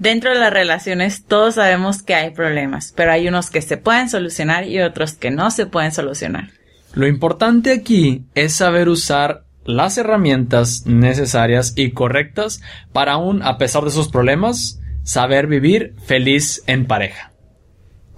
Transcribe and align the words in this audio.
Dentro 0.00 0.32
de 0.32 0.38
las 0.38 0.50
relaciones 0.50 1.26
todos 1.26 1.56
sabemos 1.56 2.02
que 2.02 2.14
hay 2.14 2.30
problemas, 2.30 2.94
pero 2.96 3.12
hay 3.12 3.28
unos 3.28 3.50
que 3.50 3.60
se 3.60 3.76
pueden 3.76 4.08
solucionar 4.08 4.66
y 4.66 4.80
otros 4.80 5.12
que 5.12 5.30
no 5.30 5.50
se 5.50 5.66
pueden 5.66 5.92
solucionar. 5.92 6.48
Lo 6.94 7.06
importante 7.06 7.70
aquí 7.70 8.24
es 8.34 8.54
saber 8.54 8.88
usar 8.88 9.44
las 9.66 9.98
herramientas 9.98 10.86
necesarias 10.86 11.74
y 11.76 11.90
correctas 11.90 12.62
para 12.94 13.12
aún, 13.12 13.42
a 13.42 13.58
pesar 13.58 13.84
de 13.84 13.90
sus 13.90 14.08
problemas, 14.08 14.80
saber 15.02 15.46
vivir 15.46 15.94
feliz 16.06 16.62
en 16.66 16.86
pareja. 16.86 17.32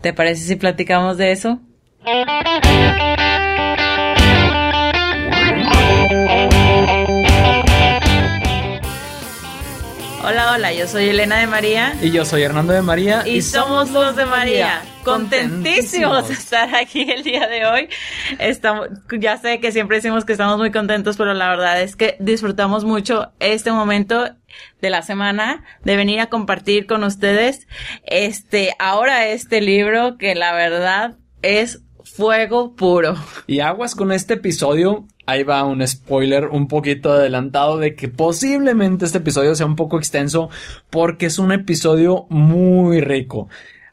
¿Te 0.03 0.13
parece 0.13 0.45
si 0.45 0.55
platicamos 0.55 1.17
de 1.17 1.33
eso? 1.33 1.61
Hola, 10.25 10.53
hola, 10.53 10.73
yo 10.73 10.87
soy 10.87 11.09
Elena 11.09 11.41
de 11.41 11.49
María. 11.49 11.95
Y 12.01 12.13
yo 12.13 12.25
soy 12.25 12.43
Hernando 12.43 12.73
de 12.73 12.81
María. 12.81 13.27
Y, 13.27 13.43
somos 13.43 13.91
los 13.91 14.15
de 14.15 14.25
María. 14.25 14.81
Contentísimos 15.03 16.29
de 16.29 16.35
estar 16.35 16.73
aquí 16.77 17.11
el 17.11 17.25
día 17.25 17.49
de 17.49 17.67
hoy. 17.67 17.89
Estamos, 18.39 18.87
ya 19.19 19.37
sé 19.39 19.59
que 19.59 19.73
siempre 19.73 19.97
decimos 19.97 20.25
que 20.25 20.31
estamos 20.31 20.59
muy 20.59 20.71
contentos, 20.71 21.17
pero 21.17 21.35
la 21.35 21.49
verdad 21.49 21.83
es 21.83 21.97
que 21.97 22.17
disfrutamos 22.21 22.85
mucho 22.85 23.33
este 23.41 23.73
momento 23.73 24.31
de 24.81 24.91
la 24.91 25.03
semana 25.03 25.65
de 25.83 25.97
venir 25.97 26.21
a 26.21 26.27
compartir 26.27 26.87
con 26.87 27.03
ustedes 27.03 27.67
este, 28.05 28.77
ahora 28.79 29.27
este 29.27 29.61
libro 29.61 30.19
que 30.19 30.37
la 30.37 30.53
verdad 30.53 31.17
es 31.43 31.83
fuego 32.05 32.77
puro. 32.77 33.17
Y 33.49 33.59
aguas 33.59 33.97
con 33.97 34.13
este 34.13 34.35
episodio 34.35 35.09
ahí 35.27 35.43
va 35.43 35.65
un 35.65 35.87
spoiler 35.87 36.47
un 36.47 36.69
poquito 36.69 37.13
adelantado 37.13 37.79
de 37.79 37.95
que 37.95 38.09
posiblemente 38.09 39.05
este 39.05 39.19
episodio 39.19 39.55
sea 39.55 39.67
un 39.67 39.77
poco 39.77 39.99
extenso 39.99 40.51
porque 40.91 41.27
es 41.27 41.39
un 41.39 41.53
episodio 41.53 42.27
muy 42.29 43.01
rico. 43.01 43.49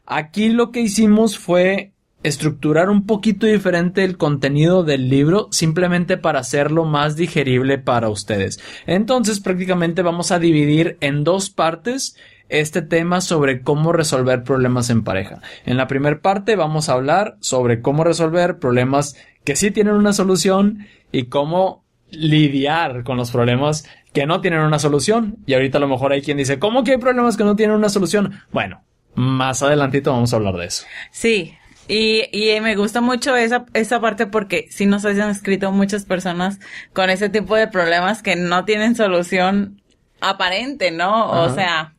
Aquí 0.06 0.48
lo 0.48 0.72
que 0.72 0.80
hicimos 0.80 1.38
fue 1.38 1.92
estructurar 2.22 2.90
un 2.90 3.06
poquito 3.06 3.46
diferente 3.46 4.04
el 4.04 4.18
contenido 4.18 4.84
del 4.84 5.08
libro 5.08 5.48
simplemente 5.50 6.18
para 6.18 6.40
hacerlo 6.40 6.84
más 6.84 7.16
digerible 7.16 7.78
para 7.78 8.08
ustedes. 8.08 8.60
Entonces 8.86 9.40
prácticamente 9.40 10.02
vamos 10.02 10.32
a 10.32 10.38
dividir 10.38 10.98
en 11.00 11.24
dos 11.24 11.50
partes 11.50 12.16
este 12.50 12.82
tema 12.82 13.20
sobre 13.20 13.62
cómo 13.62 13.92
resolver 13.92 14.42
problemas 14.42 14.90
en 14.90 15.04
pareja. 15.04 15.40
En 15.64 15.76
la 15.76 15.86
primera 15.86 16.20
parte 16.20 16.56
vamos 16.56 16.88
a 16.88 16.94
hablar 16.94 17.36
sobre 17.40 17.80
cómo 17.80 18.04
resolver 18.04 18.58
problemas 18.58 19.16
que 19.44 19.56
sí 19.56 19.70
tienen 19.70 19.94
una 19.94 20.12
solución 20.12 20.86
y 21.12 21.24
cómo 21.24 21.84
lidiar 22.10 23.04
con 23.04 23.16
los 23.16 23.30
problemas 23.30 23.88
que 24.12 24.26
no 24.26 24.40
tienen 24.40 24.60
una 24.60 24.78
solución. 24.78 25.36
Y 25.46 25.54
ahorita 25.54 25.78
a 25.78 25.80
lo 25.80 25.88
mejor 25.88 26.12
hay 26.12 26.22
quien 26.22 26.36
dice, 26.36 26.58
¿cómo 26.58 26.84
que 26.84 26.92
hay 26.92 26.98
problemas 26.98 27.36
que 27.36 27.44
no 27.44 27.56
tienen 27.56 27.76
una 27.76 27.88
solución? 27.88 28.40
Bueno, 28.52 28.82
más 29.14 29.62
adelantito 29.62 30.12
vamos 30.12 30.32
a 30.32 30.36
hablar 30.36 30.56
de 30.56 30.66
eso. 30.66 30.84
Sí, 31.10 31.54
y, 31.88 32.24
y 32.32 32.60
me 32.60 32.76
gusta 32.76 33.00
mucho 33.00 33.36
esa, 33.36 33.66
esa 33.74 34.00
parte 34.00 34.26
porque 34.26 34.66
sí 34.70 34.86
nos 34.86 35.04
han 35.04 35.30
escrito 35.30 35.72
muchas 35.72 36.04
personas 36.04 36.60
con 36.92 37.10
ese 37.10 37.28
tipo 37.28 37.56
de 37.56 37.66
problemas 37.68 38.22
que 38.22 38.36
no 38.36 38.64
tienen 38.64 38.94
solución 38.94 39.82
aparente, 40.20 40.90
¿no? 40.90 41.30
O 41.30 41.52
sea, 41.54 41.94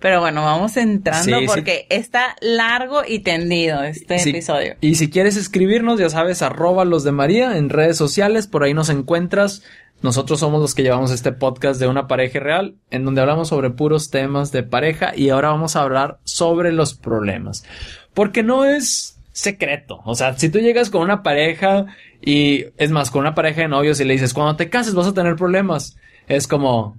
pero 0.00 0.20
bueno, 0.20 0.42
vamos 0.44 0.76
entrando 0.76 1.38
porque 1.46 1.86
está 1.90 2.36
largo 2.40 3.02
y 3.06 3.20
tendido 3.20 3.82
este 3.82 4.16
episodio. 4.28 4.76
Y 4.80 4.96
si 4.96 5.10
quieres 5.10 5.36
escribirnos, 5.36 5.98
ya 5.98 6.10
sabes, 6.10 6.42
arroba 6.42 6.84
los 6.84 7.04
de 7.04 7.12
María 7.12 7.56
en 7.56 7.68
redes 7.68 7.96
sociales, 7.96 8.46
por 8.46 8.64
ahí 8.64 8.74
nos 8.74 8.88
encuentras. 8.88 9.62
Nosotros 10.02 10.40
somos 10.40 10.60
los 10.60 10.74
que 10.74 10.82
llevamos 10.82 11.12
este 11.12 11.30
podcast 11.30 11.78
de 11.78 11.86
una 11.86 12.08
pareja 12.08 12.40
real, 12.40 12.74
en 12.90 13.04
donde 13.04 13.20
hablamos 13.20 13.48
sobre 13.48 13.70
puros 13.70 14.10
temas 14.10 14.50
de 14.50 14.64
pareja 14.64 15.12
y 15.14 15.28
ahora 15.28 15.50
vamos 15.50 15.76
a 15.76 15.82
hablar 15.82 16.18
sobre 16.24 16.72
los 16.72 16.94
problemas. 16.94 17.64
Porque 18.12 18.42
no 18.42 18.64
es 18.64 19.20
secreto. 19.30 20.00
O 20.04 20.16
sea, 20.16 20.36
si 20.36 20.48
tú 20.48 20.58
llegas 20.58 20.90
con 20.90 21.02
una 21.02 21.22
pareja 21.22 21.86
y 22.20 22.66
es 22.76 22.90
más, 22.90 23.12
con 23.12 23.20
una 23.20 23.34
pareja 23.34 23.62
de 23.62 23.68
novios 23.68 24.00
y 24.00 24.04
le 24.04 24.14
dices, 24.14 24.34
cuando 24.34 24.56
te 24.56 24.68
cases 24.68 24.94
vas 24.94 25.06
a 25.06 25.14
tener 25.14 25.36
problemas, 25.36 25.96
es 26.26 26.48
como, 26.48 26.98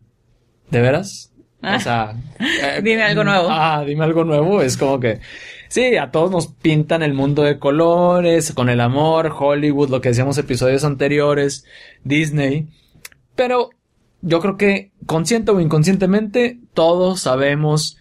¿de 0.69 0.79
veras? 0.79 1.32
O 1.63 1.79
sea, 1.79 2.13
eh, 2.39 2.81
dime 2.83 3.03
algo 3.03 3.23
nuevo. 3.23 3.47
Ah, 3.49 3.83
dime 3.85 4.03
algo 4.03 4.23
nuevo. 4.23 4.61
Es 4.61 4.77
como 4.77 4.99
que, 4.99 5.19
sí, 5.69 5.95
a 5.95 6.11
todos 6.11 6.29
nos 6.29 6.47
pintan 6.47 7.03
el 7.03 7.13
mundo 7.13 7.43
de 7.43 7.59
colores, 7.59 8.51
con 8.53 8.69
el 8.69 8.81
amor, 8.81 9.33
Hollywood, 9.37 9.89
lo 9.89 10.01
que 10.01 10.09
decíamos 10.09 10.37
episodios 10.37 10.83
anteriores, 10.83 11.65
Disney. 12.03 12.67
Pero 13.35 13.69
yo 14.21 14.39
creo 14.39 14.57
que 14.57 14.91
consciente 15.05 15.51
o 15.51 15.59
inconscientemente 15.59 16.59
todos 16.73 17.21
sabemos 17.21 17.97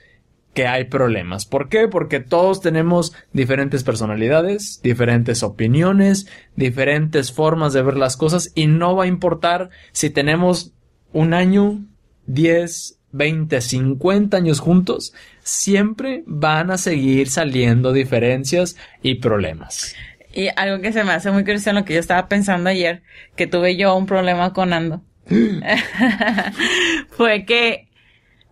que 0.55 0.67
hay 0.67 0.85
problemas. 0.85 1.47
¿Por 1.47 1.69
qué? 1.69 1.89
Porque 1.89 2.21
todos 2.21 2.61
tenemos 2.61 3.15
diferentes 3.33 3.85
personalidades, 3.85 4.81
diferentes 4.83 5.43
opiniones, 5.43 6.27
diferentes 6.57 7.33
formas 7.33 7.73
de 7.73 7.83
ver 7.83 7.97
las 7.97 8.17
cosas 8.17 8.53
y 8.55 8.67
no 8.67 8.95
va 8.95 9.05
a 9.05 9.09
importar 9.09 9.71
si 9.93 10.11
tenemos 10.11 10.73
un 11.13 11.33
año, 11.33 11.85
diez, 12.27 12.99
20, 13.13 13.61
50 13.61 14.37
años 14.37 14.61
juntos, 14.61 15.15
siempre 15.43 16.25
van 16.27 16.71
a 16.71 16.79
seguir 16.79 17.29
saliendo 17.29 17.93
diferencias 17.93 18.77
y 19.03 19.17
problemas. 19.17 19.95
Y 20.35 20.49
algo 20.57 20.81
que 20.81 20.93
se 20.93 21.05
me 21.05 21.13
hace 21.13 21.31
muy 21.31 21.45
curioso 21.45 21.71
en 21.71 21.77
lo 21.77 21.85
que 21.85 21.95
yo 21.95 22.01
estaba 22.01 22.29
pensando 22.29 22.71
ayer, 22.71 23.03
que 23.37 23.47
tuve 23.47 23.77
yo 23.77 23.95
un 23.95 24.07
problema 24.07 24.53
con 24.53 24.73
Ando, 24.73 25.03
fue 27.11 27.45
que, 27.45 27.89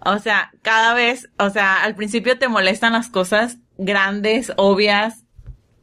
o 0.04 0.18
sea, 0.18 0.50
cada 0.62 0.94
vez, 0.94 1.30
o 1.38 1.50
sea, 1.50 1.82
al 1.82 1.94
principio 1.94 2.38
te 2.38 2.48
molestan 2.48 2.92
las 2.92 3.08
cosas 3.08 3.58
grandes, 3.78 4.52
obvias, 4.56 5.24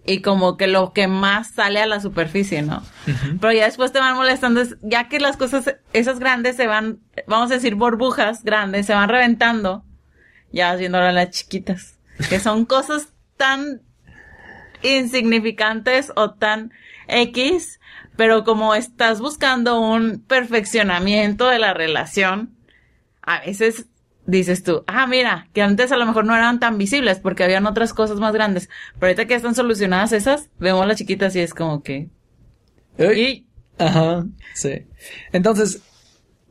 y 0.07 0.21
como 0.21 0.55
que 0.55 0.67
lo 0.67 0.93
que 0.93 1.07
más 1.07 1.51
sale 1.51 1.81
a 1.81 1.85
la 1.85 1.99
superficie, 1.99 2.61
¿no? 2.61 2.81
Pero 3.41 3.51
ya 3.51 3.65
después 3.65 3.91
te 3.91 3.99
van 3.99 4.15
molestando, 4.15 4.63
ya 4.81 5.09
que 5.09 5.19
las 5.19 5.35
cosas, 5.35 5.75
esas 5.91 6.19
grandes 6.19 6.55
se 6.55 6.65
van, 6.65 6.99
vamos 7.27 7.51
a 7.51 7.55
decir 7.55 7.75
burbujas 7.75 8.43
grandes, 8.45 8.85
se 8.85 8.93
van 8.93 9.09
reventando, 9.09 9.83
ya 10.53 10.71
vas 10.71 10.79
viendo 10.79 10.97
ahora 10.97 11.11
las 11.11 11.31
chiquitas, 11.31 11.99
que 12.29 12.39
son 12.39 12.63
cosas 12.63 13.09
tan 13.35 13.81
insignificantes 14.81 16.13
o 16.15 16.31
tan 16.31 16.71
X, 17.09 17.81
pero 18.15 18.45
como 18.45 18.75
estás 18.75 19.19
buscando 19.19 19.81
un 19.81 20.23
perfeccionamiento 20.25 21.49
de 21.49 21.59
la 21.59 21.73
relación, 21.73 22.55
a 23.21 23.41
veces 23.41 23.87
dices 24.27 24.61
tú, 24.61 24.83
ah, 24.87 25.07
mira, 25.07 25.47
que 25.53 25.61
antes 25.61 25.91
a 25.91 25.97
lo 25.97 26.05
mejor 26.05 26.25
no 26.25 26.35
eran 26.35 26.59
tan 26.59 26.77
visibles 26.77 27.19
porque 27.19 27.43
habían 27.43 27.65
otras 27.65 27.93
cosas 27.93 28.19
más 28.19 28.33
grandes, 28.33 28.69
pero 28.99 29.07
ahorita 29.07 29.25
que 29.25 29.33
están 29.33 29.55
solucionadas 29.55 30.11
esas, 30.11 30.49
vemos 30.59 30.85
las 30.85 30.97
chiquitas 30.97 31.35
y 31.35 31.39
es 31.39 31.53
como 31.53 31.81
que... 31.81 32.09
Y... 32.99 33.47
Ajá, 33.79 34.25
sí. 34.53 34.85
Entonces, 35.31 35.81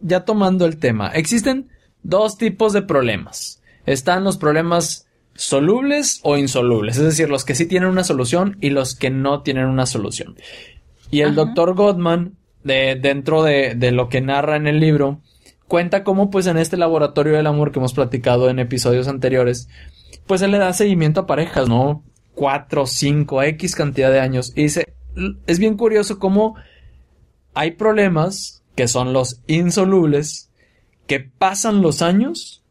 ya 0.01 0.25
tomando 0.25 0.65
el 0.65 0.79
tema, 0.79 1.09
existen 1.09 1.69
dos 2.03 2.39
tipos 2.39 2.73
de 2.73 2.83
problemas. 2.83 3.63
Están 3.85 4.25
los 4.25 4.39
problemas 4.39 5.07
solubles 5.35 6.21
o 6.23 6.37
insolubles, 6.39 6.97
es 6.97 7.05
decir, 7.05 7.29
los 7.29 7.45
que 7.45 7.55
sí 7.55 7.67
tienen 7.67 7.91
una 7.91 8.05
solución 8.05 8.57
y 8.61 8.71
los 8.71 8.95
que 8.95 9.11
no 9.11 9.43
tienen 9.43 9.67
una 9.67 9.87
solución. 9.87 10.37
Y 11.11 11.21
el 11.21 11.35
doctor 11.35 11.75
Gottman, 11.75 12.37
de, 12.65 12.97
dentro 13.01 13.43
de, 13.43 13.75
de 13.75 13.93
lo 13.93 14.09
que 14.09 14.21
narra 14.21 14.57
en 14.57 14.67
el 14.67 14.81
libro, 14.81 15.21
cuenta 15.69 16.04
cómo 16.04 16.31
pues 16.31 16.47
en 16.47 16.56
este 16.59 16.77
laboratorio 16.77 17.34
del 17.34 17.47
amor 17.47 17.72
que 17.72 17.78
hemos 17.78 17.94
platicado 17.94 18.49
en 18.49 18.59
episodios 18.59 19.09
anteriores, 19.09 19.69
pues 20.27 20.43
él 20.43 20.53
le 20.53 20.59
da 20.59 20.72
seguimiento 20.72 21.21
a 21.21 21.27
parejas, 21.27 21.69
¿no? 21.69 22.03
Cuatro, 22.34 22.87
cinco, 22.87 23.43
X 23.43 23.75
cantidad 23.75 24.10
de 24.10 24.21
años. 24.21 24.53
Y 24.54 24.65
dice, 24.65 24.94
es 25.47 25.59
bien 25.59 25.77
curioso 25.77 26.19
cómo 26.19 26.56
hay 27.54 27.72
problemas 27.72 28.62
que 28.75 28.88
son 28.88 29.12
los 29.12 29.41
insolubles, 29.47 30.50
que 31.06 31.21
pasan 31.21 31.81
los 31.83 32.03
años 32.03 32.62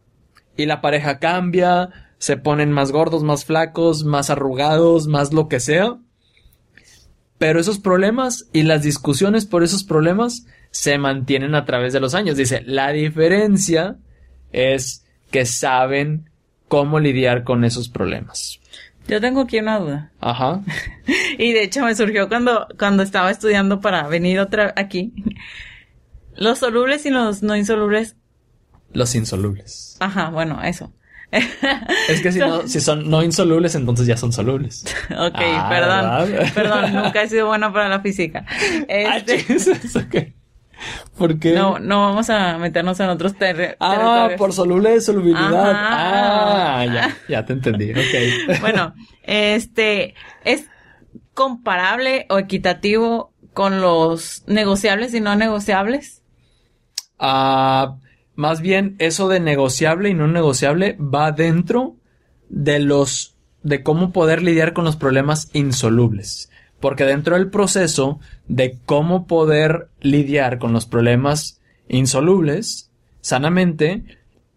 y 0.56 0.66
la 0.66 0.82
pareja 0.82 1.20
cambia, 1.20 1.90
se 2.18 2.38
ponen 2.38 2.72
más 2.72 2.92
gordos, 2.92 3.24
más 3.24 3.46
flacos, 3.46 4.06
más 4.06 4.30
arrugados, 4.30 5.08
más 5.08 5.34
lo 5.34 5.48
que 5.48 5.60
sea. 5.60 5.98
Pero 7.38 7.60
esos 7.60 7.80
problemas 7.80 8.48
y 8.54 8.64
las 8.64 8.84
discusiones 8.84 9.46
por 9.46 9.64
esos 9.64 9.84
problemas 9.84 10.46
se 10.76 10.98
mantienen 10.98 11.56
a 11.56 11.64
través 11.64 11.94
de 11.94 12.02
los 12.02 12.16
años. 12.16 12.36
Dice, 12.36 12.62
la 12.66 12.92
diferencia 12.92 13.96
es 14.52 15.06
que 15.32 15.46
saben 15.46 16.30
cómo 16.68 17.00
lidiar 17.00 17.46
con 17.46 17.64
esos 17.64 17.88
problemas. 17.88 18.60
Yo 19.08 19.22
tengo 19.22 19.40
aquí 19.40 19.58
una 19.58 19.80
duda. 19.80 20.12
Ajá. 20.20 20.60
y 21.38 21.54
de 21.54 21.64
hecho 21.64 21.82
me 21.86 21.96
surgió 21.96 22.28
cuando, 22.28 22.68
cuando 22.78 23.04
estaba 23.04 23.32
estudiando 23.32 23.80
para 23.80 24.06
venir 24.10 24.38
otra 24.38 24.74
aquí. 24.76 25.14
Los 26.36 26.60
solubles 26.60 27.06
y 27.06 27.10
los 27.10 27.42
no 27.42 27.56
insolubles. 27.56 28.18
Los 28.92 29.16
insolubles. 29.16 29.96
Ajá, 30.02 30.30
bueno, 30.30 30.62
eso. 30.62 30.92
Es 32.10 32.22
que 32.22 32.34
si, 32.34 32.40
no, 32.40 32.68
si 32.68 32.82
son 32.82 33.10
no 33.10 33.24
insolubles, 33.24 33.76
entonces 33.76 34.08
ya 34.08 34.18
son 34.18 34.34
solubles. 34.34 34.84
ok, 35.10 35.36
ah, 35.38 35.70
perdón. 35.70 36.52
Perdón, 36.54 36.94
nunca 36.94 37.24
he 37.24 37.30
sido 37.30 37.48
bueno 37.48 37.72
para 37.72 37.88
la 37.88 38.02
física. 38.02 38.46
Ah, 38.50 39.18
este... 39.18 40.35
¿Por 41.18 41.40
qué? 41.40 41.54
No, 41.54 41.80
no 41.80 42.02
vamos 42.02 42.30
a 42.30 42.58
meternos 42.58 43.00
en 43.00 43.10
otros 43.10 43.36
terrenos. 43.36 43.78
Ah, 43.80 44.30
por 44.38 44.54
soluble 44.54 44.92
de 44.92 45.02
solubilidad. 45.02 45.72
Ah, 45.76 47.14
ya 47.28 47.46
te 47.46 47.54
entendí, 47.54 47.92
ok. 47.92 48.60
bueno, 48.62 48.94
este, 49.24 50.16
¿es 50.44 50.66
comparable 51.34 52.26
o 52.30 52.38
equitativo 52.38 53.34
con 53.54 53.82
los 53.82 54.44
negociables 54.48 55.14
y 55.14 55.22
no 55.22 55.36
negociables? 55.36 56.22
Ah, 57.20 57.96
más 58.36 58.62
bien, 58.62 58.96
eso 59.00 59.28
de 59.30 59.40
negociable 59.40 60.10
y 60.10 60.14
no 60.14 60.28
negociable 60.28 60.98
va 61.00 61.32
dentro 61.32 61.96
de 62.50 62.80
los, 62.80 63.36
de 63.64 63.82
cómo 63.82 64.12
poder 64.12 64.44
lidiar 64.44 64.74
con 64.74 64.84
los 64.84 64.98
problemas 64.98 65.50
insolubles. 65.54 66.50
Porque 66.86 67.04
dentro 67.04 67.36
del 67.36 67.50
proceso 67.50 68.20
de 68.48 68.78
cómo 68.86 69.26
poder 69.26 69.88
lidiar 70.02 70.60
con 70.60 70.72
los 70.72 70.86
problemas 70.86 71.60
insolubles, 71.88 72.92
sanamente, 73.22 74.04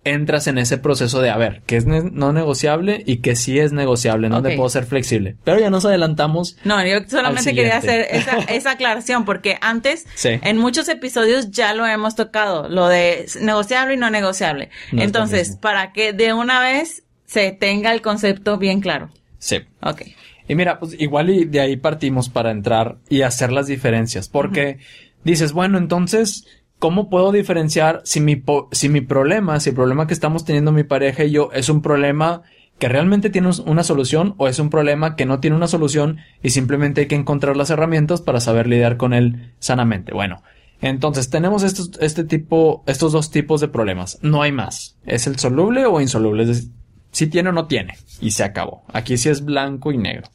entras 0.04 0.46
en 0.46 0.58
ese 0.58 0.76
proceso 0.76 1.22
de 1.22 1.30
a 1.30 1.38
ver, 1.38 1.62
qué 1.64 1.78
es 1.78 1.86
no 1.86 2.34
negociable 2.34 3.02
y 3.06 3.22
que 3.22 3.34
sí 3.34 3.58
es 3.58 3.72
negociable, 3.72 4.28
no 4.28 4.42
puedo 4.42 4.68
ser 4.68 4.84
flexible. 4.84 5.36
Pero 5.42 5.58
ya 5.58 5.70
nos 5.70 5.86
adelantamos. 5.86 6.58
No, 6.64 6.84
yo 6.84 6.98
solamente 7.08 7.54
quería 7.54 7.78
hacer 7.78 8.06
esa, 8.50 8.72
aclaración 8.72 9.24
porque 9.24 9.56
antes, 9.62 10.04
en 10.22 10.58
muchos 10.58 10.90
episodios 10.90 11.50
ya 11.50 11.72
lo 11.72 11.86
hemos 11.86 12.14
tocado, 12.14 12.68
lo 12.68 12.88
de 12.88 13.24
negociable 13.40 13.94
y 13.94 13.96
no 13.96 14.10
negociable. 14.10 14.68
Entonces, 14.92 15.56
para 15.56 15.94
que 15.94 16.12
de 16.12 16.34
una 16.34 16.60
vez 16.60 17.04
se 17.24 17.52
tenga 17.52 17.90
el 17.90 18.02
concepto 18.02 18.58
bien 18.58 18.82
claro. 18.82 19.08
Sí. 19.38 19.60
Ok. 19.80 20.02
Y 20.48 20.54
mira, 20.54 20.80
pues 20.80 20.96
igual 20.98 21.30
y 21.30 21.44
de 21.44 21.60
ahí 21.60 21.76
partimos 21.76 22.28
para 22.28 22.50
entrar 22.50 22.96
y 23.08 23.22
hacer 23.22 23.52
las 23.52 23.66
diferencias, 23.66 24.28
porque 24.28 24.78
dices, 25.22 25.52
bueno, 25.52 25.78
entonces, 25.78 26.46
¿cómo 26.78 27.10
puedo 27.10 27.30
diferenciar 27.32 28.00
si 28.04 28.20
mi, 28.20 28.42
si 28.72 28.88
mi 28.88 29.02
problema, 29.02 29.60
si 29.60 29.70
el 29.70 29.76
problema 29.76 30.06
que 30.06 30.14
estamos 30.14 30.44
teniendo 30.44 30.72
mi 30.72 30.84
pareja 30.84 31.24
y 31.24 31.32
yo 31.32 31.50
es 31.52 31.68
un 31.68 31.82
problema 31.82 32.42
que 32.78 32.88
realmente 32.88 33.28
tiene 33.28 33.50
una 33.66 33.82
solución 33.82 34.34
o 34.38 34.48
es 34.48 34.58
un 34.58 34.70
problema 34.70 35.16
que 35.16 35.26
no 35.26 35.40
tiene 35.40 35.56
una 35.56 35.66
solución 35.66 36.18
y 36.42 36.50
simplemente 36.50 37.02
hay 37.02 37.06
que 37.08 37.16
encontrar 37.16 37.56
las 37.56 37.70
herramientas 37.70 38.22
para 38.22 38.40
saber 38.40 38.68
lidiar 38.68 38.96
con 38.96 39.12
él 39.12 39.52
sanamente? 39.58 40.14
Bueno, 40.14 40.42
entonces 40.80 41.28
tenemos 41.28 41.64
estos, 41.64 41.90
este 42.00 42.24
tipo, 42.24 42.84
estos 42.86 43.12
dos 43.12 43.30
tipos 43.30 43.60
de 43.60 43.68
problemas. 43.68 44.18
No 44.22 44.42
hay 44.42 44.52
más. 44.52 44.96
¿Es 45.04 45.26
el 45.26 45.38
soluble 45.38 45.86
o 45.86 46.00
insoluble? 46.00 46.44
Es 46.44 46.70
si 47.10 47.26
tiene 47.26 47.50
o 47.50 47.52
no 47.52 47.66
tiene. 47.66 47.96
Y 48.20 48.32
se 48.32 48.44
acabó. 48.44 48.84
Aquí 48.92 49.16
sí 49.16 49.28
es 49.28 49.44
blanco 49.44 49.92
y 49.92 49.98
negro. 49.98 50.28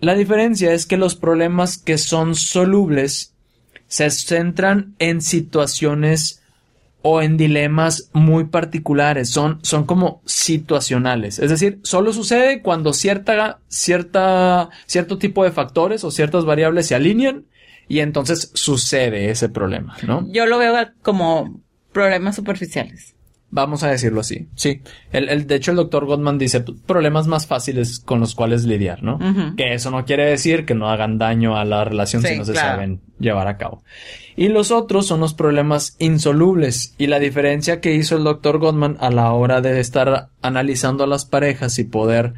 La 0.00 0.14
diferencia 0.14 0.72
es 0.72 0.86
que 0.86 0.96
los 0.96 1.14
problemas 1.14 1.76
que 1.76 1.98
son 1.98 2.34
solubles 2.34 3.34
se 3.86 4.08
centran 4.10 4.94
en 4.98 5.20
situaciones 5.20 6.40
o 7.02 7.22
en 7.22 7.36
dilemas 7.36 8.10
muy 8.12 8.44
particulares, 8.44 9.30
son, 9.30 9.58
son 9.62 9.84
como 9.84 10.20
situacionales. 10.26 11.38
Es 11.38 11.50
decir, 11.50 11.80
solo 11.82 12.12
sucede 12.12 12.60
cuando 12.62 12.92
cierta, 12.92 13.58
cierta, 13.68 14.68
cierto 14.86 15.18
tipo 15.18 15.44
de 15.44 15.50
factores 15.50 16.04
o 16.04 16.10
ciertas 16.10 16.44
variables 16.44 16.86
se 16.86 16.94
alinean 16.94 17.46
y 17.88 18.00
entonces 18.00 18.50
sucede 18.54 19.30
ese 19.30 19.48
problema, 19.48 19.96
¿no? 20.06 20.26
Yo 20.30 20.46
lo 20.46 20.58
veo 20.58 20.74
como 21.02 21.60
problemas 21.92 22.36
superficiales. 22.36 23.14
Vamos 23.52 23.82
a 23.82 23.88
decirlo 23.88 24.20
así. 24.20 24.48
Sí. 24.54 24.80
El, 25.10 25.28
el, 25.28 25.46
de 25.46 25.56
hecho, 25.56 25.72
el 25.72 25.76
doctor 25.76 26.06
Gottman 26.06 26.38
dice 26.38 26.60
problemas 26.60 27.26
más 27.26 27.48
fáciles 27.48 27.98
con 27.98 28.20
los 28.20 28.36
cuales 28.36 28.64
lidiar, 28.64 29.02
¿no? 29.02 29.18
Que 29.56 29.74
eso 29.74 29.90
no 29.90 30.04
quiere 30.04 30.24
decir 30.24 30.64
que 30.64 30.74
no 30.74 30.88
hagan 30.88 31.18
daño 31.18 31.56
a 31.56 31.64
la 31.64 31.84
relación 31.84 32.22
si 32.22 32.38
no 32.38 32.44
se 32.44 32.54
saben 32.54 33.00
llevar 33.18 33.48
a 33.48 33.56
cabo. 33.56 33.82
Y 34.36 34.48
los 34.48 34.70
otros 34.70 35.06
son 35.06 35.20
los 35.20 35.34
problemas 35.34 35.96
insolubles. 35.98 36.94
Y 36.96 37.08
la 37.08 37.18
diferencia 37.18 37.80
que 37.80 37.94
hizo 37.94 38.16
el 38.16 38.24
doctor 38.24 38.58
Gottman 38.58 38.96
a 39.00 39.10
la 39.10 39.32
hora 39.32 39.60
de 39.60 39.80
estar 39.80 40.28
analizando 40.42 41.04
a 41.04 41.08
las 41.08 41.24
parejas 41.24 41.78
y 41.78 41.84
poder 41.84 42.34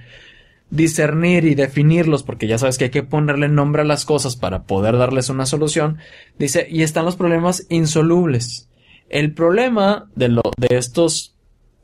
discernir 0.71 1.45
y 1.45 1.55
definirlos, 1.55 2.23
porque 2.23 2.47
ya 2.47 2.57
sabes 2.57 2.79
que 2.79 2.85
hay 2.85 2.91
que 2.91 3.03
ponerle 3.03 3.49
nombre 3.49 3.83
a 3.83 3.85
las 3.85 4.07
cosas 4.07 4.37
para 4.37 4.63
poder 4.63 4.97
darles 4.97 5.29
una 5.29 5.45
solución, 5.45 5.99
dice, 6.39 6.67
y 6.69 6.83
están 6.83 7.05
los 7.05 7.17
problemas 7.17 7.67
insolubles. 7.69 8.69
El 9.13 9.35
problema 9.35 10.09
de, 10.17 10.41
de 10.57 10.77
estos 10.77 11.37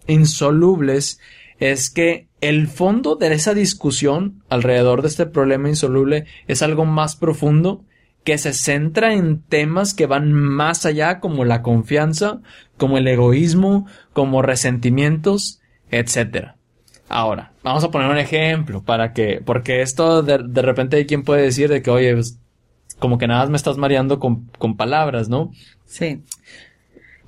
insolubles 0.07 1.21
es 1.61 1.91
que 1.91 2.27
el 2.41 2.69
fondo 2.69 3.17
de 3.17 3.33
esa 3.35 3.53
discusión 3.53 4.43
alrededor 4.49 5.03
de 5.03 5.09
este 5.09 5.27
problema 5.27 5.69
insoluble 5.69 6.25
es 6.47 6.63
algo 6.63 6.87
más 6.87 7.17
profundo 7.17 7.85
que 8.25 8.39
se 8.39 8.55
centra 8.55 9.13
en 9.13 9.43
temas 9.43 9.93
que 9.93 10.07
van 10.07 10.33
más 10.33 10.87
allá 10.87 11.21
como 11.21 11.45
la 11.45 11.63
confianza, 11.63 12.41
como 12.79 12.97
el 12.97 13.07
egoísmo, 13.07 13.87
como 14.15 14.41
resentimientos, 14.41 15.61
etc. 15.91 16.53
Ahora, 17.11 17.53
vamos 17.63 17.85
a 17.85 17.91
poner 17.91 18.11
un 18.11 18.19
ejemplo 18.19 18.83
para 18.83 19.13
que, 19.13 19.43
porque 19.45 19.83
esto 19.83 20.23
de, 20.23 20.39
de 20.47 20.63
repente 20.63 20.97
hay 20.97 21.07
quien 21.07 21.25
puede 21.25 21.43
decir 21.43 21.69
de 21.69 21.83
que, 21.83 21.91
oye, 21.91 22.15
pues, 22.15 22.39
como 22.99 23.19
que 23.19 23.27
nada 23.27 23.41
más 23.41 23.51
me 23.51 23.57
estás 23.57 23.77
mareando 23.77 24.19
con, 24.19 24.47
con 24.59 24.77
palabras, 24.77 25.29
¿no? 25.29 25.53
Sí. 25.85 26.23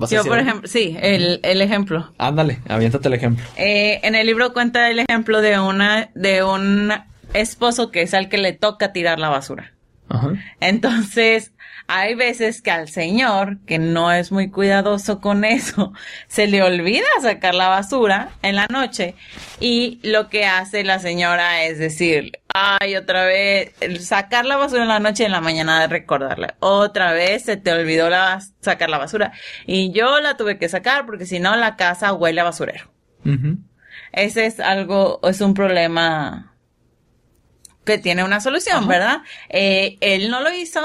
Yo, 0.08 0.25
por 0.25 0.38
ejemplo, 0.38 0.69
sí, 0.69 0.97
el, 1.00 1.41
el 1.43 1.61
ejemplo. 1.61 2.12
Ándale, 2.19 2.61
aviéntate 2.69 3.08
el 3.08 3.14
ejemplo. 3.14 3.44
Eh, 3.56 4.00
en 4.02 4.14
el 4.14 4.26
libro 4.26 4.52
cuenta 4.52 4.91
el 4.91 5.00
ejemplo 5.00 5.41
de 5.41 5.58
una, 5.58 6.11
de 6.14 6.43
un 6.43 6.93
esposo 7.35 7.91
que 7.91 8.02
es 8.02 8.14
al 8.14 8.29
que 8.29 8.38
le 8.38 8.52
toca 8.52 8.93
tirar 8.93 9.19
la 9.19 9.29
basura. 9.29 9.73
Ajá. 10.10 10.32
Entonces, 10.60 11.52
hay 11.92 12.14
veces 12.14 12.62
que 12.62 12.70
al 12.70 12.88
señor, 12.88 13.58
que 13.66 13.78
no 13.78 14.12
es 14.12 14.30
muy 14.30 14.48
cuidadoso 14.50 15.20
con 15.20 15.44
eso, 15.44 15.92
se 16.28 16.46
le 16.46 16.62
olvida 16.62 17.06
sacar 17.20 17.54
la 17.54 17.68
basura 17.68 18.30
en 18.42 18.56
la 18.56 18.66
noche 18.66 19.14
y 19.58 19.98
lo 20.02 20.28
que 20.28 20.46
hace 20.46 20.84
la 20.84 21.00
señora 21.00 21.64
es 21.64 21.78
decir, 21.78 22.32
ay, 22.54 22.96
otra 22.96 23.24
vez, 23.24 23.72
sacar 24.00 24.46
la 24.46 24.56
basura 24.56 24.82
en 24.82 24.88
la 24.88 25.00
noche 25.00 25.24
y 25.24 25.26
en 25.26 25.32
la 25.32 25.40
mañana 25.40 25.80
de 25.80 25.88
recordarle, 25.88 26.54
otra 26.60 27.12
vez 27.12 27.44
se 27.44 27.56
te 27.56 27.72
olvidó 27.72 28.08
la, 28.08 28.40
sacar 28.60 28.88
la 28.88 28.98
basura 28.98 29.32
y 29.66 29.92
yo 29.92 30.20
la 30.20 30.36
tuve 30.36 30.58
que 30.58 30.68
sacar 30.68 31.06
porque 31.06 31.26
si 31.26 31.40
no 31.40 31.56
la 31.56 31.76
casa 31.76 32.12
huele 32.12 32.40
a 32.40 32.44
basurero. 32.44 32.90
Ese 34.12 34.46
es 34.46 34.60
algo, 34.60 35.20
es 35.24 35.40
un 35.40 35.54
problema 35.54 36.50
tiene 37.98 38.25
una 38.25 38.40
solución, 38.40 38.87
¿verdad? 38.88 39.22
Eh, 39.48 39.96
él 40.00 40.31
no 40.31 40.40
lo 40.40 40.52
hizo, 40.52 40.81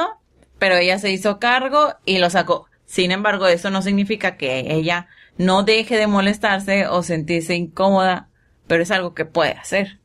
pero 0.59 0.75
ella 0.75 0.99
se 0.99 1.11
hizo 1.11 1.39
cargo 1.39 1.95
y 2.05 2.19
lo 2.19 2.29
sacó. 2.29 2.67
Sin 2.85 3.11
embargo, 3.11 3.47
eso 3.47 3.69
no 3.69 3.81
significa 3.81 4.37
que 4.37 4.73
ella 4.73 5.07
no 5.37 5.63
deje 5.63 5.97
de 5.97 6.07
molestarse 6.07 6.87
o 6.87 7.03
sentirse 7.03 7.55
incómoda, 7.55 8.29
pero 8.67 8.83
es 8.83 8.91
algo 8.91 9.13
que 9.13 9.25
puede 9.25 9.51
hacer 9.51 9.99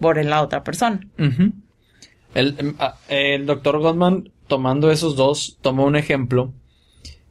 por 0.00 0.22
la 0.22 0.42
otra 0.42 0.62
persona. 0.64 1.00
el, 2.34 2.54
em, 2.58 2.74
ah, 2.78 2.96
el, 3.08 3.46
doctor 3.46 3.78
Goldman, 3.78 4.30
tomando 4.46 4.90
esos 4.90 5.16
dos, 5.16 5.58
tomó 5.60 5.84
un 5.84 5.96
ejemplo 5.96 6.52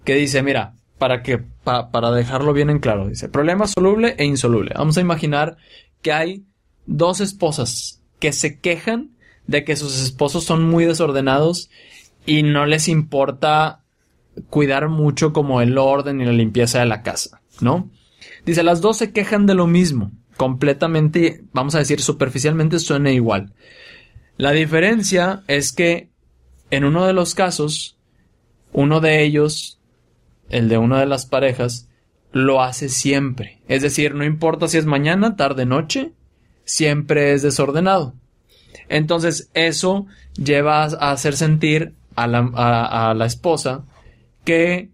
que 0.03 0.15
dice, 0.15 0.41
mira, 0.41 0.73
para 0.97 1.21
que, 1.21 1.37
para 1.37 2.11
dejarlo 2.11 2.53
bien 2.53 2.69
en 2.69 2.79
claro, 2.79 3.07
dice, 3.07 3.29
problema 3.29 3.67
soluble 3.67 4.15
e 4.17 4.25
insoluble. 4.25 4.73
Vamos 4.75 4.97
a 4.97 5.01
imaginar 5.01 5.57
que 6.01 6.11
hay 6.11 6.45
dos 6.85 7.21
esposas 7.21 7.96
que 8.19 8.33
se 8.33 8.59
quejan 8.59 9.11
de 9.47 9.63
que 9.63 9.75
sus 9.75 10.01
esposos 10.01 10.43
son 10.43 10.63
muy 10.63 10.85
desordenados 10.85 11.69
y 12.25 12.43
no 12.43 12.65
les 12.65 12.87
importa 12.87 13.83
cuidar 14.49 14.89
mucho 14.89 15.33
como 15.33 15.61
el 15.61 15.77
orden 15.77 16.21
y 16.21 16.25
la 16.25 16.31
limpieza 16.31 16.79
de 16.79 16.85
la 16.85 17.01
casa, 17.01 17.41
¿no? 17.61 17.89
Dice, 18.45 18.63
las 18.63 18.81
dos 18.81 18.97
se 18.97 19.11
quejan 19.11 19.45
de 19.45 19.55
lo 19.55 19.67
mismo, 19.67 20.11
completamente, 20.35 21.43
vamos 21.53 21.75
a 21.75 21.79
decir, 21.79 22.01
superficialmente 22.01 22.79
suena 22.79 23.11
igual. 23.11 23.53
La 24.37 24.51
diferencia 24.51 25.43
es 25.47 25.71
que 25.71 26.09
en 26.69 26.83
uno 26.83 27.05
de 27.05 27.13
los 27.13 27.33
casos, 27.33 27.97
uno 28.73 28.99
de 28.99 29.23
ellos, 29.23 29.79
el 30.49 30.69
de 30.69 30.77
una 30.77 30.99
de 30.99 31.07
las 31.07 31.25
parejas, 31.25 31.89
lo 32.31 32.61
hace 32.61 32.89
siempre. 32.89 33.61
Es 33.67 33.81
decir, 33.81 34.13
no 34.13 34.23
importa 34.23 34.67
si 34.67 34.77
es 34.77 34.85
mañana, 34.85 35.35
tarde, 35.35 35.65
noche, 35.65 36.13
siempre 36.67 37.33
es 37.33 37.41
desordenado. 37.41 38.13
Entonces, 38.89 39.49
eso 39.55 40.05
lleva 40.35 40.83
a 40.83 41.11
hacer 41.11 41.35
sentir 41.35 41.93
a 42.15 42.27
la, 42.27 42.51
a, 42.53 43.13
la 43.13 43.25
esposa 43.25 43.83
que 44.43 44.89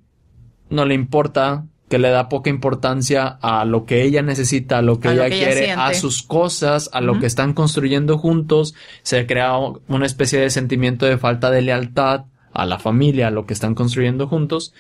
no 0.70 0.86
le 0.86 0.94
importa, 0.94 1.66
que 1.90 2.00
le 2.00 2.10
da 2.10 2.30
poca 2.30 2.50
importancia 2.50 3.28
a 3.42 3.66
lo 3.66 3.86
que 3.86 4.04
ella 4.04 4.22
necesita, 4.22 4.78
a 4.80 4.82
lo 4.82 5.00
que, 5.00 5.10
ella, 5.10 5.30
quiere, 5.30 5.72
a 5.72 5.94
sus 5.94 6.24
cosas, 6.24 6.90
a 6.94 7.02
lo 7.02 7.20
que 7.20 7.26
están 7.26 7.54
construyendo 7.54 8.18
juntos. 8.18 8.74
Se 9.04 9.26
crea 9.28 9.58
una 9.88 10.06
especie 10.06 10.40
de 10.40 10.50
sentimiento 10.50 11.06
de 11.06 11.18
falta 11.18 11.52
de 11.52 11.62
lealtad 11.62 12.26
a 12.52 12.66
la 12.66 12.80
familia, 12.80 13.28
a 13.28 13.32
lo 13.32 13.46
que 13.46 13.54
están 13.54 13.76
construyendo 13.76 14.28
juntos. 14.28 14.74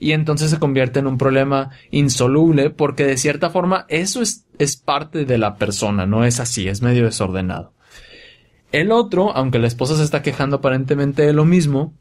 Y 0.00 0.12
entonces 0.12 0.50
se 0.50 0.58
convierte 0.58 1.00
en 1.00 1.06
un 1.06 1.18
problema 1.18 1.70
insoluble 1.90 2.70
porque 2.70 3.04
de 3.04 3.16
cierta 3.16 3.50
forma 3.50 3.84
eso 3.88 4.22
es, 4.22 4.46
es 4.58 4.76
parte 4.76 5.24
de 5.24 5.38
la 5.38 5.56
persona, 5.56 6.06
no 6.06 6.24
es 6.24 6.40
así, 6.40 6.68
es 6.68 6.82
medio 6.82 7.04
desordenado. 7.04 7.72
El 8.70 8.92
otro, 8.92 9.34
aunque 9.34 9.58
la 9.58 9.66
esposa 9.66 9.96
se 9.96 10.04
está 10.04 10.22
quejando 10.22 10.56
aparentemente 10.56 11.22
de 11.22 11.32
lo 11.32 11.44
mismo, 11.44 11.94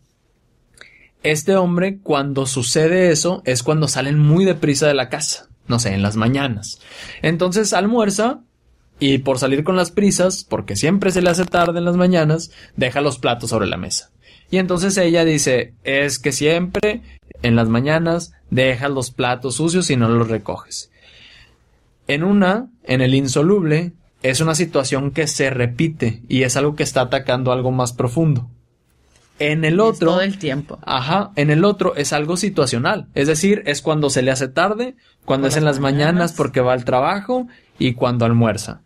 este 1.23 1.55
hombre, 1.55 1.99
cuando 2.03 2.45
sucede 2.45 3.11
eso, 3.11 3.41
es 3.45 3.63
cuando 3.63 3.87
salen 3.87 4.19
muy 4.19 4.45
deprisa 4.45 4.87
de 4.87 4.93
la 4.93 5.09
casa, 5.09 5.47
no 5.67 5.79
sé, 5.79 5.93
en 5.93 6.01
las 6.01 6.15
mañanas. 6.15 6.79
Entonces 7.21 7.73
almuerza 7.73 8.41
y 8.99 9.19
por 9.19 9.39
salir 9.39 9.63
con 9.63 9.75
las 9.75 9.91
prisas, 9.91 10.43
porque 10.43 10.75
siempre 10.75 11.11
se 11.11 11.21
le 11.21 11.29
hace 11.29 11.45
tarde 11.45 11.79
en 11.79 11.85
las 11.85 11.97
mañanas, 11.97 12.51
deja 12.75 13.01
los 13.01 13.19
platos 13.19 13.49
sobre 13.49 13.67
la 13.67 13.77
mesa. 13.77 14.11
Y 14.49 14.57
entonces 14.57 14.97
ella 14.97 15.25
dice, 15.25 15.73
es 15.83 16.19
que 16.19 16.31
siempre 16.31 17.01
en 17.43 17.55
las 17.55 17.69
mañanas 17.69 18.33
dejas 18.49 18.91
los 18.91 19.11
platos 19.11 19.55
sucios 19.55 19.89
y 19.89 19.95
no 19.95 20.09
los 20.09 20.27
recoges. 20.27 20.91
En 22.07 22.23
una, 22.23 22.69
en 22.83 23.01
el 23.01 23.13
insoluble, 23.13 23.93
es 24.23 24.41
una 24.41 24.55
situación 24.55 25.11
que 25.11 25.27
se 25.27 25.49
repite 25.49 26.23
y 26.27 26.43
es 26.43 26.55
algo 26.55 26.75
que 26.75 26.83
está 26.83 27.01
atacando 27.01 27.51
algo 27.51 27.71
más 27.71 27.93
profundo. 27.93 28.49
En 29.39 29.65
el 29.65 29.79
otro. 29.79 30.11
todo 30.11 30.21
el 30.21 30.39
tiempo. 30.39 30.79
Ajá. 30.83 31.31
En 31.35 31.51
el 31.51 31.63
otro 31.63 31.95
es 31.95 32.11
algo 32.11 32.37
situacional. 32.37 33.07
Es 33.13 33.27
decir, 33.27 33.61
es 33.65 33.81
cuando 33.81 34.09
se 34.09 34.23
le 34.23 34.31
hace 34.31 34.47
tarde, 34.47 34.95
cuando 35.25 35.47
es 35.47 35.57
en 35.57 35.65
las 35.65 35.79
mañanas 35.79 36.33
porque 36.33 36.61
va 36.61 36.73
al 36.73 36.85
trabajo 36.85 37.47
y 37.77 37.93
cuando 37.93 38.25
almuerza. 38.25 38.81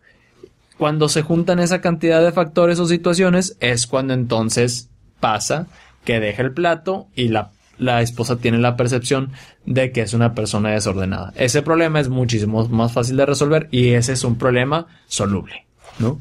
Cuando 0.76 1.08
se 1.08 1.22
juntan 1.22 1.58
esa 1.58 1.80
cantidad 1.80 2.22
de 2.22 2.32
factores 2.32 2.78
o 2.80 2.86
situaciones 2.86 3.56
es 3.60 3.86
cuando 3.86 4.12
entonces 4.14 4.90
pasa 5.20 5.68
que 6.04 6.20
deja 6.20 6.42
el 6.42 6.52
plato 6.52 7.06
y 7.14 7.28
la, 7.28 7.52
la 7.82 8.00
esposa 8.00 8.36
tiene 8.36 8.58
la 8.58 8.76
percepción 8.76 9.32
de 9.66 9.92
que 9.92 10.02
es 10.02 10.14
una 10.14 10.34
persona 10.34 10.70
desordenada. 10.70 11.32
Ese 11.36 11.62
problema 11.62 12.00
es 12.00 12.08
muchísimo 12.08 12.66
más 12.68 12.92
fácil 12.92 13.16
de 13.16 13.26
resolver 13.26 13.68
y 13.70 13.90
ese 13.90 14.12
es 14.12 14.24
un 14.24 14.38
problema 14.38 14.86
soluble, 15.06 15.66
¿no? 15.98 16.20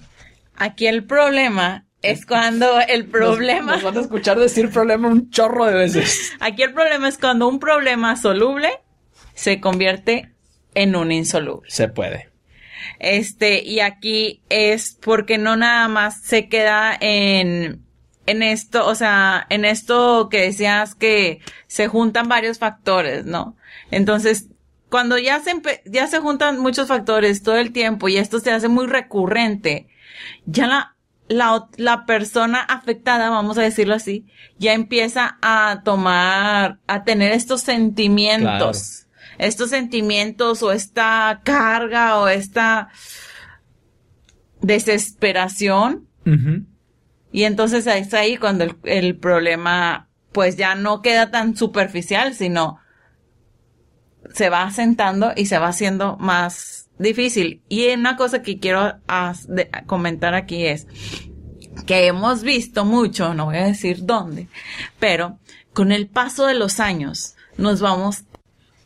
Aquí 0.55 0.87
el 0.87 1.03
problema 1.05 1.85
es 2.01 2.25
cuando 2.25 2.79
el 2.81 3.05
problema. 3.05 3.73
Nos, 3.73 3.83
van 3.83 3.97
a 3.97 4.01
escuchar 4.01 4.39
decir 4.39 4.69
problema 4.69 5.07
un 5.07 5.29
chorro 5.29 5.65
de 5.65 5.73
veces. 5.73 6.33
Aquí 6.39 6.63
el 6.63 6.73
problema 6.73 7.07
es 7.07 7.17
cuando 7.17 7.47
un 7.47 7.59
problema 7.59 8.15
soluble 8.15 8.69
se 9.33 9.59
convierte 9.59 10.33
en 10.75 10.95
un 10.95 11.11
insoluble. 11.11 11.69
Se 11.69 11.87
puede. 11.87 12.29
Este, 12.99 13.63
y 13.63 13.79
aquí 13.79 14.41
es 14.49 14.97
porque 15.01 15.37
no 15.37 15.55
nada 15.55 15.87
más 15.87 16.21
se 16.21 16.47
queda 16.47 16.95
en, 16.99 17.83
en 18.25 18.43
esto, 18.43 18.85
o 18.85 18.95
sea, 18.95 19.45
en 19.49 19.65
esto 19.65 20.29
que 20.29 20.41
decías 20.41 20.95
que 20.95 21.41
se 21.67 21.87
juntan 21.87 22.27
varios 22.27 22.59
factores, 22.59 23.25
¿no? 23.25 23.55
Entonces, 23.89 24.47
cuando 24.89 25.17
ya 25.17 25.39
se, 25.39 25.53
ya 25.85 26.07
se 26.07 26.19
juntan 26.19 26.59
muchos 26.59 26.87
factores 26.87 27.43
todo 27.43 27.57
el 27.57 27.71
tiempo 27.71 28.09
y 28.09 28.17
esto 28.17 28.39
se 28.39 28.51
hace 28.51 28.67
muy 28.67 28.87
recurrente, 28.87 29.87
ya 30.45 30.67
la, 30.67 30.95
la, 31.27 31.67
la 31.77 32.05
persona 32.05 32.59
afectada, 32.59 33.29
vamos 33.29 33.57
a 33.57 33.61
decirlo 33.61 33.95
así, 33.95 34.25
ya 34.57 34.73
empieza 34.73 35.37
a 35.41 35.81
tomar, 35.83 36.79
a 36.87 37.03
tener 37.03 37.31
estos 37.31 37.61
sentimientos 37.61 39.01
estos 39.41 39.71
sentimientos 39.71 40.61
o 40.61 40.71
esta 40.71 41.41
carga 41.43 42.19
o 42.19 42.27
esta 42.27 42.89
desesperación. 44.61 46.07
Y 47.31 47.43
entonces 47.43 47.87
es 47.87 48.13
ahí 48.13 48.37
cuando 48.37 48.65
el, 48.83 49.17
problema 49.17 50.09
pues 50.31 50.57
ya 50.57 50.75
no 50.75 51.01
queda 51.01 51.31
tan 51.31 51.55
superficial, 51.55 52.33
sino 52.33 52.79
se 54.33 54.49
va 54.49 54.63
asentando 54.63 55.31
y 55.35 55.45
se 55.45 55.57
va 55.57 55.67
haciendo 55.67 56.17
más 56.17 56.89
difícil. 56.99 57.61
Y 57.69 57.87
una 57.89 58.17
cosa 58.17 58.41
que 58.41 58.59
quiero 58.59 58.99
comentar 59.85 60.33
aquí 60.33 60.65
es 60.65 60.87
que 61.85 62.07
hemos 62.07 62.43
visto 62.43 62.85
mucho, 62.85 63.33
no 63.33 63.45
voy 63.45 63.57
a 63.57 63.65
decir 63.65 64.05
dónde, 64.05 64.47
pero 64.99 65.39
con 65.73 65.91
el 65.91 66.07
paso 66.07 66.45
de 66.45 66.53
los 66.53 66.79
años 66.79 67.35
nos 67.57 67.81
vamos 67.81 68.23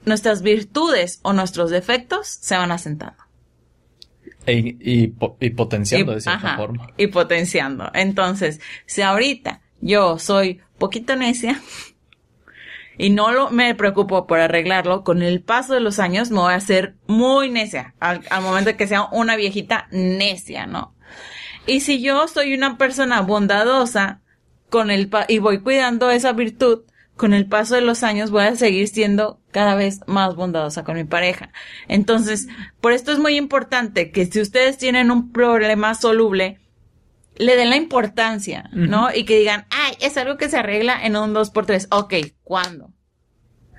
nuestras 0.06 0.42
virtudes 0.44 1.20
o 1.24 1.34
nuestros 1.34 1.72
defectos 1.72 2.28
se 2.28 2.56
van 2.56 2.72
asentando. 2.72 3.25
E, 4.46 4.78
y, 4.80 5.08
potenciando 5.08 6.14
de 6.14 6.22
cierta 6.22 6.56
forma. 6.56 6.88
Y 6.98 7.08
potenciando. 7.08 7.90
Entonces, 7.94 8.62
si 8.86 9.02
ahorita 9.02 9.62
yo 9.82 10.20
soy 10.20 10.62
poquito 10.78 11.16
necia 11.16 11.62
y 12.98 13.10
no 13.10 13.32
lo, 13.32 13.50
me 13.50 13.74
preocupo 13.76 14.28
por 14.28 14.40
arreglarlo, 14.40 15.04
con 15.04 15.22
el 15.22 15.42
paso 15.42 15.74
de 15.74 15.80
los 15.80 16.00
años 16.00 16.32
me 16.32 16.40
voy 16.40 16.54
a 16.54 16.58
hacer 16.58 16.96
muy 17.08 17.50
necia. 17.50 17.96
Al, 18.00 18.22
momento 18.42 18.72
de 18.72 18.78
que 18.78 18.88
sea 18.88 19.04
una 19.12 19.36
viejita 19.36 19.88
necia, 19.92 20.68
¿no? 20.68 20.96
Y 21.68 21.80
si 21.80 22.02
yo 22.02 22.28
soy 22.28 22.54
una 22.54 22.78
persona 22.78 23.22
bondadosa 23.22 24.22
con 24.70 24.92
el 24.92 25.10
y 25.28 25.40
voy 25.40 25.60
cuidando 25.60 26.12
esa 26.12 26.34
virtud, 26.34 26.84
con 27.16 27.34
el 27.34 27.48
paso 27.48 27.76
de 27.76 27.82
los 27.82 28.04
años 28.04 28.32
voy 28.32 28.44
a 28.44 28.56
seguir 28.56 28.88
siendo 28.88 29.40
cada 29.52 29.76
vez 29.76 30.02
más 30.06 30.36
bondadosa 30.36 30.84
con 30.84 30.96
mi 30.96 31.06
pareja. 31.06 31.52
Entonces, 31.88 32.48
por 32.82 32.92
esto 32.92 33.12
es 33.12 33.20
muy 33.20 33.38
importante 33.38 34.12
que 34.12 34.26
si 34.26 34.42
ustedes 34.42 34.78
tienen 34.78 35.12
un 35.12 35.32
problema 35.32 35.96
soluble, 35.96 36.60
le 37.38 37.56
den 37.56 37.70
la 37.70 37.76
importancia, 37.78 38.70
¿no? 38.74 39.14
Y 39.14 39.26
que 39.26 39.40
digan, 39.40 39.66
ay, 39.70 39.96
es 40.02 40.18
algo 40.18 40.38
que 40.38 40.50
se 40.50 40.58
arregla 40.58 41.06
en 41.06 41.16
un 41.16 41.34
dos 41.34 41.50
por 41.50 41.66
tres. 41.66 41.88
Ok, 41.92 42.14
¿cuándo? 42.44 42.94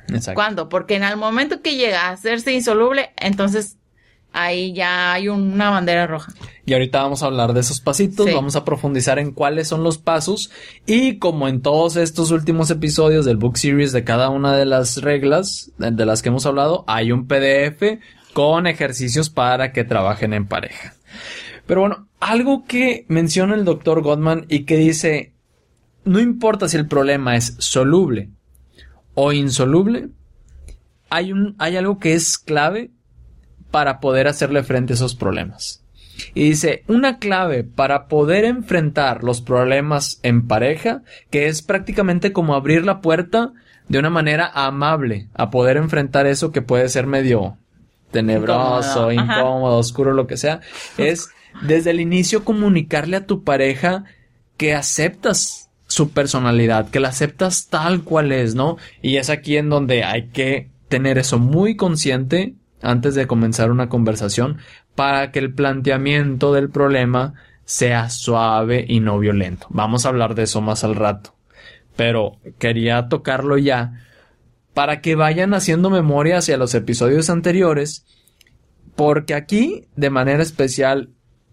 Exacto. 0.08 0.34
¿Cuándo? 0.34 0.68
Porque 0.68 0.94
en 0.94 1.04
el 1.04 1.16
momento 1.16 1.62
que 1.62 1.76
llega 1.76 2.06
a 2.06 2.10
hacerse 2.10 2.52
insoluble, 2.52 3.10
entonces 3.16 3.78
ahí 4.36 4.74
ya 4.74 5.14
hay 5.14 5.28
una 5.28 5.70
bandera 5.70 6.06
roja. 6.06 6.32
Y 6.66 6.74
ahorita 6.74 7.02
vamos 7.02 7.22
a 7.22 7.26
hablar 7.26 7.54
de 7.54 7.60
esos 7.60 7.80
pasitos, 7.80 8.32
vamos 8.32 8.54
a 8.54 8.64
profundizar 8.64 9.18
en 9.18 9.32
cuáles 9.32 9.68
son 9.68 9.82
los 9.82 9.98
pasos 9.98 10.50
y 10.84 11.18
como 11.18 11.48
en 11.48 11.62
todos 11.62 11.96
estos 11.96 12.30
últimos 12.30 12.70
episodios 12.70 13.24
del 13.24 13.38
book 13.38 13.56
series 13.56 13.92
de 13.92 14.04
cada 14.04 14.28
una 14.28 14.54
de 14.54 14.66
las 14.66 14.98
reglas 14.98 15.72
de 15.78 16.06
las 16.06 16.22
que 16.22 16.28
hemos 16.28 16.44
hablado, 16.44 16.84
hay 16.86 17.12
un 17.12 17.26
PDF 17.26 17.98
con 18.34 18.66
ejercicios 18.66 19.30
para 19.30 19.72
que 19.72 19.84
trabajen 19.84 20.34
en 20.34 20.46
pareja. 20.46 20.94
Pero 21.66 21.80
bueno, 21.80 22.06
algo 22.20 22.64
que 22.66 23.06
menciona 23.08 23.54
el 23.54 23.64
doctor 23.64 24.02
Gottman 24.02 24.44
y 24.48 24.64
que 24.64 24.76
dice, 24.76 25.32
no 26.04 26.20
importa 26.20 26.68
si 26.68 26.76
el 26.76 26.86
problema 26.86 27.36
es 27.36 27.56
soluble 27.58 28.28
o 29.14 29.32
insoluble, 29.32 30.10
hay, 31.08 31.32
un, 31.32 31.54
hay 31.58 31.76
algo 31.76 31.98
que 31.98 32.12
es 32.12 32.36
clave 32.36 32.90
para 33.70 34.00
poder 34.00 34.28
hacerle 34.28 34.62
frente 34.62 34.92
a 34.92 34.96
esos 34.96 35.14
problemas. 35.14 35.82
Y 36.34 36.50
dice, 36.50 36.82
una 36.86 37.18
clave 37.18 37.64
para 37.64 38.06
poder 38.06 38.44
enfrentar 38.44 39.22
los 39.22 39.40
problemas 39.40 40.18
en 40.22 40.46
pareja, 40.46 41.02
que 41.30 41.46
es 41.46 41.62
prácticamente 41.62 42.32
como 42.32 42.54
abrir 42.54 42.84
la 42.84 43.00
puerta 43.00 43.52
de 43.88 43.98
una 43.98 44.10
manera 44.10 44.50
amable 44.54 45.28
a 45.34 45.50
poder 45.50 45.76
enfrentar 45.76 46.26
eso 46.26 46.52
que 46.52 46.62
puede 46.62 46.88
ser 46.88 47.06
medio 47.06 47.56
tenebroso, 48.10 49.12
incómodo, 49.12 49.78
oscuro, 49.78 50.12
lo 50.12 50.26
que 50.26 50.36
sea, 50.36 50.60
es 50.96 51.28
desde 51.62 51.90
el 51.90 52.00
inicio 52.00 52.44
comunicarle 52.44 53.16
a 53.16 53.26
tu 53.26 53.44
pareja 53.44 54.04
que 54.56 54.74
aceptas 54.74 55.70
su 55.86 56.10
personalidad, 56.10 56.88
que 56.88 57.00
la 57.00 57.08
aceptas 57.08 57.68
tal 57.68 58.02
cual 58.02 58.32
es, 58.32 58.54
¿no? 58.54 58.76
Y 59.02 59.16
es 59.16 59.30
aquí 59.30 59.56
en 59.56 59.68
donde 59.68 60.02
hay 60.02 60.28
que 60.28 60.68
tener 60.88 61.18
eso 61.18 61.38
muy 61.38 61.76
consciente 61.76 62.54
antes 62.82 63.14
de 63.14 63.26
comenzar 63.26 63.70
una 63.70 63.88
conversación 63.88 64.58
para 64.94 65.30
que 65.30 65.38
el 65.38 65.52
planteamiento 65.54 66.52
del 66.52 66.70
problema 66.70 67.34
sea 67.64 68.10
suave 68.10 68.84
y 68.86 69.00
no 69.00 69.18
violento. 69.18 69.66
Vamos 69.70 70.06
a 70.06 70.10
hablar 70.10 70.34
de 70.34 70.44
eso 70.44 70.60
más 70.60 70.84
al 70.84 70.94
rato. 70.94 71.34
Pero 71.96 72.38
quería 72.58 73.08
tocarlo 73.08 73.58
ya 73.58 74.04
para 74.74 75.00
que 75.00 75.14
vayan 75.14 75.54
haciendo 75.54 75.90
memoria 75.90 76.38
hacia 76.38 76.58
los 76.58 76.74
episodios 76.74 77.30
anteriores, 77.30 78.04
porque 78.94 79.34
aquí, 79.34 79.86
de 79.96 80.10
manera 80.10 80.42
especial, 80.42 81.10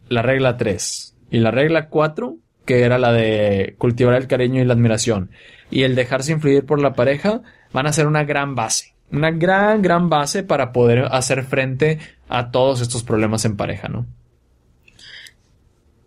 la 0.10 0.22
regla 0.22 0.58
3 0.58 1.16
y 1.32 1.40
la 1.40 1.52
regla 1.52 1.88
4, 1.88 2.38
que 2.66 2.82
era 2.82 2.98
la 2.98 3.12
de 3.14 3.76
cultivar 3.78 4.16
el 4.16 4.28
cariño 4.28 4.62
y 4.62 4.66
la 4.66 4.74
admiración, 4.74 5.32
y 5.72 5.84
el 5.84 5.96
dejarse 5.96 6.34
influir 6.34 6.66
por 6.66 6.82
la 6.82 6.94
pareja, 6.94 7.42
van 7.72 7.88
a 7.88 7.94
ser 7.94 8.08
una 8.08 8.26
gran 8.26 8.56
base 8.56 8.93
una 9.14 9.32
gran, 9.32 9.82
gran 9.82 10.10
base 10.10 10.44
para 10.44 10.74
poder 10.74 11.06
hacer 11.12 11.44
frente 11.44 12.00
a 12.28 12.52
todos 12.52 12.82
estos 12.82 13.04
problemas 13.04 13.46
en 13.46 13.56
pareja, 13.56 13.88
¿no? 13.88 14.08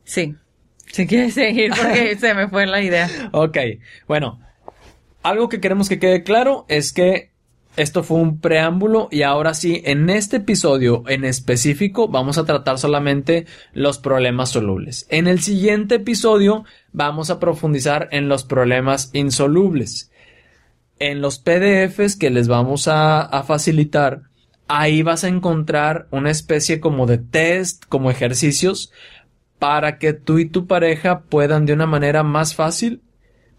Sí. 0.05 0.35
Si 0.91 1.07
quieres 1.07 1.35
seguir 1.35 1.73
porque 1.77 2.17
se 2.21 2.35
me 2.35 2.49
fue 2.49 2.67
la 2.67 2.83
idea. 2.83 3.09
Ok. 3.33 3.59
Bueno, 4.09 4.41
algo 5.23 5.49
que 5.49 5.61
queremos 5.61 5.89
que 5.89 5.99
quede 5.99 6.25
claro 6.25 6.67
es 6.69 6.93
que 6.93 7.31
esto 7.77 8.03
fue 8.03 8.19
un 8.19 8.41
preámbulo 8.41 9.09
y 9.11 9.23
ahora 9.23 9.53
sí, 9.53 9.83
en 9.85 10.09
este 10.09 10.39
episodio 10.39 11.05
en 11.07 11.25
específico 11.25 12.09
vamos 12.09 12.39
a 12.39 12.45
tratar 12.45 12.79
solamente 12.79 13.47
los 13.73 13.99
problemas 13.99 14.49
solubles. 14.51 15.07
En 15.11 15.29
el 15.29 15.41
siguiente 15.41 15.97
episodio 15.97 16.65
vamos 16.93 17.31
a 17.31 17.39
profundizar 17.39 18.09
en 18.13 18.29
los 18.29 18.45
problemas 18.45 19.11
insolubles 19.13 20.11
en 20.99 21.21
los 21.21 21.39
PDFs 21.39 22.17
que 22.17 22.31
les 22.31 22.49
vamos 22.49 22.89
a, 22.89 23.43
facilitar, 23.47 24.23
ahí 24.69 25.03
vas 25.03 25.25
a 25.25 25.29
encontrar 25.29 26.07
una 26.11 26.31
especie 26.31 26.81
como 26.81 27.07
de 27.07 27.19
test, 27.19 27.85
como 27.89 28.11
ejercicios, 28.11 28.93
para 29.59 29.99
que 29.99 30.13
tú 30.13 30.39
y 30.39 30.47
tu 30.47 30.67
pareja 30.67 31.21
puedan 31.21 31.67
de 31.67 31.73
una 31.73 31.87
manera 31.87 32.23
más 32.23 32.55
fácil 32.55 33.03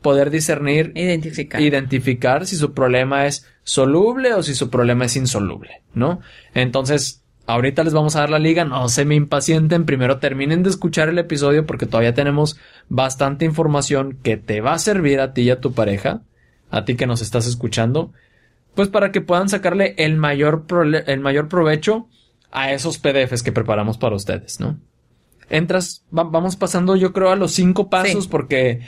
poder 0.01 0.29
discernir, 0.29 0.91
identificar. 0.95 1.59
identificar 1.59 2.45
si 2.45 2.55
su 2.55 2.73
problema 2.73 3.25
es 3.25 3.45
soluble 3.63 4.33
o 4.33 4.43
si 4.43 4.53
su 4.53 4.69
problema 4.69 5.05
es 5.05 5.15
insoluble, 5.15 5.81
¿no? 5.93 6.21
Entonces, 6.53 7.23
ahorita 7.47 7.83
les 7.83 7.93
vamos 7.93 8.15
a 8.15 8.19
dar 8.19 8.29
la 8.29 8.39
liga, 8.39 8.63
no 8.63 8.89
se 8.89 9.05
me 9.05 9.15
impacienten, 9.15 9.85
primero 9.85 10.19
terminen 10.19 10.63
de 10.63 10.69
escuchar 10.69 11.09
el 11.09 11.17
episodio 11.17 11.65
porque 11.65 11.87
todavía 11.87 12.13
tenemos 12.13 12.59
bastante 12.89 13.45
información 13.45 14.19
que 14.21 14.37
te 14.37 14.61
va 14.61 14.73
a 14.73 14.79
servir 14.79 15.19
a 15.19 15.33
ti 15.33 15.43
y 15.43 15.49
a 15.49 15.59
tu 15.59 15.73
pareja, 15.73 16.21
a 16.69 16.85
ti 16.85 16.95
que 16.95 17.07
nos 17.07 17.21
estás 17.21 17.47
escuchando, 17.47 18.11
pues 18.75 18.89
para 18.89 19.11
que 19.11 19.21
puedan 19.21 19.49
sacarle 19.49 19.95
el 19.97 20.17
mayor, 20.17 20.65
el 21.07 21.19
mayor 21.19 21.47
provecho 21.47 22.07
a 22.51 22.71
esos 22.71 22.97
PDFs 22.97 23.43
que 23.43 23.51
preparamos 23.51 23.97
para 23.97 24.15
ustedes, 24.15 24.59
¿no? 24.59 24.79
Entras, 25.49 26.03
vamos 26.11 26.57
pasando 26.57 26.95
yo 26.95 27.13
creo 27.13 27.31
a 27.31 27.35
los 27.35 27.53
cinco 27.53 27.89
pasos 27.89 28.27
porque 28.27 28.81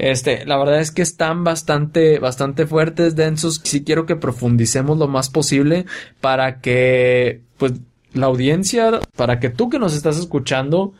este, 0.00 0.46
la 0.46 0.56
verdad 0.56 0.80
es 0.80 0.90
que 0.90 1.02
están 1.02 1.44
bastante, 1.44 2.18
bastante 2.18 2.66
fuertes, 2.66 3.16
densos. 3.16 3.60
Sí 3.64 3.84
quiero 3.84 4.06
que 4.06 4.16
profundicemos 4.16 4.98
lo 4.98 5.08
más 5.08 5.28
posible 5.28 5.84
para 6.22 6.60
que, 6.60 7.42
pues, 7.58 7.74
la 8.14 8.26
audiencia, 8.26 9.00
para 9.14 9.38
que 9.40 9.50
tú 9.50 9.68
que 9.68 9.78
nos 9.78 9.94
estás 9.94 10.18
escuchando 10.18 10.94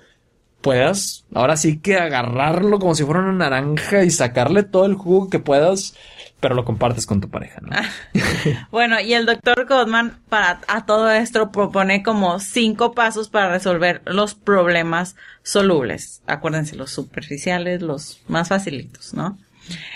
puedas 0.60 1.24
ahora 1.34 1.56
sí 1.56 1.78
que 1.78 1.96
agarrarlo 1.96 2.78
como 2.78 2.94
si 2.94 3.04
fuera 3.04 3.20
una 3.20 3.32
naranja 3.32 4.04
y 4.04 4.10
sacarle 4.10 4.62
todo 4.62 4.86
el 4.86 4.94
jugo 4.94 5.30
que 5.30 5.38
puedas, 5.38 5.94
pero 6.40 6.54
lo 6.54 6.64
compartes 6.64 7.06
con 7.06 7.20
tu 7.20 7.30
pareja, 7.30 7.60
¿no? 7.60 7.70
bueno, 8.70 9.00
y 9.00 9.14
el 9.14 9.26
doctor 9.26 9.66
Goldman 9.66 10.18
para 10.28 10.60
a 10.68 10.86
todo 10.86 11.10
esto 11.10 11.50
propone 11.50 12.02
como 12.02 12.38
cinco 12.40 12.92
pasos 12.92 13.28
para 13.28 13.50
resolver 13.50 14.02
los 14.06 14.34
problemas 14.34 15.16
solubles. 15.42 16.22
Acuérdense, 16.26 16.76
los 16.76 16.90
superficiales, 16.90 17.82
los 17.82 18.22
más 18.28 18.48
facilitos, 18.48 19.14
¿no? 19.14 19.38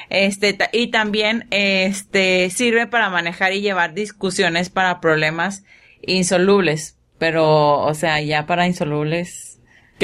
Este, 0.08 0.56
y 0.72 0.88
también, 0.88 1.46
este, 1.50 2.48
sirve 2.50 2.86
para 2.86 3.10
manejar 3.10 3.52
y 3.52 3.60
llevar 3.60 3.92
discusiones 3.92 4.70
para 4.70 5.00
problemas 5.00 5.64
insolubles 6.06 6.96
pero, 7.18 7.80
o 7.80 7.94
sea, 7.94 8.20
ya 8.20 8.46
para 8.46 8.66
insolubles. 8.66 9.53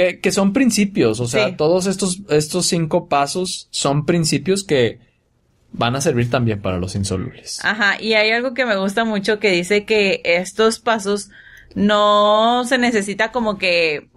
Que, 0.00 0.20
que 0.20 0.32
son 0.32 0.52
principios, 0.52 1.20
o 1.20 1.26
sea, 1.26 1.56
todos 1.56 1.86
estos, 1.86 2.20
estos 2.30 2.66
cinco 2.66 3.08
pasos 3.08 3.68
son 3.70 4.06
principios 4.06 4.64
que 4.64 4.98
van 5.72 5.94
a 5.94 6.00
servir 6.00 6.30
también 6.30 6.62
para 6.62 6.78
los 6.78 6.94
insolubles. 6.94 7.64
Ajá, 7.64 8.00
y 8.00 8.14
hay 8.14 8.30
algo 8.30 8.54
que 8.54 8.64
me 8.64 8.76
gusta 8.76 9.04
mucho 9.04 9.38
que 9.38 9.50
dice 9.50 9.84
que 9.84 10.20
estos 10.24 10.78
pasos 10.78 11.30
no 11.74 12.64
se 12.64 12.78
necesita 12.78 13.30
como 13.30 13.58
que 13.58 14.08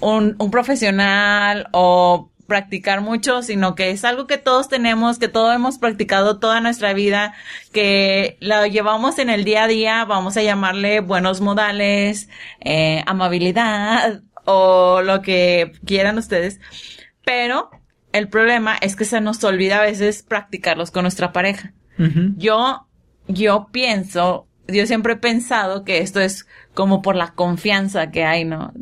un, 0.00 0.36
un 0.38 0.50
profesional 0.50 1.68
o 1.72 2.30
practicar 2.50 3.00
mucho, 3.00 3.42
sino 3.42 3.76
que 3.76 3.90
es 3.90 4.04
algo 4.04 4.26
que 4.26 4.36
todos 4.36 4.68
tenemos, 4.68 5.20
que 5.20 5.28
todos 5.28 5.54
hemos 5.54 5.78
practicado 5.78 6.40
toda 6.40 6.60
nuestra 6.60 6.92
vida, 6.92 7.32
que 7.72 8.36
lo 8.40 8.66
llevamos 8.66 9.20
en 9.20 9.30
el 9.30 9.44
día 9.44 9.64
a 9.64 9.68
día, 9.68 10.04
vamos 10.04 10.36
a 10.36 10.42
llamarle 10.42 10.98
buenos 10.98 11.40
modales, 11.40 12.28
eh, 12.60 13.04
amabilidad 13.06 14.22
o 14.44 15.02
lo 15.02 15.22
que 15.22 15.72
quieran 15.84 16.18
ustedes. 16.18 16.60
Pero 17.24 17.70
el 18.12 18.28
problema 18.28 18.76
es 18.80 18.96
que 18.96 19.04
se 19.04 19.20
nos 19.20 19.42
olvida 19.44 19.78
a 19.78 19.82
veces 19.82 20.22
practicarlos 20.22 20.90
con 20.90 21.02
nuestra 21.02 21.32
pareja. 21.32 21.72
Yo, 22.38 22.86
yo 23.28 23.68
pienso, 23.72 24.46
yo 24.66 24.86
siempre 24.86 25.12
he 25.12 25.16
pensado 25.16 25.84
que 25.84 25.98
esto 25.98 26.18
es 26.18 26.46
como 26.72 27.02
por 27.02 27.14
la 27.14 27.34
confianza 27.34 28.10
que 28.10 28.24
hay, 28.24 28.46
¿no? 28.46 28.72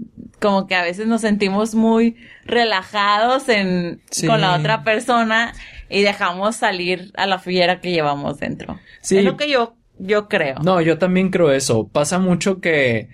como 0.40 0.66
que 0.66 0.74
a 0.74 0.82
veces 0.82 1.06
nos 1.06 1.20
sentimos 1.22 1.74
muy 1.74 2.16
relajados 2.44 3.48
en, 3.48 4.00
con 4.26 4.40
la 4.40 4.56
otra 4.56 4.84
persona 4.84 5.52
y 5.88 6.02
dejamos 6.02 6.56
salir 6.56 7.12
a 7.16 7.26
la 7.26 7.38
fiera 7.38 7.80
que 7.80 7.90
llevamos 7.90 8.38
dentro. 8.38 8.78
Sí. 9.00 9.18
Es 9.18 9.24
lo 9.24 9.36
que 9.36 9.50
yo, 9.50 9.76
yo 9.98 10.28
creo. 10.28 10.56
No, 10.62 10.80
yo 10.80 10.98
también 10.98 11.30
creo 11.30 11.50
eso. 11.50 11.88
Pasa 11.88 12.18
mucho 12.18 12.60
que, 12.60 13.08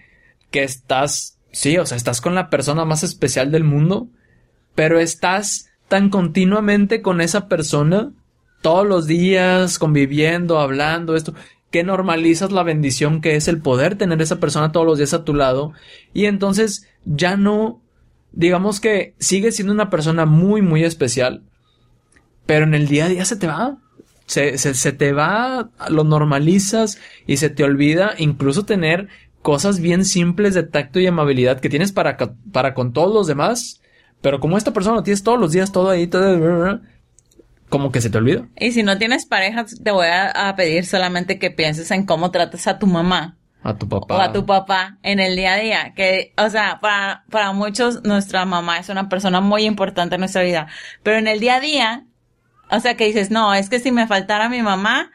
que 0.50 0.64
estás, 0.64 1.33
sí, 1.54 1.78
o 1.78 1.86
sea, 1.86 1.96
estás 1.96 2.20
con 2.20 2.34
la 2.34 2.50
persona 2.50 2.84
más 2.84 3.02
especial 3.02 3.50
del 3.50 3.64
mundo, 3.64 4.08
pero 4.74 4.98
estás 4.98 5.70
tan 5.88 6.10
continuamente 6.10 7.00
con 7.00 7.20
esa 7.20 7.48
persona 7.48 8.12
todos 8.60 8.86
los 8.86 9.06
días 9.06 9.78
conviviendo, 9.78 10.58
hablando, 10.58 11.16
esto, 11.16 11.34
que 11.70 11.82
normalizas 11.82 12.52
la 12.52 12.62
bendición 12.62 13.20
que 13.20 13.36
es 13.36 13.48
el 13.48 13.60
poder 13.60 13.96
tener 13.96 14.22
esa 14.22 14.40
persona 14.40 14.72
todos 14.72 14.86
los 14.86 14.98
días 14.98 15.12
a 15.12 15.24
tu 15.24 15.34
lado 15.34 15.72
y 16.12 16.26
entonces 16.26 16.88
ya 17.04 17.36
no, 17.36 17.82
digamos 18.32 18.80
que 18.80 19.14
sigue 19.18 19.52
siendo 19.52 19.72
una 19.72 19.90
persona 19.90 20.24
muy, 20.24 20.62
muy 20.62 20.84
especial, 20.84 21.42
pero 22.46 22.64
en 22.64 22.74
el 22.74 22.88
día 22.88 23.06
a 23.06 23.08
día 23.08 23.24
se 23.24 23.36
te 23.36 23.46
va. 23.46 23.78
Se, 24.26 24.56
se, 24.56 24.92
te 24.92 25.12
va, 25.12 25.68
lo 25.90 26.02
normalizas 26.02 26.98
y 27.26 27.36
se 27.36 27.50
te 27.50 27.62
olvida 27.62 28.14
incluso 28.16 28.64
tener 28.64 29.08
cosas 29.44 29.78
bien 29.78 30.06
simples 30.06 30.54
de 30.54 30.62
tacto 30.62 30.98
y 31.00 31.06
amabilidad 31.06 31.60
que 31.60 31.68
tienes 31.68 31.92
para, 31.92 32.16
para 32.50 32.72
con 32.72 32.94
todos 32.94 33.12
los 33.12 33.26
demás, 33.26 33.82
pero 34.22 34.40
como 34.40 34.56
esta 34.56 34.72
persona 34.72 34.96
lo 34.96 35.02
tienes 35.02 35.22
todos 35.22 35.38
los 35.38 35.52
días, 35.52 35.70
todo 35.70 35.90
ahí, 35.90 36.06
todo, 36.06 36.80
como 37.68 37.92
que 37.92 38.00
se 38.00 38.08
te 38.08 38.16
olvida. 38.16 38.48
Y 38.56 38.72
si 38.72 38.82
no 38.82 38.96
tienes 38.96 39.26
pareja, 39.26 39.66
te 39.66 39.90
voy 39.90 40.06
a, 40.06 40.54
pedir 40.56 40.86
solamente 40.86 41.38
que 41.38 41.50
pienses 41.50 41.90
en 41.90 42.06
cómo 42.06 42.30
tratas 42.30 42.66
a 42.66 42.78
tu 42.78 42.86
mamá. 42.86 43.36
A 43.62 43.76
tu 43.76 43.86
papá. 43.86 44.16
O 44.16 44.20
a 44.22 44.32
tu 44.32 44.46
papá 44.46 44.96
en 45.02 45.20
el 45.20 45.36
día 45.36 45.52
a 45.52 45.58
día. 45.58 45.92
Que, 45.94 46.32
o 46.38 46.48
sea, 46.48 46.78
para, 46.80 47.24
para 47.30 47.52
muchos 47.52 48.02
nuestra 48.02 48.46
mamá 48.46 48.78
es 48.78 48.88
una 48.88 49.10
persona 49.10 49.42
muy 49.42 49.64
importante 49.64 50.14
en 50.14 50.20
nuestra 50.20 50.42
vida. 50.42 50.68
Pero 51.02 51.18
en 51.18 51.28
el 51.28 51.38
día 51.38 51.56
a 51.56 51.60
día, 51.60 52.06
o 52.70 52.80
sea, 52.80 52.96
que 52.96 53.04
dices, 53.04 53.30
no, 53.30 53.52
es 53.52 53.68
que 53.68 53.78
si 53.78 53.92
me 53.92 54.06
faltara 54.06 54.48
mi 54.48 54.62
mamá, 54.62 55.10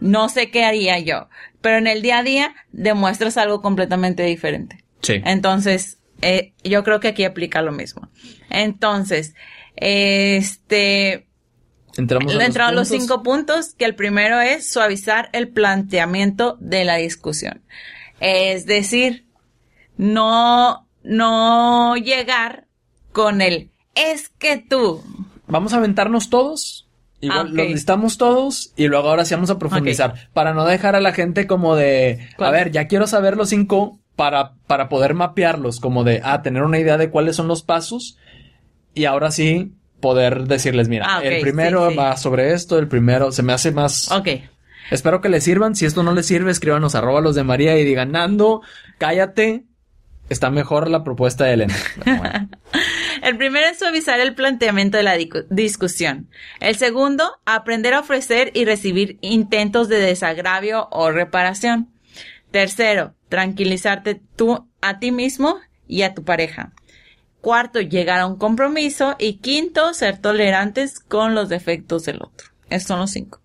no 0.00 0.28
sé 0.28 0.50
qué 0.50 0.64
haría 0.64 0.98
yo. 0.98 1.28
Pero 1.60 1.78
en 1.78 1.86
el 1.86 2.02
día 2.02 2.18
a 2.18 2.22
día 2.22 2.54
demuestras 2.72 3.36
algo 3.36 3.60
completamente 3.60 4.22
diferente. 4.22 4.84
Sí. 5.02 5.20
Entonces, 5.24 5.98
eh, 6.22 6.52
yo 6.64 6.84
creo 6.84 7.00
que 7.00 7.08
aquí 7.08 7.24
aplica 7.24 7.62
lo 7.62 7.72
mismo. 7.72 8.08
Entonces, 8.48 9.34
este, 9.76 11.26
Entramos 11.96 12.34
a 12.34 12.72
los, 12.72 12.88
cinco 12.88 13.22
puntos, 13.22 13.74
que 13.74 13.84
el 13.84 13.94
primero 13.94 14.40
es 14.40 14.70
suavizar 14.70 15.28
el 15.32 15.48
planteamiento 15.48 16.56
de 16.60 16.84
la 16.84 16.96
discusión. 16.96 17.62
Es 18.20 18.66
decir, 18.66 19.26
no, 19.96 20.88
no 21.02 21.96
llegar 21.96 22.66
con 23.12 23.40
el 23.40 23.70
es 23.94 24.28
que 24.28 24.56
tú. 24.58 25.02
Vamos 25.46 25.72
a 25.72 25.78
aventarnos 25.78 26.30
todos. 26.30 26.88
Igual 27.20 27.48
ah, 27.48 27.50
los 27.52 27.66
listamos 27.66 28.16
todos 28.16 28.72
y 28.76 28.88
luego 28.88 29.08
ahora 29.08 29.24
sí 29.24 29.34
vamos 29.34 29.50
a 29.50 29.58
profundizar. 29.58 30.28
Para 30.32 30.54
no 30.54 30.64
dejar 30.64 30.96
a 30.96 31.00
la 31.00 31.12
gente 31.12 31.46
como 31.46 31.76
de, 31.76 32.28
a 32.38 32.50
ver, 32.50 32.70
ya 32.70 32.86
quiero 32.86 33.06
saber 33.06 33.36
los 33.36 33.50
cinco 33.50 33.98
para, 34.16 34.54
para 34.66 34.88
poder 34.88 35.14
mapearlos, 35.14 35.80
como 35.80 36.02
de, 36.02 36.22
ah, 36.24 36.42
tener 36.42 36.62
una 36.62 36.78
idea 36.78 36.96
de 36.96 37.10
cuáles 37.10 37.36
son 37.36 37.46
los 37.46 37.62
pasos. 37.62 38.16
Y 38.94 39.04
ahora 39.04 39.30
sí, 39.30 39.74
poder 40.00 40.44
decirles, 40.44 40.88
mira, 40.88 41.06
ah, 41.08 41.22
el 41.22 41.42
primero 41.42 41.94
va 41.94 42.16
sobre 42.16 42.52
esto, 42.54 42.78
el 42.78 42.88
primero 42.88 43.32
se 43.32 43.42
me 43.42 43.52
hace 43.52 43.70
más... 43.70 44.10
Ok. 44.10 44.28
Espero 44.90 45.20
que 45.20 45.28
les 45.28 45.44
sirvan. 45.44 45.76
Si 45.76 45.86
esto 45.86 46.02
no 46.02 46.12
les 46.12 46.26
sirve, 46.26 46.50
escríbanos 46.50 46.94
arroba 46.94 47.20
los 47.20 47.36
de 47.36 47.44
María 47.44 47.78
y 47.78 47.84
digan, 47.84 48.12
Nando, 48.12 48.62
cállate. 48.98 49.64
Está 50.28 50.50
mejor 50.50 50.88
la 50.88 51.04
propuesta 51.04 51.44
de 51.44 51.52
Elena. 51.52 51.76
el 53.22 53.36
primero 53.36 53.66
es 53.66 53.78
suavizar 53.78 54.20
el 54.20 54.34
planteamiento 54.34 54.96
de 54.96 55.02
la 55.02 55.16
discusión. 55.50 56.28
El 56.60 56.76
segundo, 56.76 57.38
aprender 57.44 57.94
a 57.94 58.00
ofrecer 58.00 58.50
y 58.54 58.64
recibir 58.64 59.18
intentos 59.20 59.88
de 59.88 59.98
desagravio 59.98 60.88
o 60.90 61.10
reparación. 61.10 61.88
Tercero, 62.50 63.14
tranquilizarte 63.28 64.20
tú 64.36 64.68
a 64.80 64.98
ti 64.98 65.12
mismo 65.12 65.58
y 65.86 66.02
a 66.02 66.14
tu 66.14 66.24
pareja. 66.24 66.72
Cuarto, 67.40 67.80
llegar 67.80 68.20
a 68.20 68.26
un 68.26 68.36
compromiso. 68.36 69.16
Y 69.18 69.34
quinto, 69.34 69.94
ser 69.94 70.18
tolerantes 70.18 71.00
con 71.00 71.34
los 71.34 71.48
defectos 71.48 72.04
del 72.04 72.16
otro. 72.22 72.48
Estos 72.68 72.88
son 72.88 73.00
los 73.00 73.10
cinco. 73.10 73.40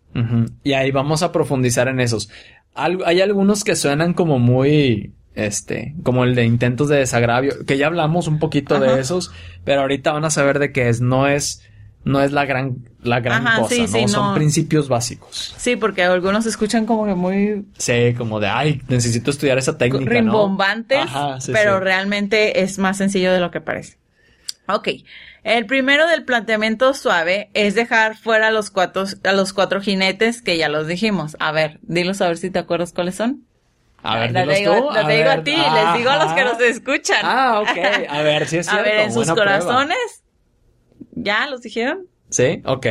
Y 0.64 0.74
ahí 0.74 0.92
vamos 0.92 1.24
a 1.24 1.32
profundizar 1.32 1.88
en 1.90 2.00
esos. 2.00 2.30
hay 2.74 3.22
algunos 3.22 3.64
que 3.64 3.76
suenan 3.76 4.14
como 4.14 4.40
muy, 4.40 5.14
este, 5.36 5.96
como 6.04 6.24
el 6.24 6.36
de 6.36 6.46
intentos 6.46 6.90
de 6.90 6.98
desagravio, 6.98 7.66
que 7.66 7.78
ya 7.78 7.88
hablamos 7.88 8.28
un 8.28 8.40
poquito 8.40 8.80
de 8.80 9.00
esos, 9.00 9.32
pero 9.64 9.82
ahorita 9.82 10.12
van 10.12 10.26
a 10.26 10.30
saber 10.30 10.60
de 10.60 10.72
qué 10.72 10.90
es. 10.90 11.02
No 11.02 11.28
es 11.28 11.62
no 12.06 12.22
es 12.22 12.32
la 12.32 12.46
gran, 12.46 12.88
la 13.02 13.20
gran 13.20 13.44
cosa, 13.60 13.76
¿no? 14.00 14.08
Son 14.08 14.36
principios 14.36 14.88
básicos. 14.88 15.56
Sí, 15.58 15.76
porque 15.76 16.04
algunos 16.04 16.46
escuchan 16.46 16.86
como 16.86 17.06
que 17.06 17.16
muy... 17.16 17.66
Sí, 17.80 18.14
como 18.16 18.40
de, 18.40 18.48
ay, 18.48 18.82
necesito 18.88 19.32
estudiar 19.32 19.58
esa 19.58 19.76
técnica, 19.78 20.12
Rimbombantes, 20.12 21.08
pero 21.48 21.80
realmente 21.80 22.62
es 22.62 22.78
más 22.78 22.98
sencillo 22.98 23.34
de 23.34 23.40
lo 23.40 23.50
que 23.50 23.60
parece. 23.60 23.98
Ok. 24.68 24.90
El 25.44 25.66
primero 25.66 26.08
del 26.08 26.24
planteamiento 26.24 26.94
suave 26.94 27.50
es 27.56 27.74
dejar 27.74 28.16
fuera 28.16 28.48
a 28.48 28.52
los 28.52 28.70
cuatro, 28.70 29.06
a 29.24 29.34
los 29.34 29.54
cuatro 29.54 29.82
jinetes 29.82 30.44
que 30.44 30.58
ya 30.58 30.70
los 30.70 30.86
dijimos. 30.88 31.36
A 31.40 31.52
ver, 31.52 31.80
dilos 31.82 32.22
a 32.22 32.28
ver 32.28 32.38
si 32.38 32.52
te 32.52 32.60
acuerdas 32.60 32.94
cuáles 32.94 33.16
son. 33.16 33.45
A 34.06 34.20
ver, 34.20 34.34
dilos 34.34 34.58
digo, 34.58 34.76
tú. 34.76 34.94
Lo 34.94 35.08
digo 35.08 35.30
a 35.30 35.44
ti, 35.44 35.56
les 35.56 35.94
digo 35.98 36.10
a 36.10 36.24
los 36.24 36.34
que 36.34 36.44
nos 36.44 36.60
escuchan. 36.62 37.20
Ah, 37.24 37.62
ok. 37.62 38.08
A 38.10 38.22
ver, 38.22 38.48
si 38.48 38.58
es 38.58 38.68
cierto. 38.68 38.82
A 38.82 38.84
ver, 38.84 39.00
en 39.02 39.14
sus 39.14 39.30
corazones 39.32 40.26
¿Ya 41.16 41.48
los 41.48 41.62
dijeron? 41.62 42.08
¿Sí? 42.30 42.62
Ok. 42.66 42.88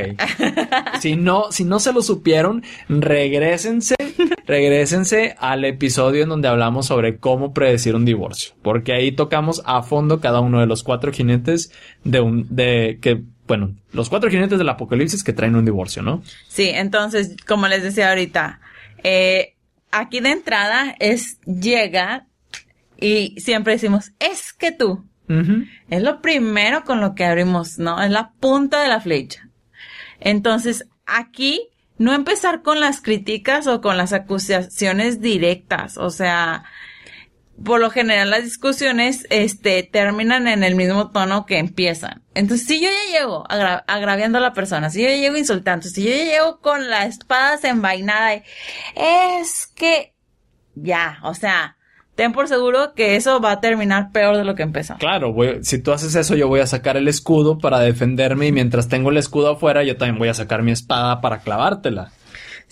si 1.00 1.16
no, 1.16 1.52
si 1.52 1.64
no 1.64 1.78
se 1.78 1.92
lo 1.92 2.02
supieron, 2.02 2.62
regresense, 2.88 3.94
regresense 4.46 5.36
al 5.38 5.64
episodio 5.64 6.22
en 6.22 6.30
donde 6.30 6.48
hablamos 6.48 6.86
sobre 6.86 7.18
cómo 7.18 7.52
predecir 7.52 7.94
un 7.94 8.04
divorcio. 8.04 8.54
Porque 8.62 8.94
ahí 8.94 9.12
tocamos 9.12 9.62
a 9.66 9.82
fondo 9.82 10.20
cada 10.20 10.40
uno 10.40 10.60
de 10.60 10.66
los 10.66 10.82
cuatro 10.82 11.12
jinetes 11.12 11.70
de 12.04 12.20
un, 12.20 12.46
de 12.54 12.98
que, 13.02 13.22
bueno, 13.46 13.74
los 13.92 14.08
cuatro 14.08 14.30
jinetes 14.30 14.58
del 14.58 14.68
apocalipsis 14.68 15.22
que 15.22 15.34
traen 15.34 15.56
un 15.56 15.64
divorcio, 15.64 16.02
¿no? 16.02 16.22
Sí, 16.48 16.70
entonces, 16.70 17.36
como 17.46 17.68
les 17.68 17.82
decía 17.82 18.08
ahorita, 18.08 18.60
eh, 19.02 19.53
aquí 19.94 20.20
de 20.20 20.30
entrada 20.30 20.94
es 20.98 21.40
llega 21.42 22.26
y 22.96 23.34
siempre 23.40 23.74
decimos, 23.74 24.12
es 24.18 24.52
que 24.52 24.72
tú, 24.72 25.04
es 25.88 26.02
lo 26.02 26.20
primero 26.20 26.84
con 26.84 27.00
lo 27.00 27.14
que 27.14 27.24
abrimos, 27.24 27.78
¿no? 27.78 28.02
Es 28.02 28.10
la 28.10 28.32
punta 28.40 28.82
de 28.82 28.88
la 28.88 29.00
flecha. 29.00 29.48
Entonces, 30.20 30.86
aquí 31.06 31.68
no 31.96 32.12
empezar 32.12 32.62
con 32.62 32.80
las 32.80 33.00
críticas 33.00 33.66
o 33.66 33.80
con 33.80 33.96
las 33.96 34.12
acusaciones 34.12 35.20
directas, 35.20 35.96
o 35.96 36.10
sea, 36.10 36.64
por 37.62 37.80
lo 37.80 37.90
general 37.90 38.30
las 38.30 38.42
discusiones 38.42 39.26
este 39.30 39.82
terminan 39.84 40.48
en 40.48 40.64
el 40.64 40.74
mismo 40.74 41.10
tono 41.10 41.46
que 41.46 41.58
empiezan. 41.58 42.22
Entonces, 42.34 42.66
si 42.66 42.80
yo 42.80 42.88
ya 42.88 43.18
llego 43.18 43.44
agraviando 43.48 44.38
a 44.38 44.40
la 44.40 44.52
persona, 44.52 44.90
si 44.90 45.02
yo 45.02 45.08
ya 45.08 45.16
llego 45.16 45.36
insultando, 45.36 45.86
si 45.86 46.02
yo 46.02 46.10
ya 46.10 46.24
llego 46.24 46.60
con 46.60 46.90
la 46.90 47.06
espada 47.06 47.52
desenvainada, 47.52 48.34
es 48.96 49.68
que 49.74 50.14
ya, 50.74 51.20
o 51.22 51.34
sea, 51.34 51.76
ten 52.16 52.32
por 52.32 52.48
seguro 52.48 52.94
que 52.94 53.14
eso 53.14 53.40
va 53.40 53.52
a 53.52 53.60
terminar 53.60 54.10
peor 54.10 54.36
de 54.36 54.44
lo 54.44 54.56
que 54.56 54.64
empezó. 54.64 54.96
Claro, 54.96 55.34
si 55.62 55.78
tú 55.80 55.92
haces 55.92 56.14
eso, 56.16 56.34
yo 56.34 56.48
voy 56.48 56.60
a 56.60 56.66
sacar 56.66 56.96
el 56.96 57.06
escudo 57.06 57.58
para 57.58 57.78
defenderme 57.78 58.48
y 58.48 58.52
mientras 58.52 58.88
tengo 58.88 59.10
el 59.10 59.16
escudo 59.16 59.52
afuera, 59.52 59.84
yo 59.84 59.96
también 59.96 60.18
voy 60.18 60.28
a 60.28 60.34
sacar 60.34 60.62
mi 60.62 60.72
espada 60.72 61.20
para 61.20 61.38
clavártela. 61.38 62.10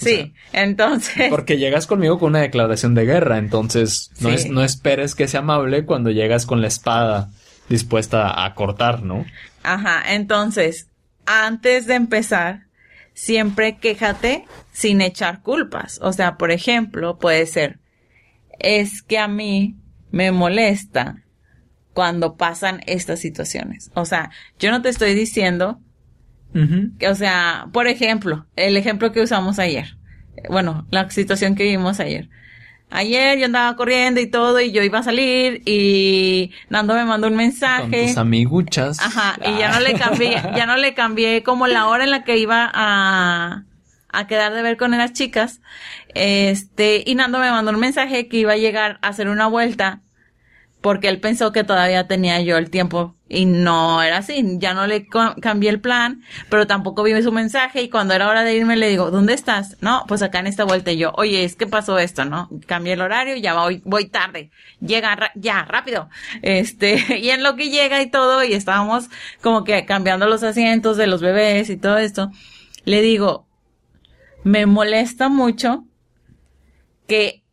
Sí, 0.04 0.34
entonces. 0.52 1.28
Porque 1.30 1.58
llegas 1.58 1.86
conmigo 1.86 2.18
con 2.18 2.30
una 2.30 2.40
declaración 2.40 2.94
de 2.94 3.04
guerra, 3.04 3.38
entonces 3.38 4.10
no, 4.20 4.30
no 4.50 4.64
esperes 4.64 5.14
que 5.14 5.28
sea 5.28 5.40
amable 5.40 5.84
cuando 5.84 6.10
llegas 6.10 6.46
con 6.46 6.60
la 6.60 6.68
espada 6.68 7.30
dispuesta 7.68 8.44
a 8.44 8.54
cortar, 8.54 9.02
¿no? 9.02 9.24
Ajá, 9.62 10.14
entonces, 10.14 10.88
antes 11.26 11.86
de 11.86 11.94
empezar, 11.94 12.66
siempre 13.14 13.78
quéjate 13.78 14.46
sin 14.72 15.00
echar 15.00 15.42
culpas. 15.42 15.98
O 16.02 16.12
sea, 16.12 16.36
por 16.36 16.50
ejemplo, 16.50 17.18
puede 17.18 17.46
ser, 17.46 17.78
es 18.58 19.02
que 19.02 19.18
a 19.18 19.28
mí 19.28 19.76
me 20.10 20.32
molesta 20.32 21.22
cuando 21.92 22.36
pasan 22.36 22.80
estas 22.86 23.20
situaciones. 23.20 23.90
O 23.94 24.04
sea, 24.04 24.30
yo 24.58 24.70
no 24.70 24.82
te 24.82 24.88
estoy 24.88 25.14
diciendo 25.14 25.80
que, 26.98 27.08
o 27.08 27.14
sea, 27.14 27.66
por 27.72 27.86
ejemplo, 27.86 28.46
el 28.56 28.76
ejemplo 28.76 29.12
que 29.12 29.20
usamos 29.20 29.58
ayer. 29.58 29.96
Bueno, 30.48 30.86
la 30.90 31.08
situación 31.10 31.54
que 31.54 31.64
vimos 31.64 32.00
ayer. 32.00 32.28
Ayer 32.90 33.38
yo 33.38 33.46
andaba 33.46 33.74
corriendo 33.74 34.20
y 34.20 34.26
todo 34.26 34.60
y 34.60 34.70
yo 34.70 34.82
iba 34.82 34.98
a 34.98 35.02
salir 35.02 35.62
y 35.64 36.50
Nando 36.68 36.94
me 36.94 37.06
mandó 37.06 37.28
un 37.28 37.36
mensaje. 37.36 38.00
Con 38.00 38.06
tus 38.08 38.18
amiguchas. 38.18 38.98
Ajá, 39.00 39.38
y 39.46 39.58
ya 39.58 39.72
no 39.72 39.80
le 39.80 39.94
cambié, 39.94 40.32
ya 40.56 40.66
no 40.66 40.76
le 40.76 40.92
cambié 40.92 41.42
como 41.42 41.66
la 41.66 41.86
hora 41.86 42.04
en 42.04 42.10
la 42.10 42.22
que 42.22 42.36
iba 42.36 42.70
a, 42.72 43.64
a 44.10 44.26
quedar 44.26 44.52
de 44.52 44.60
ver 44.60 44.76
con 44.76 44.90
las 44.90 45.14
chicas. 45.14 45.62
Este, 46.14 47.02
y 47.06 47.14
Nando 47.14 47.38
me 47.38 47.50
mandó 47.50 47.70
un 47.70 47.80
mensaje 47.80 48.28
que 48.28 48.36
iba 48.36 48.52
a 48.52 48.58
llegar 48.58 48.98
a 49.00 49.08
hacer 49.08 49.28
una 49.28 49.46
vuelta 49.46 50.02
porque 50.82 51.08
él 51.08 51.20
pensó 51.20 51.52
que 51.52 51.64
todavía 51.64 52.08
tenía 52.08 52.40
yo 52.40 52.58
el 52.58 52.68
tiempo 52.68 53.14
y 53.28 53.46
no 53.46 54.02
era 54.02 54.18
así. 54.18 54.44
Ya 54.58 54.74
no 54.74 54.86
le 54.86 55.06
cambié 55.40 55.70
el 55.70 55.80
plan, 55.80 56.22
pero 56.50 56.66
tampoco 56.66 57.04
vi 57.04 57.22
su 57.22 57.30
mensaje 57.30 57.82
y 57.82 57.88
cuando 57.88 58.14
era 58.14 58.28
hora 58.28 58.42
de 58.42 58.54
irme 58.54 58.76
le 58.76 58.88
digo, 58.88 59.10
¿dónde 59.10 59.32
estás? 59.32 59.76
No, 59.80 60.04
pues 60.08 60.22
acá 60.22 60.40
en 60.40 60.48
esta 60.48 60.64
vuelta 60.64 60.90
y 60.90 60.98
yo, 60.98 61.12
oye, 61.16 61.44
es 61.44 61.54
que 61.54 61.68
pasó 61.68 61.98
esto, 61.98 62.24
¿no? 62.24 62.50
Cambié 62.66 62.94
el 62.94 63.00
horario, 63.00 63.36
ya 63.36 63.54
voy, 63.54 63.80
voy 63.84 64.08
tarde. 64.08 64.50
Llega 64.80 65.32
ya, 65.36 65.64
rápido. 65.64 66.10
Este, 66.42 67.18
y 67.22 67.30
en 67.30 67.44
lo 67.44 67.54
que 67.54 67.70
llega 67.70 68.02
y 68.02 68.10
todo 68.10 68.42
y 68.42 68.52
estábamos 68.52 69.08
como 69.40 69.62
que 69.62 69.86
cambiando 69.86 70.26
los 70.26 70.42
asientos 70.42 70.96
de 70.96 71.06
los 71.06 71.22
bebés 71.22 71.70
y 71.70 71.76
todo 71.76 71.98
esto, 71.98 72.30
le 72.84 73.02
digo, 73.02 73.46
me 74.42 74.66
molesta 74.66 75.28
mucho 75.28 75.84
que 77.06 77.44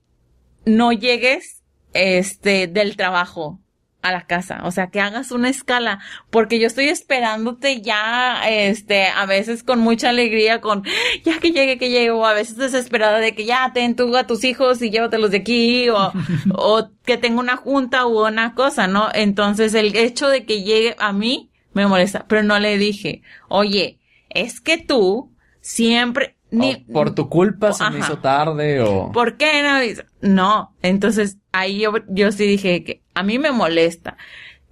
no 0.65 0.91
llegues 0.91 1.58
este 1.93 2.67
del 2.67 2.95
trabajo 2.95 3.60
a 4.02 4.12
la 4.12 4.25
casa, 4.25 4.62
o 4.63 4.71
sea, 4.71 4.88
que 4.88 5.02
hagas 5.02 5.32
una 5.32 5.49
escala, 5.49 5.99
porque 6.30 6.58
yo 6.58 6.67
estoy 6.67 6.88
esperándote 6.88 7.82
ya, 7.82 8.41
este, 8.47 9.08
a 9.08 9.25
veces 9.25 9.62
con 9.62 9.80
mucha 9.80 10.10
alegría, 10.10 10.62
con, 10.62 10.84
ya 11.25 11.39
que 11.39 11.52
llegue, 11.52 11.78
que 11.78 11.89
llegue, 11.89 12.12
o 12.12 12.25
a 12.25 12.34
veces 12.34 12.56
desesperada 12.56 13.19
de 13.19 13.36
que 13.36 13.45
ya 13.45 13.71
ten 13.73 13.95
tú 13.95 14.15
a 14.15 14.25
tus 14.25 14.45
hijos 14.45 14.82
y 14.82 14.89
llévatelos 14.89 15.32
de 15.32 15.38
aquí, 15.38 15.89
o, 15.89 16.13
o 16.54 16.89
que 17.04 17.17
tenga 17.17 17.41
una 17.41 17.58
junta 17.58 18.06
u 18.06 18.25
una 18.25 18.56
cosa, 18.56 18.88
¿no? 18.88 19.10
Entonces, 19.13 19.73
el 19.73 19.95
hecho 19.95 20.30
de 20.30 20.45
que 20.45 20.63
llegue 20.63 20.95
a 20.99 21.12
mí 21.12 21.52
me 21.73 21.86
molesta, 21.86 22.25
pero 22.28 22.43
no 22.43 22.58
le 22.58 22.78
dije, 22.78 23.21
oye, 23.49 23.99
es 24.30 24.62
que 24.62 24.78
tú 24.78 25.34
siempre, 25.60 26.38
ni, 26.52 26.78
por 26.78 27.13
tu 27.13 27.28
culpa 27.28 27.73
se 27.73 27.89
me 27.89 27.99
hizo 27.99 28.19
tarde 28.19 28.82
o... 28.82 29.12
¿Por 29.12 29.36
qué 29.36 29.62
no? 29.62 30.04
No, 30.21 30.75
entonces 30.82 31.38
ahí 31.51 31.79
yo, 31.79 31.93
yo 32.07 32.31
sí 32.31 32.45
dije 32.45 32.83
que 32.83 33.01
a 33.13 33.23
mí 33.23 33.39
me 33.39 33.51
molesta. 33.51 34.17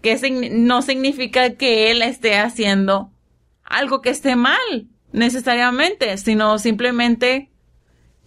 Que 0.02 0.18
no 0.52 0.82
significa 0.82 1.56
que 1.56 1.92
él 1.92 2.02
esté 2.02 2.38
haciendo 2.38 3.12
algo 3.64 4.02
que 4.02 4.10
esté 4.10 4.36
mal, 4.36 4.88
necesariamente, 5.12 6.18
sino 6.18 6.60
simplemente 6.60 7.50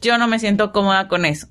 yo 0.00 0.18
no 0.18 0.26
me 0.26 0.38
siento 0.38 0.72
cómoda 0.72 1.08
con 1.08 1.24
eso. 1.24 1.48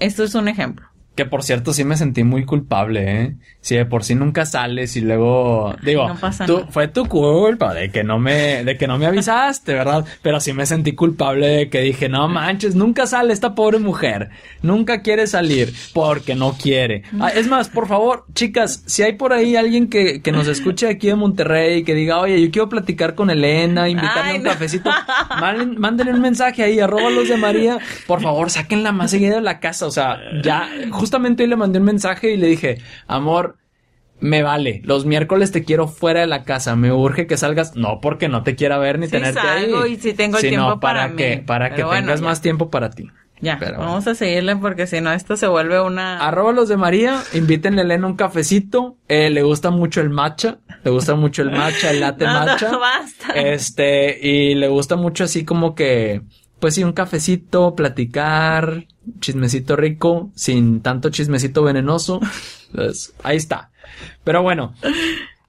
Esto 0.00 0.24
es 0.24 0.34
un 0.34 0.48
ejemplo. 0.48 0.87
Que 1.18 1.24
por 1.26 1.42
cierto 1.42 1.72
sí 1.72 1.82
me 1.82 1.96
sentí 1.96 2.22
muy 2.22 2.44
culpable, 2.44 3.22
¿eh? 3.22 3.36
Si 3.60 3.74
de 3.74 3.84
por 3.84 4.04
sí 4.04 4.14
nunca 4.14 4.46
sales 4.46 4.94
y 4.94 5.00
luego 5.00 5.74
digo, 5.82 6.06
no 6.06 6.14
pasa 6.14 6.46
tú, 6.46 6.64
fue 6.70 6.86
tu 6.86 7.06
culpa 7.06 7.74
de 7.74 7.90
que 7.90 8.04
no 8.04 8.20
me 8.20 8.62
de 8.62 8.76
que 8.76 8.86
no 8.86 8.98
me 8.98 9.06
avisaste, 9.06 9.74
¿verdad? 9.74 10.04
Pero 10.22 10.38
sí 10.38 10.52
me 10.52 10.64
sentí 10.64 10.92
culpable 10.92 11.48
de 11.48 11.70
que 11.70 11.80
dije, 11.80 12.08
"No 12.08 12.28
manches, 12.28 12.76
nunca 12.76 13.04
sale 13.08 13.32
esta 13.32 13.56
pobre 13.56 13.80
mujer. 13.80 14.28
Nunca 14.62 15.02
quiere 15.02 15.26
salir 15.26 15.74
porque 15.92 16.36
no 16.36 16.52
quiere." 16.52 17.02
Ah, 17.18 17.30
es 17.30 17.48
más, 17.48 17.68
por 17.68 17.88
favor, 17.88 18.24
chicas, 18.32 18.84
si 18.86 19.02
hay 19.02 19.14
por 19.14 19.32
ahí 19.32 19.56
alguien 19.56 19.88
que, 19.88 20.22
que 20.22 20.30
nos 20.30 20.46
escuche 20.46 20.86
aquí 20.88 21.08
de 21.08 21.16
Monterrey 21.16 21.82
que 21.82 21.94
diga, 21.94 22.20
"Oye, 22.20 22.40
yo 22.40 22.48
quiero 22.52 22.68
platicar 22.68 23.16
con 23.16 23.28
Elena, 23.28 23.88
invitarle 23.88 24.34
a 24.34 24.36
un 24.36 24.42
cafecito." 24.42 24.88
Mándenle 25.78 26.12
un 26.12 26.20
mensaje 26.20 26.62
ahí 26.62 26.78
arroba 26.78 27.10
los 27.10 27.28
de 27.28 27.36
María. 27.36 27.78
Por 28.06 28.22
favor, 28.22 28.50
sáquenla 28.50 28.92
más 28.92 29.10
seguida 29.10 29.34
de 29.34 29.42
la 29.42 29.58
casa, 29.58 29.84
o 29.88 29.90
sea, 29.90 30.20
ya 30.44 30.70
justamente 31.08 31.42
hoy 31.42 31.48
le 31.48 31.56
mandé 31.56 31.78
un 31.78 31.86
mensaje 31.86 32.32
y 32.32 32.36
le 32.36 32.48
dije, 32.48 32.82
amor, 33.06 33.56
me 34.20 34.42
vale. 34.42 34.82
Los 34.84 35.06
miércoles 35.06 35.52
te 35.52 35.64
quiero 35.64 35.88
fuera 35.88 36.20
de 36.20 36.26
la 36.26 36.44
casa. 36.44 36.76
Me 36.76 36.92
urge 36.92 37.26
que 37.26 37.38
salgas. 37.38 37.74
No 37.76 37.98
porque 38.02 38.28
no 38.28 38.42
te 38.42 38.56
quiera 38.56 38.76
ver 38.76 38.98
ni 38.98 39.08
tenerte 39.08 39.40
ahí. 39.40 39.72
y 39.88 39.96
si 39.96 40.12
tengo 40.12 40.36
el 40.36 40.46
tiempo 40.46 40.80
para, 40.80 41.14
que, 41.14 41.42
Para 41.46 41.74
que 41.74 41.82
tengas 41.82 42.20
más 42.20 42.42
tiempo 42.42 42.68
para 42.68 42.90
ti. 42.90 43.08
Ya, 43.40 43.56
vamos 43.78 44.06
a 44.06 44.14
seguirle 44.16 44.56
porque 44.56 44.86
si 44.86 45.00
no 45.00 45.12
esto 45.12 45.36
se 45.36 45.46
vuelve 45.46 45.80
una... 45.80 46.18
Arroba 46.26 46.52
los 46.52 46.68
de 46.68 46.76
María, 46.76 47.22
invítenle 47.32 47.82
a 47.82 47.84
Elena 47.84 48.06
un 48.06 48.16
cafecito. 48.16 48.98
Eh, 49.06 49.30
le 49.30 49.42
gusta 49.44 49.70
mucho 49.70 50.02
el 50.02 50.10
matcha. 50.10 50.58
Le 50.82 50.90
gusta 50.90 51.14
mucho 51.14 51.42
el 51.42 51.52
matcha, 51.52 51.90
el 51.90 52.00
latte 52.00 52.24
matcha. 52.26 52.76
basta. 52.76 53.32
Este, 53.34 54.18
y 54.20 54.56
le 54.56 54.68
gusta 54.68 54.96
mucho 54.96 55.24
así 55.24 55.44
como 55.44 55.74
que 55.74 56.22
pues 56.60 56.74
sí, 56.74 56.84
un 56.84 56.92
cafecito, 56.92 57.74
platicar, 57.74 58.86
chismecito 59.20 59.76
rico, 59.76 60.30
sin 60.34 60.80
tanto 60.80 61.10
chismecito 61.10 61.62
venenoso. 61.62 62.20
Pues, 62.70 63.14
ahí 63.22 63.38
está. 63.38 63.70
Pero 64.24 64.42
bueno, 64.42 64.74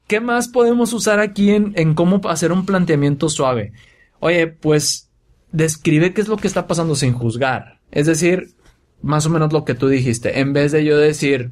¿qué 0.07 0.21
más 0.21 0.47
podemos 0.47 0.93
usar 0.93 1.19
aquí 1.19 1.51
en, 1.51 1.73
en 1.75 1.93
cómo 1.93 2.21
hacer 2.29 2.53
un 2.53 2.65
planteamiento 2.65 3.27
suave? 3.27 3.73
Oye, 4.21 4.47
pues 4.47 5.09
describe 5.51 6.13
qué 6.13 6.21
es 6.21 6.29
lo 6.29 6.37
que 6.37 6.47
está 6.47 6.65
pasando 6.65 6.95
sin 6.95 7.11
juzgar. 7.11 7.81
Es 7.91 8.07
decir, 8.07 8.51
más 9.01 9.25
o 9.25 9.29
menos 9.29 9.51
lo 9.53 9.65
que 9.65 9.75
tú 9.75 9.87
dijiste. 9.87 10.39
En 10.39 10.53
vez 10.53 10.71
de 10.71 10.85
yo 10.85 10.97
decir, 10.97 11.51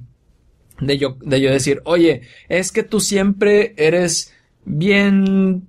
de 0.79 0.97
yo, 0.97 1.17
de 1.21 1.41
yo 1.41 1.51
decir, 1.51 1.81
oye, 1.85 2.21
es 2.49 2.71
que 2.71 2.83
tú 2.83 2.99
siempre 2.99 3.73
eres 3.77 4.33
bien 4.65 5.67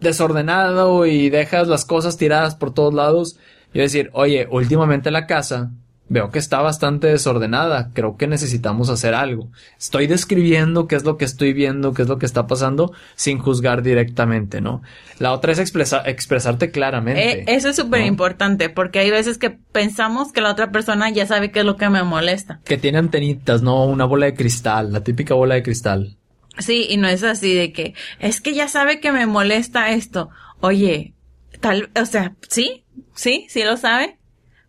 desordenado 0.00 1.06
y 1.06 1.30
dejas 1.30 1.68
las 1.68 1.84
cosas 1.84 2.16
tiradas 2.16 2.54
por 2.54 2.72
todos 2.72 2.94
lados, 2.94 3.38
yo 3.72 3.82
decir, 3.82 4.10
oye, 4.12 4.48
últimamente 4.50 5.10
la 5.10 5.26
casa 5.26 5.70
veo 6.10 6.30
que 6.30 6.40
está 6.40 6.60
bastante 6.60 7.06
desordenada, 7.06 7.92
creo 7.94 8.16
que 8.16 8.26
necesitamos 8.26 8.90
hacer 8.90 9.14
algo. 9.14 9.48
Estoy 9.78 10.08
describiendo 10.08 10.88
qué 10.88 10.96
es 10.96 11.04
lo 11.04 11.16
que 11.16 11.24
estoy 11.24 11.52
viendo, 11.52 11.94
qué 11.94 12.02
es 12.02 12.08
lo 12.08 12.18
que 12.18 12.26
está 12.26 12.48
pasando, 12.48 12.92
sin 13.14 13.38
juzgar 13.38 13.82
directamente, 13.82 14.60
¿no? 14.60 14.82
La 15.20 15.32
otra 15.32 15.52
es 15.52 15.60
expresarte 15.60 16.72
claramente. 16.72 17.40
Eh, 17.40 17.44
eso 17.46 17.68
es 17.68 17.76
súper 17.76 18.04
importante, 18.04 18.70
porque 18.70 18.98
hay 18.98 19.10
veces 19.10 19.38
que 19.38 19.50
pensamos 19.50 20.32
que 20.32 20.40
la 20.40 20.50
otra 20.50 20.72
persona 20.72 21.08
ya 21.10 21.26
sabe 21.26 21.52
qué 21.52 21.60
es 21.60 21.64
lo 21.64 21.76
que 21.76 21.88
me 21.88 22.02
molesta. 22.02 22.60
Que 22.64 22.76
tiene 22.76 22.98
antenitas, 22.98 23.62
no 23.62 23.84
una 23.84 24.04
bola 24.04 24.26
de 24.26 24.34
cristal, 24.34 24.92
la 24.92 25.04
típica 25.04 25.34
bola 25.34 25.54
de 25.54 25.62
cristal. 25.62 26.16
Sí, 26.60 26.86
y 26.88 26.96
no 26.96 27.08
es 27.08 27.22
así 27.22 27.54
de 27.54 27.72
que, 27.72 27.94
es 28.18 28.40
que 28.40 28.54
ya 28.54 28.68
sabe 28.68 29.00
que 29.00 29.12
me 29.12 29.26
molesta 29.26 29.90
esto. 29.90 30.30
oye, 30.60 31.14
tal, 31.60 31.90
o 32.00 32.06
sea, 32.06 32.36
sí, 32.48 32.84
sí, 33.14 33.46
sí 33.48 33.64
lo 33.64 33.76
sabe, 33.76 34.18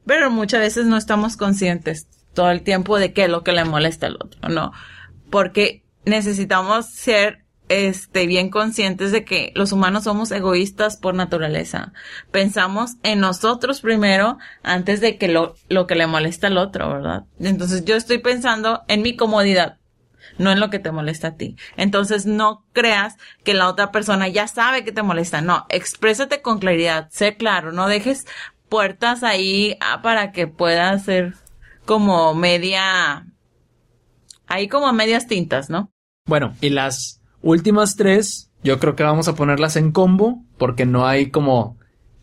pero 0.05 0.31
muchas 0.31 0.61
veces 0.61 0.85
no 0.85 0.97
estamos 0.97 1.37
conscientes 1.37 2.07
todo 2.33 2.51
el 2.51 2.61
tiempo 2.61 2.97
de 2.97 3.13
qué 3.13 3.25
es 3.25 3.29
lo 3.29 3.43
que 3.43 3.51
le 3.51 3.65
molesta 3.65 4.07
al 4.07 4.15
otro, 4.15 4.49
¿no? 4.49 4.71
Porque 5.29 5.83
necesitamos 6.05 6.87
ser 6.87 7.45
este, 7.71 8.27
bien 8.27 8.49
conscientes 8.49 9.13
de 9.13 9.23
que 9.23 9.53
los 9.55 9.71
humanos 9.71 10.03
somos 10.03 10.31
egoístas 10.31 10.97
por 10.97 11.15
naturaleza. 11.15 11.93
Pensamos 12.29 12.95
en 13.03 13.21
nosotros 13.21 13.79
primero 13.79 14.37
antes 14.61 14.99
de 14.99 15.17
que 15.17 15.29
lo, 15.29 15.55
lo 15.69 15.87
que 15.87 15.95
le 15.95 16.05
molesta 16.05 16.47
al 16.47 16.57
otro, 16.57 16.89
¿verdad? 16.89 17.23
Entonces 17.39 17.85
yo 17.85 17.95
estoy 17.95 18.17
pensando 18.17 18.81
en 18.89 19.01
mi 19.01 19.15
comodidad, 19.15 19.77
no 20.37 20.51
en 20.51 20.59
lo 20.59 20.69
que 20.69 20.79
te 20.79 20.91
molesta 20.91 21.29
a 21.29 21.35
ti. 21.35 21.55
Entonces 21.77 22.25
no 22.25 22.65
creas 22.73 23.17
que 23.43 23.53
la 23.53 23.67
otra 23.67 23.91
persona 23.91 24.27
ya 24.27 24.47
sabe 24.47 24.83
que 24.83 24.91
te 24.91 25.03
molesta. 25.03 25.41
No, 25.41 25.65
exprésate 25.69 26.41
con 26.41 26.59
claridad, 26.59 27.09
sé 27.11 27.35
claro, 27.35 27.71
no 27.71 27.87
dejes 27.87 28.25
puertas 28.69 29.23
ahí 29.23 29.77
ah, 29.81 30.01
para 30.01 30.31
que 30.31 30.47
pueda 30.47 30.97
ser 30.99 31.33
como 31.85 32.33
media, 32.33 33.27
ahí 34.47 34.67
como 34.67 34.91
medias 34.93 35.27
tintas, 35.27 35.69
¿no? 35.69 35.91
Bueno, 36.25 36.53
y 36.61 36.69
las 36.69 37.21
últimas 37.41 37.95
tres, 37.95 38.49
yo 38.63 38.79
creo 38.79 38.95
que 38.95 39.03
vamos 39.03 39.27
a 39.27 39.35
ponerlas 39.35 39.75
en 39.75 39.91
combo 39.91 40.43
porque 40.57 40.85
no 40.85 41.05
hay 41.05 41.31
como 41.31 41.77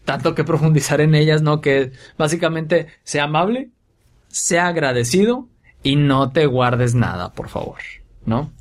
tanto 0.05 0.35
que 0.35 0.45
profundizar 0.51 1.01
en 1.01 1.15
ellas, 1.15 1.43
¿no? 1.43 1.61
Que 1.61 1.93
básicamente 2.17 2.87
sea 3.03 3.25
amable, 3.25 3.71
sea 4.29 4.69
agradecido 4.69 5.49
y 5.83 5.97
no 5.97 6.31
te 6.31 6.47
guardes 6.47 6.95
nada, 6.95 7.33
por 7.33 7.49
favor, 7.49 7.79
¿no? 8.27 8.53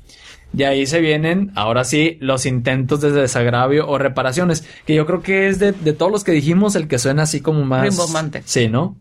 Y 0.56 0.62
ahí 0.62 0.86
se 0.86 1.00
vienen, 1.00 1.52
ahora 1.56 1.84
sí, 1.84 2.16
los 2.20 2.46
intentos 2.46 3.00
de 3.00 3.12
desagravio 3.12 3.86
o 3.86 3.98
reparaciones, 3.98 4.66
que 4.86 4.94
yo 4.94 5.06
creo 5.06 5.22
que 5.22 5.48
es 5.48 5.58
de, 5.58 5.72
todos 5.72 6.10
los 6.10 6.24
que 6.24 6.32
dijimos 6.32 6.74
el 6.74 6.88
que 6.88 6.98
suena 6.98 7.24
así 7.24 7.40
como 7.40 7.64
más... 7.64 7.82
Rimbombante. 7.82 8.42
Sí, 8.46 8.68
¿no? 8.68 8.96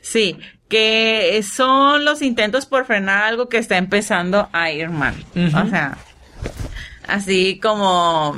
Sí, 0.00 0.38
que 0.68 1.42
son 1.42 2.04
los 2.04 2.22
intentos 2.22 2.66
por 2.66 2.84
frenar 2.84 3.24
algo 3.24 3.48
que 3.48 3.58
está 3.58 3.76
empezando 3.76 4.48
a 4.52 4.70
ir 4.70 4.88
mal. 4.90 5.14
O 5.34 5.68
sea, 5.68 5.98
así 7.06 7.58
como, 7.60 8.36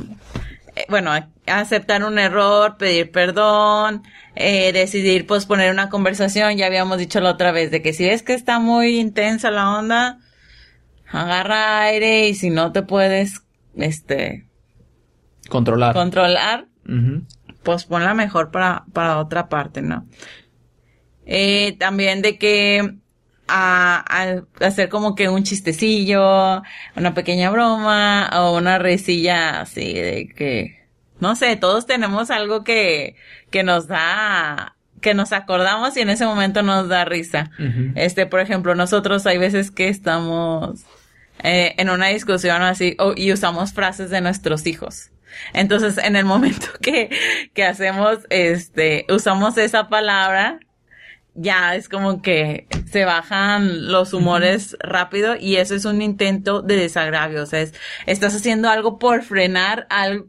bueno, 0.88 1.12
aceptar 1.46 2.04
un 2.04 2.18
error, 2.18 2.76
pedir 2.76 3.10
perdón, 3.10 4.02
eh, 4.34 4.72
decidir 4.72 5.26
posponer 5.26 5.70
una 5.70 5.88
conversación, 5.88 6.56
ya 6.56 6.66
habíamos 6.66 6.98
dicho 6.98 7.20
la 7.20 7.30
otra 7.30 7.52
vez, 7.52 7.70
de 7.70 7.82
que 7.82 7.92
si 7.92 8.04
ves 8.04 8.22
que 8.22 8.34
está 8.34 8.58
muy 8.58 8.98
intensa 8.98 9.50
la 9.50 9.78
onda, 9.78 10.18
agarra 11.10 11.82
aire 11.82 12.28
y 12.28 12.34
si 12.34 12.50
no 12.50 12.72
te 12.72 12.82
puedes, 12.82 13.42
este, 13.76 14.46
controlar, 15.48 15.94
controlar, 15.94 16.66
posponla 17.62 18.14
mejor 18.14 18.50
para, 18.50 18.84
para 18.92 19.18
otra 19.18 19.48
parte, 19.48 19.82
¿no? 19.82 20.06
Eh, 21.26 21.76
también 21.78 22.22
de 22.22 22.38
que 22.38 22.96
a, 23.50 24.42
hacer 24.60 24.88
como 24.88 25.14
que 25.14 25.28
un 25.28 25.42
chistecillo, 25.42 26.62
una 26.96 27.14
pequeña 27.14 27.50
broma 27.50 28.30
o 28.34 28.56
una 28.56 28.78
risilla 28.78 29.60
así 29.60 29.94
de 29.94 30.28
que, 30.34 30.86
no 31.18 31.36
sé, 31.36 31.56
todos 31.56 31.86
tenemos 31.86 32.30
algo 32.30 32.64
que, 32.64 33.16
que 33.50 33.62
nos 33.62 33.88
da, 33.88 34.76
que 35.00 35.14
nos 35.14 35.32
acordamos 35.32 35.96
y 35.96 36.00
en 36.00 36.10
ese 36.10 36.26
momento 36.26 36.62
nos 36.62 36.88
da 36.88 37.04
risa. 37.04 37.50
Este, 37.94 38.26
por 38.26 38.40
ejemplo, 38.40 38.74
nosotros 38.74 39.26
hay 39.26 39.38
veces 39.38 39.70
que 39.70 39.88
estamos 39.88 40.84
eh, 41.42 41.74
en 41.78 41.90
una 41.90 42.08
discusión 42.08 42.62
así 42.62 42.96
y 43.16 43.32
usamos 43.32 43.72
frases 43.72 44.10
de 44.10 44.20
nuestros 44.20 44.66
hijos. 44.66 45.10
Entonces, 45.52 45.98
en 45.98 46.16
el 46.16 46.24
momento 46.24 46.66
que, 46.80 47.10
que 47.54 47.64
hacemos, 47.64 48.18
este, 48.30 49.06
usamos 49.08 49.56
esa 49.58 49.88
palabra, 49.88 50.60
ya 51.34 51.74
es 51.74 51.88
como 51.88 52.22
que 52.22 52.66
se 52.90 53.04
bajan 53.04 53.90
los 53.90 54.12
humores 54.12 54.76
rápido 54.80 55.36
y 55.36 55.56
eso 55.56 55.74
es 55.74 55.84
un 55.84 56.02
intento 56.02 56.62
de 56.62 56.76
desagravio. 56.76 57.42
O 57.42 57.46
sea, 57.46 57.60
es, 57.60 57.74
estás 58.06 58.34
haciendo 58.34 58.68
algo 58.68 58.98
por 58.98 59.22
frenar 59.22 59.86
al, 59.90 60.26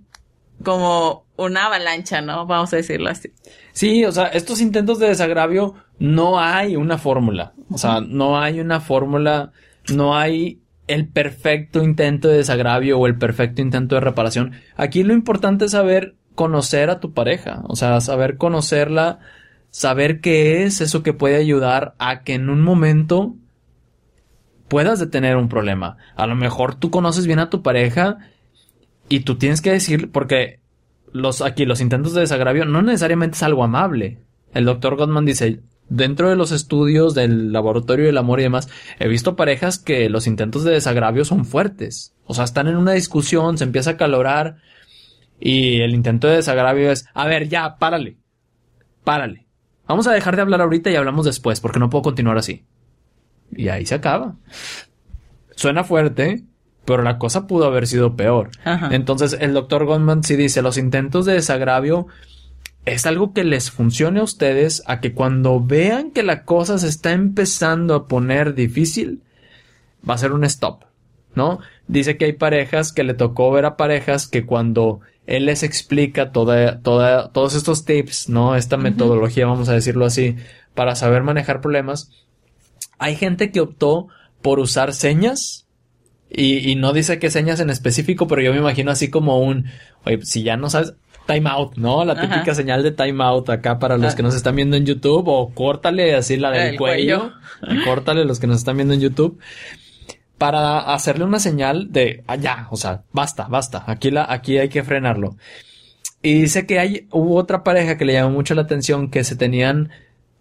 como 0.64 1.26
una 1.38 1.66
avalancha, 1.66 2.22
¿no? 2.22 2.46
Vamos 2.46 2.72
a 2.74 2.78
decirlo 2.78 3.10
así. 3.10 3.32
Sí, 3.74 4.06
o 4.06 4.12
sea, 4.12 4.28
estos 4.28 4.62
intentos 4.62 5.00
de 5.00 5.08
desagravio 5.08 5.76
no 6.00 6.40
hay 6.40 6.76
una 6.76 6.98
fórmula. 6.98 7.54
O 7.72 7.78
sea, 7.78 8.02
no 8.02 8.40
hay 8.40 8.60
una 8.60 8.80
fórmula, 8.80 9.52
no 9.94 10.18
hay 10.18 10.62
el 10.88 11.08
perfecto 11.08 11.84
intento 11.84 12.28
de 12.28 12.38
desagravio 12.38 13.00
o 13.00 13.08
el 13.08 13.18
perfecto 13.18 13.62
intento 13.62 13.96
de 13.96 14.02
reparación. 14.02 14.54
Aquí 14.76 15.04
lo 15.04 15.14
importante 15.14 15.66
es 15.66 15.72
saber 15.72 16.16
conocer 16.36 16.90
a 16.90 17.00
tu 17.00 17.14
pareja, 17.14 17.64
o 17.68 17.76
sea, 17.76 18.02
saber 18.02 18.38
conocerla 18.38 19.20
saber 19.72 20.20
qué 20.22 20.64
es 20.64 20.82
eso 20.82 21.02
que 21.02 21.14
puede 21.14 21.38
ayudar 21.38 21.96
a 21.98 22.22
que 22.24 22.36
en 22.36 22.50
un 22.50 22.62
momento 22.62 23.36
puedas 24.68 25.00
detener 25.00 25.38
un 25.38 25.50
problema. 25.50 25.98
A 26.16 26.28
lo 26.28 26.36
mejor 26.36 26.76
tú 26.76 26.92
conoces 26.92 27.26
bien 27.26 27.40
a 27.40 27.50
tu 27.50 27.64
pareja 27.64 28.20
y 29.10 29.22
tú 29.22 29.38
tienes 29.38 29.62
que 29.62 29.72
decir, 29.72 30.12
porque 30.12 30.60
los, 31.12 31.42
aquí 31.42 31.66
los 31.66 31.82
intentos 31.82 32.14
de 32.14 32.22
desagravio 32.22 32.66
no 32.66 32.82
necesariamente 32.82 33.36
es 33.36 33.44
algo 33.44 33.64
amable. 33.64 34.20
El 34.54 34.66
doctor 34.66 34.96
Gottman 34.96 35.26
dice, 35.26 35.62
dentro 35.90 36.30
de 36.30 36.36
los 36.36 36.52
estudios 36.52 37.14
del 37.14 37.52
laboratorio 37.52 38.06
del 38.06 38.18
amor 38.18 38.40
y 38.40 38.44
demás, 38.44 38.70
he 39.00 39.08
visto 39.08 39.36
parejas 39.36 39.78
que 39.78 40.10
los 40.10 40.28
intentos 40.28 40.64
de 40.64 40.72
desagravio 40.72 41.26
son 41.26 41.44
fuertes. 41.44 42.14
O 42.26 42.34
sea, 42.34 42.46
están 42.46 42.68
en 42.68 42.78
una 42.78 42.94
discusión, 42.94 43.58
se 43.58 43.66
empieza 43.66 43.92
a 43.92 43.98
calorar 43.98 44.58
y 45.40 45.82
el 45.82 45.94
intento 45.94 46.28
de 46.28 46.38
desagravio 46.38 46.92
es, 46.92 47.06
a 47.14 47.26
ver, 47.28 47.50
ya, 47.50 47.78
párale, 47.78 48.18
párale. 49.04 49.51
Vamos 49.92 50.08
a 50.08 50.14
dejar 50.14 50.38
de 50.38 50.42
hablar 50.42 50.62
ahorita 50.62 50.90
y 50.90 50.96
hablamos 50.96 51.26
después, 51.26 51.60
porque 51.60 51.78
no 51.78 51.90
puedo 51.90 52.02
continuar 52.04 52.38
así. 52.38 52.64
Y 53.54 53.68
ahí 53.68 53.86
se 53.86 53.96
acaba. 53.96 54.36
Suena 55.54 55.84
fuerte, 55.84 56.44
pero 56.86 57.04
la 57.04 57.18
cosa 57.18 57.46
pudo 57.46 57.66
haber 57.66 57.88
sido 57.88 58.16
peor. 58.16 58.52
Entonces, 58.92 59.36
el 59.38 59.54
doctor 59.54 59.84
Goldman 59.84 60.24
sí 60.24 60.38
dice, 60.38 60.62
los 60.62 60.78
intentos 60.78 61.26
de 61.26 61.34
desagravio 61.34 62.08
es 62.86 63.06
algo 63.06 63.34
que 63.34 63.44
les 63.44 63.70
funcione 63.70 64.22
a 64.22 64.24
ustedes 64.24 64.82
a 64.86 65.02
que 65.02 65.14
cuando 65.14 65.60
vean 65.60 66.12
que 66.12 66.24
la 66.24 66.46
cosa 66.46 66.78
se 66.78 66.88
está 66.88 67.12
empezando 67.12 67.94
a 67.94 68.08
poner 68.08 68.56
difícil, 68.56 69.22
va 70.10 70.14
a 70.14 70.20
ser 70.20 70.32
un 70.32 70.46
stop, 70.46 70.86
¿no? 71.36 71.60
Dice 71.88 72.18
que 72.18 72.26
hay 72.26 72.34
parejas 72.34 72.92
que 72.92 73.04
le 73.04 73.14
tocó 73.14 73.52
ver 73.52 73.66
a 73.66 73.78
parejas 73.78 74.28
que 74.28 74.46
cuando 74.46 75.02
él 75.28 75.46
les 75.46 75.64
explica 75.64 76.32
toda, 76.32 76.80
toda, 76.82 77.30
todos 77.30 77.56
estos 77.56 77.86
tips, 77.86 78.30
¿no? 78.30 78.56
Esta 78.56 78.78
metodología, 78.78 79.46
vamos 79.46 79.70
a 79.70 79.74
decirlo 79.74 80.06
así, 80.06 80.36
para 80.74 80.96
saber 80.96 81.24
manejar 81.24 81.62
problemas. 81.62 82.12
Hay 82.98 83.16
gente 83.16 83.52
que 83.52 83.62
optó 83.62 84.08
por 84.42 84.60
usar 84.60 84.94
señas 84.94 85.68
y, 86.30 86.70
y 86.70 86.76
no 86.76 86.94
dice 86.94 87.20
qué 87.20 87.30
señas 87.30 87.60
en 87.60 87.70
específico, 87.70 88.28
pero 88.28 88.42
yo 88.42 88.52
me 88.52 88.60
imagino 88.60 88.92
así 88.92 89.10
como 89.10 89.40
un, 89.40 89.66
oye, 90.06 90.20
si 90.24 90.44
ya 90.44 90.58
no 90.58 90.70
sabes, 90.70 90.94
time 91.28 91.50
out, 91.50 91.76
¿no? 91.78 92.04
La 92.04 92.20
típica 92.20 92.56
señal 92.56 92.84
de 92.84 92.92
time 92.92 93.24
out 93.24 93.50
acá 93.50 93.80
para 93.80 93.98
los 93.98 94.14
ah. 94.14 94.16
que 94.16 94.24
nos 94.24 94.36
están 94.36 94.56
viendo 94.56 94.76
en 94.76 94.86
YouTube 94.86 95.28
o 95.28 95.54
córtale 95.54 96.16
así 96.16 96.38
la 96.38 96.52
del 96.52 96.78
cuello. 96.78 97.34
cuello. 97.62 97.86
córtale 97.86 98.26
los 98.26 98.40
que 98.40 98.48
nos 98.48 98.58
están 98.58 98.78
viendo 98.78 98.94
en 98.94 99.02
YouTube 99.02 99.40
para 100.42 100.80
hacerle 100.92 101.24
una 101.24 101.38
señal 101.38 101.92
de 101.92 102.24
allá, 102.26 102.56
ah, 102.62 102.68
o 102.72 102.76
sea, 102.76 103.04
basta, 103.14 103.46
basta, 103.48 103.84
aquí 103.86 104.10
la, 104.10 104.26
aquí 104.28 104.58
hay 104.58 104.70
que 104.70 104.84
frenarlo. 104.84 105.36
Y 106.24 106.34
dice 106.42 106.66
que 106.66 106.80
hay, 106.80 107.08
hubo 107.12 107.36
otra 107.36 107.64
pareja 107.64 107.96
que 107.96 108.06
le 108.06 108.14
llamó 108.14 108.32
mucho 108.32 108.56
la 108.56 108.64
atención 108.64 109.12
que 109.12 109.24
se 109.24 109.36
tenían, 109.36 109.92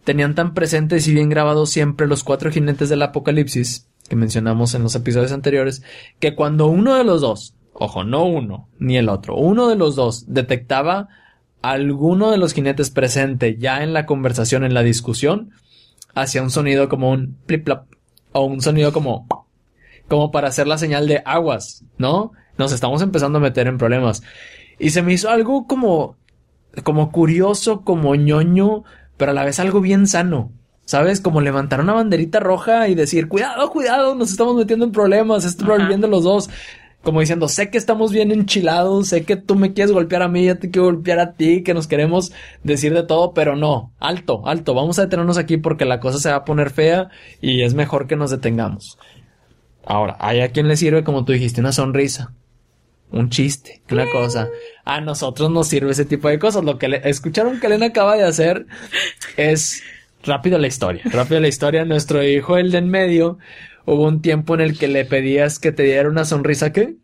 tenían 0.05 0.35
tan 0.35 0.55
presentes 0.55 1.07
y 1.07 1.13
bien 1.13 1.29
grabados 1.29 1.69
siempre 1.69 2.07
los 2.07 2.25
cuatro 2.25 2.51
jinetes 2.51 2.89
del 2.89 3.03
apocalipsis 3.03 3.89
que 4.09 4.17
mencionamos 4.17 4.73
en 4.73 4.85
los 4.85 4.95
episodios 4.95 5.33
anteriores, 5.33 5.83
que 6.19 6.35
cuando 6.35 6.69
uno 6.69 6.95
de 6.95 7.05
los 7.05 7.21
dos, 7.21 7.53
ojo, 7.75 8.03
no 8.03 8.25
uno, 8.25 8.69
ni 8.79 8.97
el 8.97 9.11
otro, 9.11 9.37
uno 9.37 9.69
de 9.69 9.77
los 9.77 9.97
dos 9.97 10.33
detectaba 10.33 11.11
alguno 11.61 12.31
de 12.31 12.39
los 12.39 12.55
jinetes 12.55 12.89
presente 12.89 13.59
ya 13.59 13.83
en 13.83 13.93
la 13.93 14.07
conversación, 14.07 14.65
en 14.65 14.73
la 14.73 14.83
discusión, 14.83 15.51
hacía 16.15 16.41
un 16.41 16.51
sonido 16.51 16.89
como 16.89 17.11
un 17.11 17.37
plip 17.45 17.67
plop 17.67 17.85
o 18.33 18.45
un 18.47 18.63
sonido 18.63 18.95
como 18.95 19.27
como 20.11 20.33
para 20.33 20.49
hacer 20.49 20.67
la 20.67 20.77
señal 20.77 21.07
de 21.07 21.23
aguas, 21.25 21.85
¿no? 21.97 22.33
Nos 22.59 22.73
estamos 22.73 23.01
empezando 23.01 23.39
a 23.39 23.41
meter 23.41 23.69
en 23.69 23.79
problemas. 23.79 24.25
Y 24.77 24.91
se 24.91 25.03
me 25.03 25.13
hizo 25.13 25.31
algo 25.31 25.69
como, 25.69 26.17
como 26.83 27.13
curioso, 27.13 27.83
como 27.83 28.17
ñoño, 28.17 28.83
pero 29.17 29.31
a 29.31 29.35
la 29.35 29.45
vez 29.45 29.61
algo 29.61 29.81
bien 29.81 30.09
sano. 30.09 30.51
¿Sabes? 30.85 31.21
Como 31.21 31.41
levantar 31.41 31.81
una 31.81 31.93
banderita 31.93 32.41
roja 32.41 32.89
y 32.89 32.97
decir, 32.97 33.29
cuidado, 33.29 33.71
cuidado, 33.71 34.17
nos 34.17 34.33
estamos 34.33 34.57
metiendo 34.57 34.85
en 34.85 34.91
problemas, 34.91 35.45
esto 35.45 35.65
va 35.65 35.77
viviendo 35.77 36.09
los 36.09 36.25
dos. 36.25 36.51
Como 37.05 37.21
diciendo, 37.21 37.47
sé 37.47 37.71
que 37.71 37.79
estamos 37.79 38.11
bien 38.11 38.33
enchilados, 38.33 39.09
sé 39.09 39.25
que 39.25 39.37
tú 39.37 39.55
me 39.55 39.73
quieres 39.73 39.93
golpear 39.93 40.23
a 40.23 40.29
mí, 40.29 40.45
yo 40.45 40.59
te 40.59 40.73
quiero 40.73 40.87
golpear 40.87 41.21
a 41.21 41.35
ti, 41.35 41.63
que 41.63 41.73
nos 41.73 41.87
queremos 41.87 42.33
decir 42.65 42.93
de 42.93 43.05
todo, 43.05 43.33
pero 43.33 43.55
no, 43.55 43.93
alto, 44.01 44.43
alto, 44.49 44.75
vamos 44.75 44.99
a 44.99 45.03
detenernos 45.03 45.39
aquí 45.39 45.57
porque 45.57 45.85
la 45.85 46.01
cosa 46.01 46.19
se 46.19 46.31
va 46.31 46.37
a 46.37 46.45
poner 46.45 46.71
fea 46.71 47.11
y 47.41 47.63
es 47.63 47.75
mejor 47.75 48.09
que 48.09 48.17
nos 48.17 48.33
detengamos. 48.33 48.99
Ahora, 49.85 50.17
hay 50.21 50.41
a 50.41 50.51
quien 50.51 50.69
le 50.69 50.77
sirve, 50.77 51.05
como 51.05 51.25
tú 51.25 51.33
dijiste, 51.33 51.61
una 51.61 51.73
sonrisa. 51.73 52.33
un 53.13 53.29
chiste, 53.29 53.83
una 53.91 54.09
cosa. 54.11 54.49
A 54.85 55.01
nosotros 55.01 55.51
nos 55.51 55.67
sirve 55.67 55.91
ese 55.91 56.05
tipo 56.05 56.29
de 56.29 56.39
cosas. 56.39 56.65
Lo 56.65 56.79
que 56.79 56.89
le, 56.89 57.09
escucharon 57.09 57.59
que 57.59 57.67
Elena 57.67 57.87
acaba 57.87 58.17
de 58.17 58.25
hacer 58.25 58.67
es 59.37 59.83
rápido 60.23 60.59
la 60.59 60.69
historia. 60.69 61.03
Rápido 61.07 61.41
la 61.41 61.49
historia. 61.49 61.85
Nuestro 61.85 62.23
hijo, 62.23 62.57
el 62.57 62.71
de 62.71 62.79
en 62.79 62.89
medio, 62.89 63.39
hubo 63.85 64.07
un 64.07 64.23
tiempo 64.23 64.55
en 64.55 64.61
el 64.61 64.79
que 64.79 64.87
le 64.87 65.05
pedías 65.05 65.59
que 65.59 65.73
te 65.73 65.83
diera 65.83 66.09
una 66.09 66.25
sonrisa, 66.25 66.73
¿qué? 66.73 66.97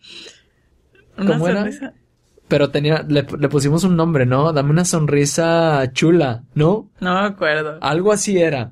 ¿Cómo 1.17 1.49
era? 1.49 1.69
Pero 2.49 2.71
tenía, 2.71 3.05
le, 3.09 3.25
pusimos 3.25 3.83
un 3.83 3.97
nombre, 3.97 4.27
¿no? 4.27 4.53
Dame 4.53 4.71
una 4.71 4.85
sonrisa 4.85 5.91
chula, 5.93 6.45
¿no? 6.55 6.89
No 7.01 7.21
me 7.21 7.27
acuerdo. 7.27 7.79
Algo 7.81 8.13
así 8.13 8.39
era. 8.39 8.71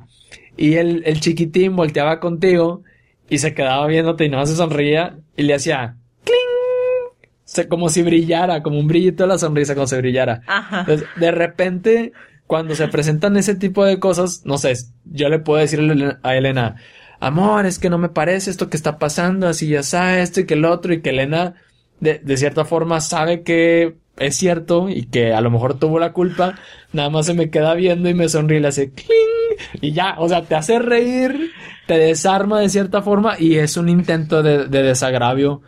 Y 0.57 0.75
el, 0.75 1.03
el 1.05 1.21
chiquitín 1.21 1.75
volteaba 1.75 2.21
contigo 2.21 2.85
y 3.29 3.39
se 3.39 3.55
quedaba 3.55 3.87
viéndote 3.87 4.25
y 4.25 4.29
no 4.29 4.45
se 4.47 4.57
sonría 4.57 5.17
y 5.37 5.43
le 5.43 5.55
hacía 5.55 5.97
¡cling! 6.25 7.69
como 7.69 7.89
si 7.89 8.03
brillara, 8.03 8.63
como 8.63 8.79
un 8.79 8.87
brillito 8.87 9.25
de 9.25 9.29
la 9.29 9.39
sonrisa, 9.39 9.75
como 9.75 9.87
si 9.87 9.97
brillara. 9.97 10.43
Ajá. 10.47 10.87
de 11.17 11.31
repente, 11.31 12.13
cuando 12.47 12.75
se 12.75 12.89
presentan 12.89 13.37
ese 13.37 13.55
tipo 13.55 13.85
de 13.85 13.99
cosas, 13.99 14.43
no 14.45 14.59
sé, 14.59 14.75
yo 15.05 15.29
le 15.29 15.39
puedo 15.39 15.61
decir 15.61 16.19
a 16.23 16.37
Elena, 16.37 16.77
amor, 17.21 17.67
es 17.67 17.79
que 17.79 17.91
no 17.91 17.99
me 17.99 18.09
parece 18.09 18.51
esto 18.51 18.69
que 18.69 18.77
está 18.77 18.99
pasando, 18.99 19.49
así 19.49 19.69
ya 19.69 19.83
sabes, 19.83 20.25
esto 20.25 20.41
y 20.41 20.47
que 20.47 20.55
el 20.55 20.65
otro, 20.65 20.93
y 20.93 21.01
que 21.01 21.11
Elena, 21.11 21.55
de, 22.01 22.19
de 22.19 22.37
cierta 22.37 22.65
forma, 22.65 23.01
sabe 23.01 23.43
que 23.43 23.97
es 24.17 24.37
cierto 24.37 24.89
y 24.89 25.07
que 25.07 25.33
a 25.33 25.41
lo 25.41 25.51
mejor 25.51 25.79
tuvo 25.79 25.99
la 25.99 26.13
culpa, 26.13 26.59
nada 26.93 27.11
más 27.11 27.27
se 27.27 27.35
me 27.35 27.51
queda 27.51 27.75
viendo 27.75 28.09
y 28.09 28.15
me 28.15 28.29
sonríe 28.29 28.59
y 28.59 28.63
le 28.63 28.69
hace 28.69 28.93
¡cling! 28.93 29.34
Y 29.81 29.93
ya, 29.93 30.17
o 30.19 30.29
sea, 30.29 30.43
te 30.43 30.55
hace 30.55 30.79
reír, 30.79 31.53
te 31.87 31.99
desarma 31.99 32.61
de 32.61 32.69
cierta 32.69 33.03
forma 33.03 33.39
y 33.39 33.57
es 33.57 33.77
un 33.77 33.89
intento 33.89 34.43
de, 34.43 34.67
de 34.67 34.83
desagravio 34.83 35.63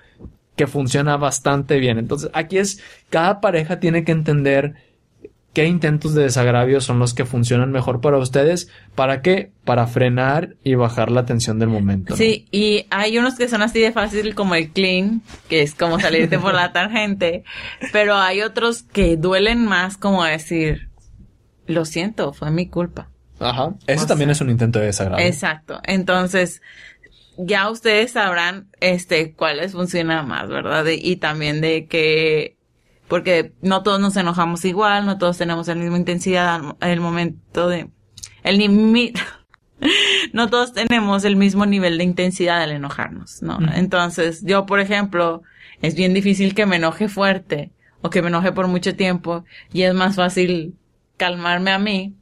que 0.57 0.67
funciona 0.67 1.17
bastante 1.17 1.79
bien. 1.79 1.99
Entonces, 1.99 2.31
aquí 2.33 2.59
es, 2.59 2.83
cada 3.11 3.41
pareja 3.41 3.79
tiene 3.79 4.05
que 4.05 4.13
entender 4.13 4.75
qué 5.57 5.65
intentos 5.65 6.13
de 6.13 6.25
desagravio 6.25 6.83
son 6.83 6.99
los 6.99 7.15
que 7.15 7.25
funcionan 7.25 7.73
mejor 7.73 8.03
para 8.03 8.19
ustedes. 8.19 8.69
¿Para 8.95 9.23
qué? 9.23 9.53
Para 9.65 9.87
frenar 9.87 10.57
y 10.63 10.75
bajar 10.75 11.11
la 11.11 11.25
tensión 11.25 11.59
del 11.59 11.71
momento. 11.71 12.15
Sí, 12.15 12.47
y 12.51 12.85
hay 12.91 13.17
unos 13.17 13.37
que 13.37 13.49
son 13.49 13.63
así 13.63 13.81
de 13.81 13.91
fácil 13.91 14.35
como 14.35 14.55
el 14.55 14.69
clean, 14.69 15.23
que 15.49 15.63
es 15.63 15.75
como 15.75 15.99
salirte 15.99 16.39
por 16.39 16.53
la 16.53 16.73
tangente, 16.75 17.43
pero 17.91 18.17
hay 18.17 18.43
otros 18.43 18.83
que 18.83 19.17
duelen 19.17 19.65
más 19.65 19.97
como 19.97 20.25
decir, 20.25 20.91
lo 21.67 21.87
siento, 21.87 22.35
fue 22.35 22.51
mi 22.51 22.69
culpa. 22.69 23.09
Ajá, 23.39 23.75
eso 23.87 24.07
también 24.07 24.31
es 24.31 24.41
un 24.41 24.51
intento 24.51 24.79
de 24.79 24.87
desagravio. 24.87 25.25
Exacto, 25.25 25.81
entonces 25.85 26.63
ya 27.39 27.71
ustedes 27.71 28.13
sabrán 28.13 28.69
este 28.81 29.35
cuáles 29.35 29.73
funcionan 29.73 30.27
más, 30.27 30.49
¿verdad? 30.49 30.87
y 30.89 31.17
también 31.17 31.61
de 31.61 31.87
que 31.87 32.57
porque 33.09 33.53
no 33.63 33.83
todos 33.83 34.01
nos 34.01 34.17
enojamos 34.17 34.65
igual, 34.65 35.07
no 35.07 35.19
todos 35.19 35.39
tenemos 35.39 35.69
la 35.69 35.75
misma 35.75 35.97
intensidad 35.97 36.61
en 36.81 36.91
el 36.91 37.01
momento 37.01 37.69
de, 37.69 37.89
el 38.43 38.59
ni 38.59 39.13
no 40.33 40.49
todos 40.49 40.73
tenemos 40.73 41.25
el 41.25 41.37
mismo 41.37 41.67
nivel 41.67 41.99
de 41.99 42.05
intensidad 42.05 42.63
al 42.63 42.73
enojarnos, 42.73 43.43
¿no? 43.43 43.59
Entonces, 43.75 44.43
yo, 44.45 44.67
por 44.67 44.81
ejemplo, 44.81 45.43
es 45.83 45.95
bien 45.95 46.15
difícil 46.15 46.55
que 46.55 46.67
me 46.67 46.77
enoje 46.77 47.09
fuerte 47.09 47.71
o 48.03 48.11
que 48.11 48.23
me 48.23 48.29
enoje 48.29 48.53
por 48.53 48.69
mucho 48.69 48.97
tiempo 48.97 49.45
y 49.73 49.83
es 49.83 49.95
más 49.95 50.17
fácil 50.17 50.75
calmarme 51.17 51.73
a 51.73 51.79
mí. 51.79 52.15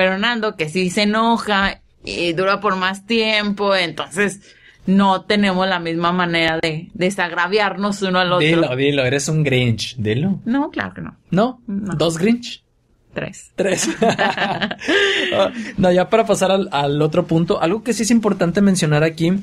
Pero 0.00 0.16
Nando, 0.16 0.56
que 0.56 0.70
sí 0.70 0.88
se 0.88 1.02
enoja 1.02 1.82
y 2.02 2.32
dura 2.32 2.58
por 2.58 2.74
más 2.74 3.04
tiempo, 3.04 3.76
entonces 3.76 4.40
no 4.86 5.26
tenemos 5.26 5.68
la 5.68 5.78
misma 5.78 6.10
manera 6.10 6.58
de 6.58 6.88
desagraviarnos 6.94 8.00
uno 8.00 8.18
al 8.18 8.32
otro. 8.32 8.46
Dilo, 8.46 8.74
dilo, 8.76 9.04
eres 9.04 9.28
un 9.28 9.42
Grinch, 9.42 9.96
dilo. 9.98 10.40
No, 10.46 10.70
claro 10.70 10.94
que 10.94 11.02
no. 11.02 11.18
¿No? 11.30 11.60
dos 11.66 12.16
Grinch? 12.16 12.64
Tres. 13.12 13.52
Tres. 13.56 13.90
Ah, 14.00 14.70
no, 15.76 15.92
ya 15.92 16.08
para 16.08 16.24
pasar 16.24 16.50
al, 16.50 17.02
otro 17.02 17.26
punto, 17.26 17.60
algo 17.60 17.84
que 17.84 17.92
sí 17.92 18.04
es 18.04 18.10
importante 18.10 18.62
mencionar 18.62 19.04
aquí 19.04 19.34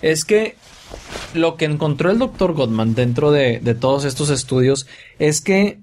es 0.00 0.24
que 0.24 0.54
lo 1.34 1.56
que 1.56 1.64
encontró 1.64 2.12
el 2.12 2.20
doctor 2.20 2.52
Gottman 2.52 2.94
dentro 2.94 3.32
de, 3.32 3.58
de 3.58 3.74
todos 3.74 4.04
estos 4.04 4.30
estudios 4.30 4.86
es 5.18 5.40
que 5.40 5.80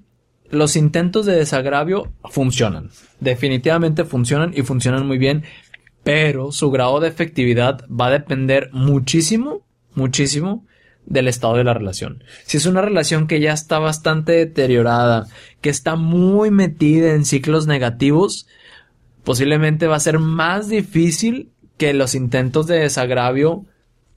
los 0.52 0.76
intentos 0.76 1.26
de 1.26 1.34
desagravio 1.34 2.12
funcionan. 2.30 2.90
Definitivamente 3.18 4.04
funcionan 4.04 4.52
y 4.54 4.62
funcionan 4.62 5.06
muy 5.06 5.18
bien 5.18 5.42
pero 6.02 6.52
su 6.52 6.70
grado 6.70 7.00
de 7.00 7.08
efectividad 7.08 7.84
va 7.88 8.06
a 8.06 8.10
depender 8.10 8.70
muchísimo, 8.72 9.62
muchísimo 9.94 10.66
del 11.06 11.28
estado 11.28 11.56
de 11.56 11.64
la 11.64 11.74
relación. 11.74 12.24
Si 12.44 12.56
es 12.56 12.66
una 12.66 12.80
relación 12.80 13.26
que 13.26 13.40
ya 13.40 13.52
está 13.52 13.78
bastante 13.78 14.32
deteriorada, 14.32 15.26
que 15.60 15.70
está 15.70 15.96
muy 15.96 16.50
metida 16.50 17.14
en 17.14 17.24
ciclos 17.24 17.66
negativos, 17.66 18.46
posiblemente 19.24 19.86
va 19.86 19.96
a 19.96 20.00
ser 20.00 20.18
más 20.18 20.68
difícil 20.68 21.50
que 21.76 21.94
los 21.94 22.14
intentos 22.14 22.66
de 22.66 22.80
desagravio 22.80 23.66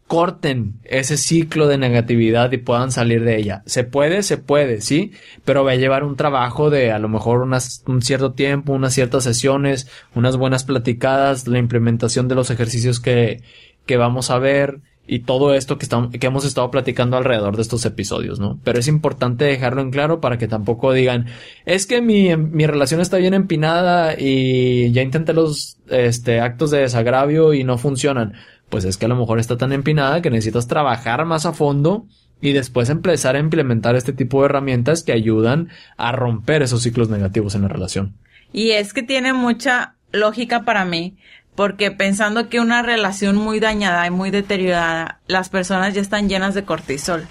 corten 0.08 0.80
ese 0.84 1.18
ciclo 1.18 1.68
de 1.68 1.78
negatividad 1.78 2.52
y 2.52 2.58
puedan 2.58 2.92
salir 2.92 3.24
de 3.24 3.38
ella. 3.38 3.64
Se 3.66 3.84
puede, 3.84 4.22
se 4.22 4.38
puede, 4.38 4.82
sí, 4.82 5.14
pero 5.46 5.64
va 5.64 5.72
a 5.72 5.76
llevar 5.76 6.04
un 6.04 6.16
trabajo 6.16 6.70
de 6.70 6.92
a 6.92 7.00
lo 7.00 7.10
mejor 7.10 7.42
unas, 7.42 7.84
un 7.88 8.02
cierto 8.02 8.34
tiempo, 8.34 8.74
unas 8.74 8.94
ciertas 8.94 9.24
sesiones, 9.24 9.90
unas 10.14 10.38
buenas 10.38 10.64
platicadas, 10.64 11.48
la 11.48 11.58
implementación 11.58 12.28
de 12.28 12.36
los 12.36 12.52
ejercicios 12.52 13.00
que, 13.00 13.42
que 13.86 13.98
vamos 13.98 14.30
a 14.30 14.38
ver 14.38 14.80
y 15.08 15.20
todo 15.20 15.54
esto 15.54 15.78
que, 15.78 15.86
estamos, 15.86 16.12
que 16.12 16.26
hemos 16.26 16.46
estado 16.46 16.70
platicando 16.72 17.18
alrededor 17.18 17.56
de 17.56 17.62
estos 17.62 17.86
episodios, 17.86 18.40
¿no? 18.40 18.60
Pero 18.64 18.80
es 18.80 18.88
importante 18.88 19.46
dejarlo 19.46 19.82
en 19.82 19.92
claro 19.92 20.20
para 20.20 20.38
que 20.38 20.48
tampoco 20.48 20.94
digan, 20.94 21.28
es 21.66 21.86
que 21.86 22.02
mi, 22.02 22.36
mi 22.36 22.66
relación 22.66 23.02
está 23.02 23.18
bien 23.18 23.34
empinada 23.34 24.16
y 24.18 24.92
ya 24.92 25.04
intenté 25.04 25.34
los 25.34 25.78
este, 25.90 26.40
actos 26.40 26.72
de 26.72 26.80
desagravio 26.80 27.54
y 27.54 27.64
no 27.64 27.78
funcionan 27.78 28.34
pues 28.76 28.84
es 28.84 28.98
que 28.98 29.06
a 29.06 29.08
lo 29.08 29.16
mejor 29.16 29.40
está 29.40 29.56
tan 29.56 29.72
empinada 29.72 30.22
que 30.22 30.30
necesitas 30.30 30.68
trabajar 30.68 31.24
más 31.24 31.46
a 31.46 31.54
fondo 31.54 32.08
y 32.42 32.52
después 32.52 32.90
empezar 32.90 33.38
a 33.38 33.40
implementar 33.40 33.96
este 33.96 34.12
tipo 34.12 34.42
de 34.42 34.48
herramientas 34.48 35.02
que 35.02 35.14
ayudan 35.14 35.70
a 35.96 36.12
romper 36.12 36.62
esos 36.62 36.84
ciclos 36.84 37.08
negativos 37.08 37.56
en 37.56 37.62
la 37.62 37.70
relación. 37.70 38.18
Y 38.52 38.72
es 38.72 38.92
que 38.92 39.02
tiene 39.02 39.32
mucha 39.32 39.96
lógica 40.12 40.66
para 40.66 40.84
mí, 40.84 41.16
porque 41.56 41.90
pensando 41.90 42.50
que 42.50 42.60
una 42.60 42.82
relación 42.82 43.38
muy 43.38 43.62
dañada 43.62 44.06
y 44.08 44.12
muy 44.12 44.30
deteriorada, 44.30 45.22
las 45.28 45.48
personas 45.48 45.94
ya 45.94 46.02
están 46.02 46.28
llenas 46.28 46.54
de 46.54 46.66
cortisol. 46.66 47.26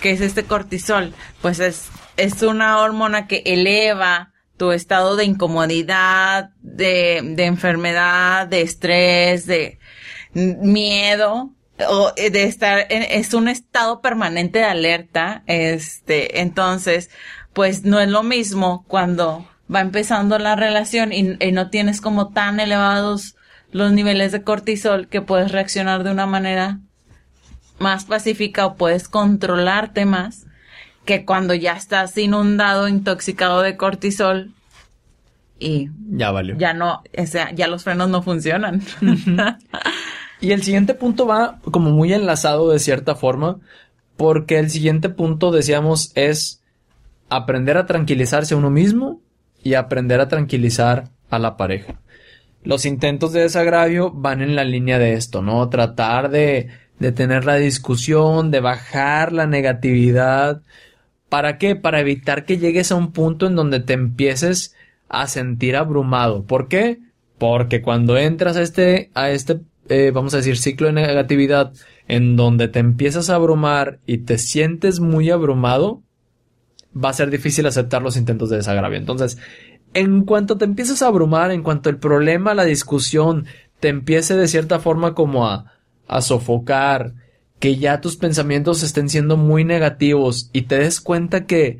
¿Qué 0.00 0.10
es 0.10 0.20
este 0.20 0.42
cortisol? 0.42 1.12
Pues 1.40 1.60
es, 1.60 1.88
es 2.16 2.42
una 2.42 2.80
hormona 2.80 3.28
que 3.28 3.44
eleva 3.46 4.32
tu 4.56 4.72
estado 4.72 5.14
de 5.14 5.24
incomodidad, 5.24 6.50
de, 6.62 7.20
de 7.22 7.44
enfermedad, 7.44 8.48
de 8.48 8.62
estrés, 8.62 9.46
de, 9.46 9.78
miedo 10.34 11.50
o 11.88 12.12
eh, 12.16 12.30
de 12.30 12.44
estar 12.44 12.86
en, 12.90 13.02
es 13.02 13.34
un 13.34 13.48
estado 13.48 14.00
permanente 14.00 14.60
de 14.60 14.64
alerta, 14.64 15.42
este, 15.46 16.40
entonces, 16.40 17.10
pues 17.52 17.84
no 17.84 18.00
es 18.00 18.08
lo 18.08 18.22
mismo 18.22 18.84
cuando 18.88 19.48
va 19.72 19.80
empezando 19.80 20.38
la 20.38 20.56
relación 20.56 21.12
y, 21.12 21.22
no 21.52 21.70
tienes 21.70 22.00
como 22.00 22.28
tan 22.28 22.60
elevados 22.60 23.36
los 23.72 23.92
niveles 23.92 24.32
de 24.32 24.42
cortisol 24.42 25.08
que 25.08 25.22
puedes 25.22 25.50
reaccionar 25.52 26.04
de 26.04 26.10
una 26.10 26.26
manera 26.26 26.80
más 27.78 28.04
pacífica 28.04 28.66
o 28.66 28.76
puedes 28.76 29.08
controlarte 29.08 30.04
más 30.04 30.46
que 31.04 31.24
cuando 31.24 31.54
ya 31.54 31.72
estás 31.72 32.16
inundado, 32.16 32.88
intoxicado 32.88 33.62
de 33.62 33.76
cortisol 33.76 34.52
y 35.58 35.90
ya 36.10 36.30
valió. 36.30 36.56
Ya 36.56 36.74
no, 36.74 37.02
o 37.16 37.26
sea, 37.26 37.52
ya 37.52 37.68
los 37.68 37.84
frenos 37.84 38.08
no 38.08 38.22
funcionan. 38.22 38.82
Y 40.44 40.52
el 40.52 40.62
siguiente 40.62 40.92
punto 40.92 41.26
va 41.26 41.58
como 41.70 41.90
muy 41.90 42.12
enlazado 42.12 42.70
de 42.70 42.78
cierta 42.78 43.14
forma, 43.14 43.60
porque 44.18 44.58
el 44.58 44.68
siguiente 44.68 45.08
punto, 45.08 45.50
decíamos, 45.50 46.12
es 46.16 46.62
aprender 47.30 47.78
a 47.78 47.86
tranquilizarse 47.86 48.52
a 48.52 48.58
uno 48.58 48.68
mismo 48.68 49.22
y 49.62 49.72
aprender 49.72 50.20
a 50.20 50.28
tranquilizar 50.28 51.08
a 51.30 51.38
la 51.38 51.56
pareja. 51.56 51.98
Los 52.62 52.84
intentos 52.84 53.32
de 53.32 53.40
desagravio 53.40 54.10
van 54.10 54.42
en 54.42 54.54
la 54.54 54.64
línea 54.64 54.98
de 54.98 55.14
esto, 55.14 55.40
¿no? 55.40 55.66
Tratar 55.70 56.28
de, 56.28 56.68
de 56.98 57.10
tener 57.10 57.46
la 57.46 57.54
discusión, 57.54 58.50
de 58.50 58.60
bajar 58.60 59.32
la 59.32 59.46
negatividad. 59.46 60.60
¿Para 61.30 61.56
qué? 61.56 61.74
Para 61.74 62.00
evitar 62.00 62.44
que 62.44 62.58
llegues 62.58 62.92
a 62.92 62.96
un 62.96 63.12
punto 63.12 63.46
en 63.46 63.56
donde 63.56 63.80
te 63.80 63.94
empieces 63.94 64.74
a 65.08 65.26
sentir 65.26 65.74
abrumado. 65.74 66.42
¿Por 66.42 66.68
qué? 66.68 66.98
Porque 67.38 67.80
cuando 67.80 68.18
entras 68.18 68.58
a 68.58 68.60
este, 68.62 69.10
a 69.14 69.30
este 69.30 69.60
eh, 69.88 70.10
vamos 70.12 70.34
a 70.34 70.38
decir, 70.38 70.56
ciclo 70.56 70.86
de 70.86 70.94
negatividad 70.94 71.72
en 72.08 72.36
donde 72.36 72.68
te 72.68 72.78
empiezas 72.78 73.30
a 73.30 73.34
abrumar 73.34 73.98
y 74.06 74.18
te 74.18 74.38
sientes 74.38 75.00
muy 75.00 75.30
abrumado, 75.30 76.02
va 76.94 77.10
a 77.10 77.14
ser 77.14 77.30
difícil 77.30 77.66
aceptar 77.66 78.02
los 78.02 78.16
intentos 78.16 78.50
de 78.50 78.56
desagravio. 78.56 78.98
Entonces, 78.98 79.38
en 79.94 80.24
cuanto 80.24 80.58
te 80.58 80.64
empiezas 80.64 81.02
a 81.02 81.08
abrumar, 81.08 81.50
en 81.50 81.62
cuanto 81.62 81.90
el 81.90 81.96
problema, 81.98 82.54
la 82.54 82.64
discusión, 82.64 83.46
te 83.80 83.88
empiece 83.88 84.36
de 84.36 84.48
cierta 84.48 84.78
forma 84.78 85.14
como 85.14 85.46
a, 85.46 85.72
a 86.08 86.20
sofocar, 86.20 87.14
que 87.58 87.76
ya 87.76 88.00
tus 88.00 88.16
pensamientos 88.16 88.82
estén 88.82 89.08
siendo 89.08 89.36
muy 89.36 89.64
negativos 89.64 90.50
y 90.52 90.62
te 90.62 90.78
des 90.78 91.00
cuenta 91.00 91.46
que 91.46 91.78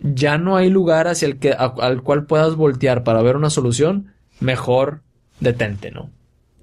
ya 0.00 0.38
no 0.38 0.56
hay 0.56 0.70
lugar 0.70 1.06
hacia 1.06 1.26
el 1.26 1.38
que 1.38 1.52
al 1.52 2.02
cual 2.02 2.24
puedas 2.24 2.56
voltear 2.56 3.04
para 3.04 3.22
ver 3.22 3.36
una 3.36 3.50
solución, 3.50 4.12
mejor 4.40 5.02
detente, 5.40 5.90
¿no? 5.90 6.10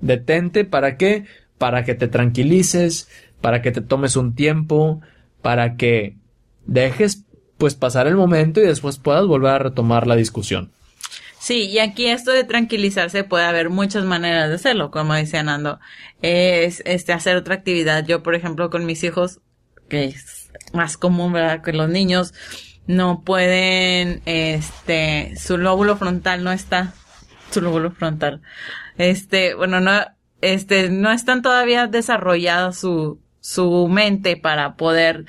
Detente 0.01 0.65
para 0.65 0.97
qué? 0.97 1.25
Para 1.57 1.83
que 1.83 1.95
te 1.95 2.07
tranquilices, 2.07 3.09
para 3.41 3.61
que 3.61 3.71
te 3.71 3.81
tomes 3.81 4.15
un 4.15 4.35
tiempo, 4.35 5.01
para 5.41 5.75
que 5.75 6.15
dejes 6.65 7.23
pues 7.57 7.75
pasar 7.75 8.07
el 8.07 8.15
momento 8.15 8.61
y 8.61 8.67
después 8.67 8.99
puedas 8.99 9.25
volver 9.25 9.51
a 9.51 9.59
retomar 9.59 10.05
la 10.07 10.15
discusión. 10.15 10.71
Sí, 11.39 11.65
y 11.65 11.79
aquí 11.79 12.07
esto 12.07 12.31
de 12.31 12.43
tranquilizarse 12.43 13.23
puede 13.23 13.45
haber 13.45 13.69
muchas 13.69 14.03
maneras 14.03 14.49
de 14.49 14.55
hacerlo, 14.55 14.91
como 14.91 15.13
decía 15.13 15.43
Nando. 15.43 15.79
Es 16.21 16.81
este 16.85 17.13
hacer 17.13 17.37
otra 17.37 17.55
actividad. 17.55 18.05
Yo, 18.05 18.23
por 18.23 18.35
ejemplo, 18.35 18.69
con 18.69 18.85
mis 18.85 19.03
hijos, 19.03 19.39
que 19.87 20.05
es 20.05 20.51
más 20.73 20.97
común, 20.97 21.33
¿verdad? 21.33 21.61
Que 21.61 21.73
los 21.73 21.89
niños 21.89 22.33
no 22.87 23.21
pueden, 23.23 24.21
este, 24.25 25.35
su 25.37 25.57
lóbulo 25.57 25.97
frontal 25.97 26.43
no 26.43 26.51
está, 26.51 26.93
su 27.51 27.61
lóbulo 27.61 27.91
frontal, 27.91 28.41
este, 28.97 29.53
bueno, 29.53 29.79
no, 29.79 29.91
este, 30.41 30.89
no 30.89 31.11
están 31.11 31.41
todavía 31.41 31.87
desarrollada 31.87 32.71
su, 32.71 33.19
su 33.39 33.87
mente 33.87 34.37
para 34.37 34.75
poder 34.75 35.25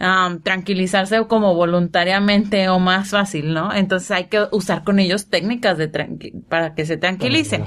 um, 0.00 0.40
tranquilizarse 0.40 1.26
como 1.26 1.54
voluntariamente 1.54 2.68
o 2.68 2.78
más 2.78 3.10
fácil, 3.10 3.52
¿no? 3.52 3.72
Entonces 3.74 4.10
hay 4.10 4.24
que 4.26 4.46
usar 4.52 4.84
con 4.84 4.98
ellos 4.98 5.28
técnicas 5.28 5.78
de 5.78 5.88
para 6.48 6.74
que 6.74 6.86
se 6.86 6.96
tranquilicen. 6.96 7.64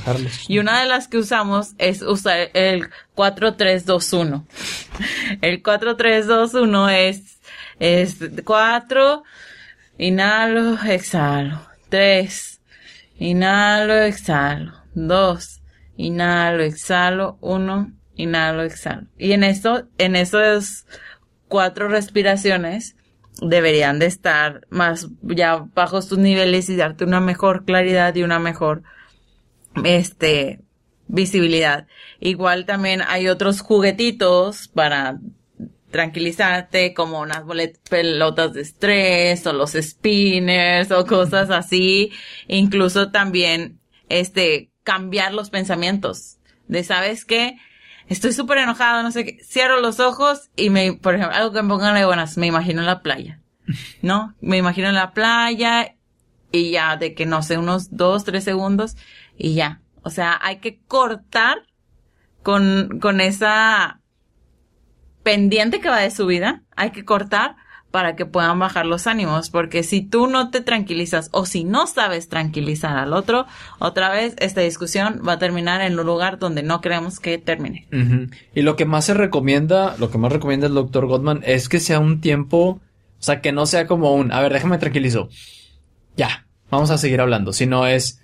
Y 0.47 0.59
una 0.59 0.81
de 0.81 0.87
las 0.87 1.07
que 1.07 1.17
usamos 1.17 1.73
es 1.77 2.01
usar 2.01 2.49
el 2.53 2.89
4321. 3.15 4.45
El 5.41 5.61
4321 5.61 6.89
es, 6.89 7.39
es 7.79 8.17
4, 8.43 9.23
inhalo, 9.97 10.77
exhalo. 10.83 11.61
3, 11.89 12.61
inhalo, 13.19 13.93
exhalo. 13.95 14.78
2, 15.07 15.61
inhalo, 15.97 16.63
exhalo. 16.63 17.37
1, 17.41 17.93
inhalo, 18.15 18.63
exhalo. 18.63 19.07
Y 19.17 19.31
en 19.31 19.43
esto, 19.43 19.87
en 19.97 20.15
estos 20.15 20.85
cuatro 21.47 21.87
respiraciones 21.87 22.95
deberían 23.41 23.99
de 23.99 24.05
estar 24.05 24.67
más 24.69 25.07
ya 25.21 25.65
bajos 25.73 26.07
tus 26.07 26.17
niveles 26.17 26.69
y 26.69 26.75
darte 26.75 27.05
una 27.05 27.19
mejor 27.19 27.65
claridad 27.65 28.15
y 28.15 28.23
una 28.23 28.39
mejor 28.39 28.83
este 29.83 30.59
visibilidad. 31.07 31.87
Igual 32.19 32.65
también 32.65 33.01
hay 33.07 33.27
otros 33.27 33.61
juguetitos 33.61 34.67
para 34.67 35.19
tranquilizarte 35.89 36.93
como 36.93 37.19
unas 37.19 37.43
pelotas 37.89 38.53
de 38.53 38.61
estrés 38.61 39.45
o 39.47 39.53
los 39.53 39.71
spinners 39.71 40.91
o 40.91 41.05
cosas 41.05 41.49
así. 41.49 42.11
Incluso 42.47 43.11
también 43.11 43.79
este 44.07 44.68
cambiar 44.83 45.33
los 45.33 45.49
pensamientos 45.49 46.37
de 46.67 46.83
sabes 46.83 47.25
qué 47.25 47.57
estoy 48.07 48.33
súper 48.33 48.59
enojado, 48.59 49.03
no 49.03 49.11
sé 49.11 49.25
qué, 49.25 49.43
cierro 49.43 49.79
los 49.79 49.99
ojos 49.99 50.49
y 50.55 50.69
me, 50.69 50.93
por 50.93 51.15
ejemplo, 51.15 51.35
algo 51.35 51.51
que 51.53 51.61
me 51.61 51.69
pongan 51.69 51.95
de 51.95 52.05
buenas, 52.05 52.37
me 52.37 52.47
imagino 52.47 52.81
en 52.81 52.87
la 52.87 53.01
playa, 53.01 53.39
¿no? 54.01 54.35
Me 54.41 54.57
imagino 54.57 54.89
en 54.89 54.95
la 54.95 55.13
playa 55.13 55.95
y 56.51 56.71
ya 56.71 56.97
de 56.97 57.13
que 57.13 57.25
no 57.25 57.43
sé, 57.43 57.57
unos 57.57 57.95
dos, 57.95 58.23
tres 58.23 58.43
segundos 58.43 58.97
y 59.37 59.53
ya. 59.53 59.81
O 60.01 60.09
sea, 60.09 60.39
hay 60.41 60.57
que 60.57 60.79
cortar 60.79 61.67
con, 62.41 62.99
con 62.99 63.21
esa 63.21 64.01
pendiente 65.23 65.79
que 65.79 65.89
va 65.89 65.99
de 65.99 66.11
su 66.11 66.25
vida, 66.25 66.63
hay 66.75 66.91
que 66.91 67.05
cortar 67.05 67.55
para 67.91 68.15
que 68.15 68.25
puedan 68.25 68.59
bajar 68.59 68.85
los 68.85 69.07
ánimos, 69.07 69.49
porque 69.49 69.83
si 69.83 70.01
tú 70.01 70.27
no 70.27 70.51
te 70.51 70.61
tranquilizas 70.61 71.29
o 71.31 71.45
si 71.45 71.63
no 71.63 71.87
sabes 71.87 72.29
tranquilizar 72.29 72.97
al 72.97 73.13
otro, 73.13 73.47
otra 73.79 74.09
vez 74.09 74.35
esta 74.39 74.61
discusión 74.61 75.21
va 75.27 75.33
a 75.33 75.39
terminar 75.39 75.81
en 75.81 75.99
un 75.99 76.05
lugar 76.05 76.37
donde 76.37 76.61
no 76.61 76.81
queremos 76.81 77.19
que 77.19 77.37
termine. 77.37 77.87
Y 78.53 78.61
lo 78.61 78.75
que 78.75 78.85
más 78.85 79.05
se 79.05 79.13
recomienda, 79.13 79.95
lo 79.97 80.11
que 80.11 80.17
más 80.17 80.31
recomienda 80.31 80.67
el 80.67 80.75
doctor 80.75 81.07
Gottman 81.07 81.41
es 81.45 81.67
que 81.67 81.79
sea 81.79 81.99
un 81.99 82.21
tiempo, 82.21 82.59
o 82.67 82.81
sea, 83.23 83.41
que 83.41 83.51
no 83.51 83.65
sea 83.65 83.87
como 83.87 84.13
un, 84.13 84.31
a 84.31 84.41
ver, 84.41 84.53
déjame 84.53 84.77
tranquilizo, 84.77 85.29
ya, 86.15 86.45
vamos 86.69 86.91
a 86.91 86.97
seguir 86.97 87.21
hablando, 87.21 87.53
sino 87.53 87.87
es, 87.87 88.21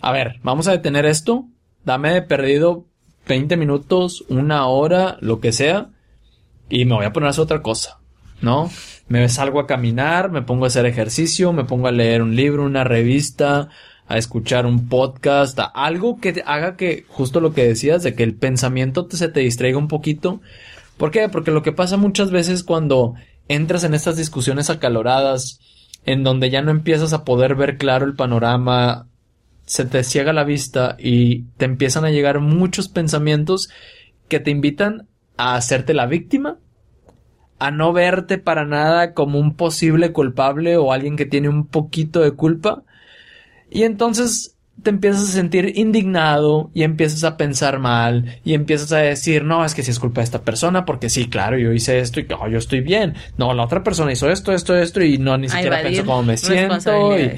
a 0.00 0.10
ver, 0.10 0.40
vamos 0.42 0.66
a 0.66 0.72
detener 0.72 1.06
esto, 1.06 1.46
dame 1.84 2.20
perdido 2.22 2.86
20 3.28 3.56
minutos, 3.56 4.24
una 4.28 4.66
hora, 4.66 5.18
lo 5.20 5.40
que 5.40 5.52
sea, 5.52 5.90
y 6.68 6.84
me 6.84 6.94
voy 6.94 7.04
a 7.04 7.12
poner 7.12 7.28
a 7.28 7.30
hacer 7.30 7.44
otra 7.44 7.62
cosa, 7.62 8.00
¿no? 8.40 8.70
Me 9.08 9.28
salgo 9.28 9.60
a 9.60 9.66
caminar, 9.66 10.30
me 10.30 10.42
pongo 10.42 10.64
a 10.64 10.68
hacer 10.68 10.86
ejercicio, 10.86 11.52
me 11.52 11.64
pongo 11.64 11.88
a 11.88 11.92
leer 11.92 12.22
un 12.22 12.36
libro, 12.36 12.64
una 12.64 12.84
revista, 12.84 13.68
a 14.06 14.18
escuchar 14.18 14.66
un 14.66 14.88
podcast, 14.88 15.58
algo 15.74 16.20
que 16.20 16.42
haga 16.46 16.76
que, 16.76 17.04
justo 17.08 17.40
lo 17.40 17.52
que 17.52 17.66
decías, 17.66 18.02
de 18.02 18.14
que 18.14 18.22
el 18.22 18.34
pensamiento 18.34 19.06
se 19.10 19.28
te 19.28 19.40
distraiga 19.40 19.78
un 19.78 19.88
poquito. 19.88 20.40
¿Por 20.96 21.10
qué? 21.10 21.28
Porque 21.28 21.50
lo 21.50 21.62
que 21.62 21.72
pasa 21.72 21.96
muchas 21.96 22.30
veces 22.30 22.62
cuando 22.62 23.14
entras 23.48 23.84
en 23.84 23.94
estas 23.94 24.16
discusiones 24.16 24.70
acaloradas, 24.70 25.60
en 26.06 26.22
donde 26.22 26.50
ya 26.50 26.62
no 26.62 26.70
empiezas 26.70 27.12
a 27.12 27.24
poder 27.24 27.54
ver 27.54 27.78
claro 27.78 28.06
el 28.06 28.14
panorama, 28.14 29.08
se 29.66 29.84
te 29.84 30.04
ciega 30.04 30.32
la 30.32 30.44
vista 30.44 30.96
y 30.98 31.44
te 31.56 31.64
empiezan 31.64 32.04
a 32.04 32.10
llegar 32.10 32.40
muchos 32.40 32.88
pensamientos 32.88 33.70
que 34.28 34.40
te 34.40 34.50
invitan 34.50 35.08
a 35.36 35.56
hacerte 35.56 35.94
la 35.94 36.06
víctima 36.06 36.58
a 37.64 37.70
no 37.70 37.94
verte 37.94 38.36
para 38.36 38.66
nada 38.66 39.14
como 39.14 39.38
un 39.38 39.54
posible 39.54 40.12
culpable 40.12 40.76
o 40.76 40.92
alguien 40.92 41.16
que 41.16 41.24
tiene 41.24 41.48
un 41.48 41.66
poquito 41.66 42.20
de 42.20 42.32
culpa. 42.32 42.82
Y 43.70 43.84
entonces 43.84 44.54
te 44.82 44.90
empiezas 44.90 45.22
a 45.22 45.32
sentir 45.32 45.72
indignado 45.78 46.70
y 46.74 46.82
empiezas 46.82 47.24
a 47.24 47.38
pensar 47.38 47.78
mal 47.78 48.38
y 48.44 48.52
empiezas 48.52 48.92
a 48.92 48.98
decir, 48.98 49.44
no, 49.44 49.64
es 49.64 49.74
que 49.74 49.82
si 49.82 49.92
es 49.92 49.98
culpa 49.98 50.20
de 50.20 50.24
esta 50.24 50.42
persona 50.42 50.84
porque 50.84 51.08
sí, 51.08 51.30
claro, 51.30 51.56
yo 51.56 51.72
hice 51.72 52.00
esto 52.00 52.20
y 52.20 52.26
yo 52.28 52.58
estoy 52.58 52.82
bien. 52.82 53.14
No, 53.38 53.54
la 53.54 53.64
otra 53.64 53.82
persona 53.82 54.12
hizo 54.12 54.28
esto, 54.28 54.52
esto, 54.52 54.76
esto 54.76 55.02
y 55.02 55.16
no, 55.16 55.38
ni 55.38 55.48
siquiera 55.48 55.80
pienso 55.80 56.04
cómo 56.04 56.22
me 56.22 56.36
siento. 56.36 57.18
Y 57.18 57.32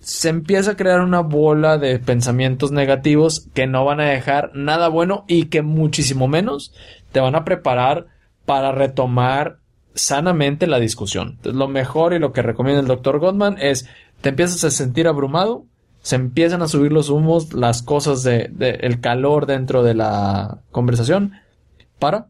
se 0.00 0.30
empieza 0.30 0.70
a 0.70 0.76
crear 0.76 1.02
una 1.02 1.20
bola 1.20 1.76
de 1.76 1.98
pensamientos 1.98 2.72
negativos 2.72 3.46
que 3.52 3.66
no 3.66 3.84
van 3.84 4.00
a 4.00 4.08
dejar 4.08 4.52
nada 4.54 4.88
bueno 4.88 5.26
y 5.28 5.44
que 5.44 5.60
muchísimo 5.60 6.28
menos 6.28 6.72
te 7.12 7.20
van 7.20 7.34
a 7.34 7.44
preparar 7.44 8.06
para 8.44 8.72
retomar 8.72 9.58
sanamente 9.94 10.66
la 10.66 10.78
discusión. 10.78 11.38
Lo 11.42 11.68
mejor 11.68 12.12
y 12.12 12.18
lo 12.18 12.32
que 12.32 12.42
recomienda 12.42 12.80
el 12.80 12.86
doctor 12.86 13.18
Gottman 13.18 13.56
es 13.58 13.88
te 14.20 14.30
empiezas 14.30 14.64
a 14.64 14.70
sentir 14.70 15.08
abrumado, 15.08 15.64
se 16.02 16.16
empiezan 16.16 16.62
a 16.62 16.68
subir 16.68 16.92
los 16.92 17.10
humos, 17.10 17.52
las 17.52 17.82
cosas 17.82 18.22
de, 18.22 18.50
el 18.80 19.00
calor 19.00 19.46
dentro 19.46 19.82
de 19.82 19.94
la 19.94 20.60
conversación. 20.70 21.32
Para, 21.98 22.28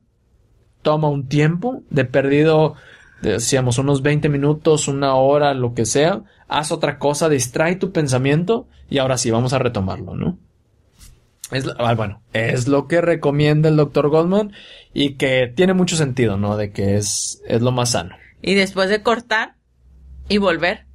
toma 0.82 1.08
un 1.08 1.28
tiempo 1.28 1.82
de 1.90 2.04
perdido, 2.04 2.74
decíamos, 3.22 3.78
unos 3.78 4.02
20 4.02 4.28
minutos, 4.28 4.88
una 4.88 5.14
hora, 5.14 5.54
lo 5.54 5.74
que 5.74 5.84
sea, 5.84 6.22
haz 6.48 6.72
otra 6.72 6.98
cosa, 6.98 7.28
distrae 7.28 7.76
tu 7.76 7.92
pensamiento 7.92 8.66
y 8.88 8.98
ahora 8.98 9.18
sí, 9.18 9.30
vamos 9.30 9.52
a 9.52 9.58
retomarlo, 9.58 10.16
¿no? 10.16 10.38
Es, 11.51 11.66
ah, 11.78 11.94
bueno, 11.94 12.22
es 12.32 12.68
lo 12.68 12.86
que 12.86 13.01
recomienda 13.01 13.68
el 13.68 13.76
doctor 13.76 14.09
Goldman 14.09 14.53
y 14.94 15.14
que 15.14 15.53
tiene 15.55 15.74
mucho 15.74 15.96
sentido, 15.96 16.36
¿no? 16.36 16.57
De 16.57 16.72
que 16.72 16.96
es, 16.96 17.42
es 17.46 17.61
lo 17.61 17.72
más 17.72 17.90
sano. 17.90 18.16
Y 18.42 18.55
después 18.55 18.88
de 18.88 19.03
cortar 19.03 19.57
y 20.28 20.38
volver, 20.38 20.86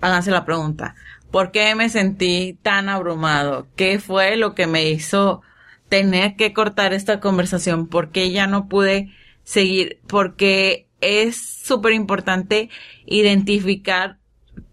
háganse 0.00 0.30
la 0.30 0.44
pregunta, 0.44 0.96
¿por 1.30 1.52
qué 1.52 1.74
me 1.74 1.88
sentí 1.88 2.58
tan 2.62 2.88
abrumado? 2.88 3.68
¿Qué 3.76 3.98
fue 4.00 4.36
lo 4.36 4.54
que 4.54 4.66
me 4.66 4.88
hizo 4.88 5.42
tener 5.88 6.36
que 6.36 6.52
cortar 6.52 6.92
esta 6.92 7.20
conversación? 7.20 7.86
¿Por 7.86 8.10
qué 8.10 8.30
ya 8.30 8.46
no 8.46 8.68
pude 8.68 9.12
seguir? 9.44 10.00
Porque 10.08 10.88
es 11.00 11.36
súper 11.36 11.92
importante 11.92 12.70
identificar, 13.06 14.18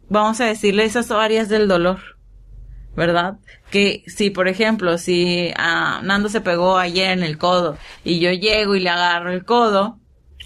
vamos 0.10 0.42
a 0.42 0.46
decirle, 0.46 0.86
esas 0.86 1.12
áreas 1.12 1.50
del 1.50 1.68
dolor 1.68 2.11
¿verdad? 2.96 3.38
Que 3.70 4.04
si, 4.08 4.30
por 4.30 4.48
ejemplo, 4.48 4.98
si 4.98 5.52
ah, 5.58 6.02
Nando 6.04 6.30
se 6.30 6.42
pegó 6.42 6.78
ayer 6.78 7.12
en 7.12 7.24
el 7.24 7.38
codo 7.38 7.78
y 8.04 8.20
yo 8.20 8.32
llego 8.32 8.76
y 8.76 8.80
le 8.80 8.90
agarro 8.90 9.32
el 9.32 9.46
codo, 9.46 10.00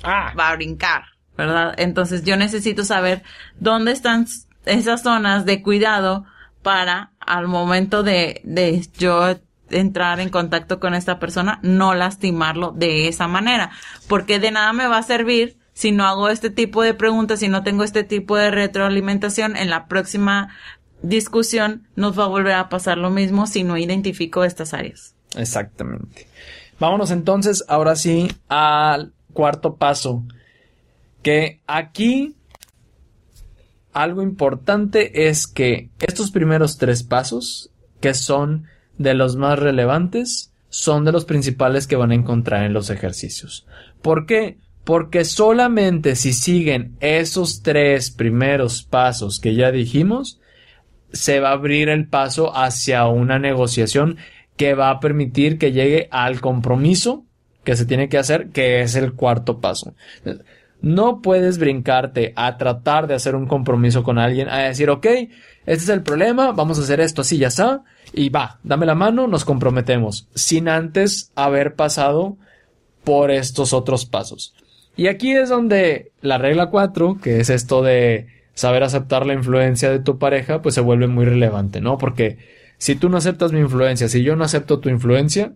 ah. 0.04 0.34
va 0.38 0.50
a 0.50 0.56
brincar, 0.56 1.04
¿verdad? 1.38 1.74
Entonces 1.78 2.24
yo 2.24 2.38
necesito 2.38 2.84
saber 2.84 3.24
dónde 3.60 3.92
están 3.92 4.28
esas 4.66 5.04
zonas 5.04 5.46
de 5.46 5.62
cuidado 5.62 6.26
para 6.62 7.12
al 7.20 7.48
momento 7.48 8.04
de, 8.04 8.42
de 8.44 8.88
yo 8.98 9.36
entrar 9.70 10.20
en 10.20 10.30
contacto 10.30 10.80
con 10.80 10.94
esta 10.94 11.20
persona, 11.20 11.60
no 11.64 11.94
lastimarlo 11.94 12.72
de 12.72 13.08
esa 13.08 13.28
manera, 13.28 13.72
porque 14.08 14.40
de 14.40 14.52
nada 14.52 14.74
me 14.74 14.88
va 14.88 15.00
a 15.00 15.04
servir 15.04 15.58
si 15.76 15.92
no 15.92 16.06
hago 16.06 16.30
este 16.30 16.50
tipo 16.50 16.82
de 16.82 16.94
preguntas, 16.94 17.42
si 17.42 17.50
no 17.50 17.62
tengo 17.62 17.84
este 17.84 18.04
tipo 18.04 18.38
de 18.38 18.50
retroalimentación 18.50 19.58
en 19.58 19.70
la 19.70 19.88
próxima 19.88 20.50
discusión 21.10 21.88
nos 21.96 22.18
va 22.18 22.26
a 22.26 22.28
volver 22.28 22.54
a 22.54 22.70
pasar 22.70 22.98
lo 22.98 23.10
mismo 23.10 23.48
si 23.48 23.64
no 23.64 23.78
identifico 23.78 24.44
estas 24.44 24.74
áreas. 24.74 25.16
Exactamente. 25.36 26.28
Vámonos 26.80 27.12
entonces 27.12 27.64
ahora 27.68 27.96
sí 27.96 28.28
al 28.48 29.14
cuarto 29.34 29.76
paso. 29.76 30.24
Que 31.22 31.62
aquí 31.66 32.36
algo 33.94 34.22
importante 34.22 35.28
es 35.28 35.48
que 35.48 35.90
estos 36.00 36.32
primeros 36.32 36.78
tres 36.78 37.04
pasos, 37.04 37.72
que 38.02 38.14
son 38.14 38.66
de 38.98 39.14
los 39.14 39.36
más 39.36 39.58
relevantes, 39.58 40.52
son 40.70 41.06
de 41.06 41.12
los 41.12 41.26
principales 41.26 41.88
que 41.88 41.96
van 41.96 42.12
a 42.12 42.16
encontrar 42.16 42.66
en 42.66 42.74
los 42.74 42.90
ejercicios. 42.90 43.66
¿Por 44.02 44.26
qué? 44.26 44.58
Porque 44.84 45.24
solamente 45.26 46.16
si 46.16 46.34
siguen 46.34 46.98
esos 47.00 47.64
tres 47.64 48.12
primeros 48.12 48.84
pasos 48.84 49.40
que 49.40 49.56
ya 49.56 49.72
dijimos, 49.72 50.40
se 51.12 51.40
va 51.40 51.50
a 51.50 51.54
abrir 51.54 51.90
el 51.90 52.08
paso 52.08 52.56
hacia 52.56 53.08
una 53.08 53.40
negociación 53.40 54.18
que 54.58 54.74
va 54.74 54.90
a 54.90 55.00
permitir 55.00 55.58
que 55.58 55.72
llegue 55.72 56.08
al 56.12 56.42
compromiso 56.42 57.26
que 57.66 57.76
se 57.76 57.86
tiene 57.86 58.08
que 58.08 58.18
hacer, 58.18 58.52
que 58.52 58.82
es 58.82 58.96
el 58.96 59.14
cuarto 59.14 59.60
paso. 59.60 59.96
No 60.82 61.22
puedes 61.22 61.58
brincarte 61.58 62.32
a 62.36 62.58
tratar 62.58 63.08
de 63.08 63.16
hacer 63.16 63.36
un 63.36 63.48
compromiso 63.48 64.04
con 64.04 64.20
alguien, 64.20 64.48
a 64.48 64.60
decir, 64.60 64.90
ok, 64.90 65.06
este 65.06 65.32
es 65.66 65.90
el 65.90 66.04
problema, 66.04 66.52
vamos 66.52 66.78
a 66.78 66.84
hacer 66.84 67.02
esto 67.02 67.22
así, 67.22 67.38
ya 67.38 67.48
está, 67.48 67.84
y 68.14 68.30
va, 68.30 68.60
dame 68.64 68.86
la 68.86 68.94
mano, 68.94 69.28
nos 69.28 69.44
comprometemos, 69.46 70.28
sin 70.36 70.70
antes 70.70 71.32
haber 71.36 71.76
pasado 71.76 72.38
por 73.04 73.32
estos 73.32 73.74
otros 73.74 74.06
pasos. 74.06 74.54
Y 74.96 75.08
aquí 75.08 75.32
es 75.32 75.50
donde 75.50 76.12
la 76.22 76.38
regla 76.38 76.68
4, 76.68 77.18
que 77.22 77.40
es 77.40 77.50
esto 77.50 77.82
de 77.82 78.28
saber 78.56 78.84
aceptar 78.84 79.26
la 79.26 79.34
influencia 79.34 79.92
de 79.92 80.00
tu 80.00 80.18
pareja, 80.18 80.62
pues 80.62 80.74
se 80.74 80.82
vuelve 80.82 81.08
muy 81.08 81.26
relevante, 81.26 81.82
¿no? 81.82 81.98
Porque 81.98 82.40
si 82.78 82.96
tú 82.96 83.10
no 83.10 83.18
aceptas 83.18 83.52
mi 83.52 83.60
influencia, 83.60 84.10
si 84.10 84.24
yo 84.24 84.36
no 84.36 84.44
acepto 84.44 84.80
tu 84.80 84.90
influencia, 84.90 85.54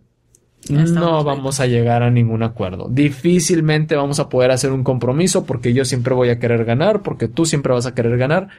no 0.68 1.24
vamos 1.24 1.62
a 1.62 1.68
llegar 1.68 2.04
a 2.04 2.12
ningún 2.12 2.44
acuerdo. 2.44 2.88
Difícilmente 2.90 3.96
vamos 3.96 4.20
a 4.20 4.28
poder 4.28 4.52
hacer 4.52 4.72
un 4.72 4.84
compromiso 4.84 5.46
porque 5.46 5.74
yo 5.74 5.86
siempre 5.86 6.14
voy 6.14 6.30
a 6.30 6.40
querer 6.40 6.66
ganar, 6.66 7.02
porque 7.02 7.28
tú 7.28 7.46
siempre 7.46 7.74
vas 7.74 7.86
a 7.86 7.96
querer 7.96 8.18
ganar 8.18 8.50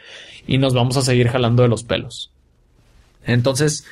y 0.46 0.58
nos 0.58 0.74
vamos 0.74 0.96
a 0.96 1.02
seguir 1.02 1.28
jalando 1.28 1.62
de 1.62 1.68
los 1.68 1.84
pelos. 1.84 2.32
Entonces, 3.24 3.84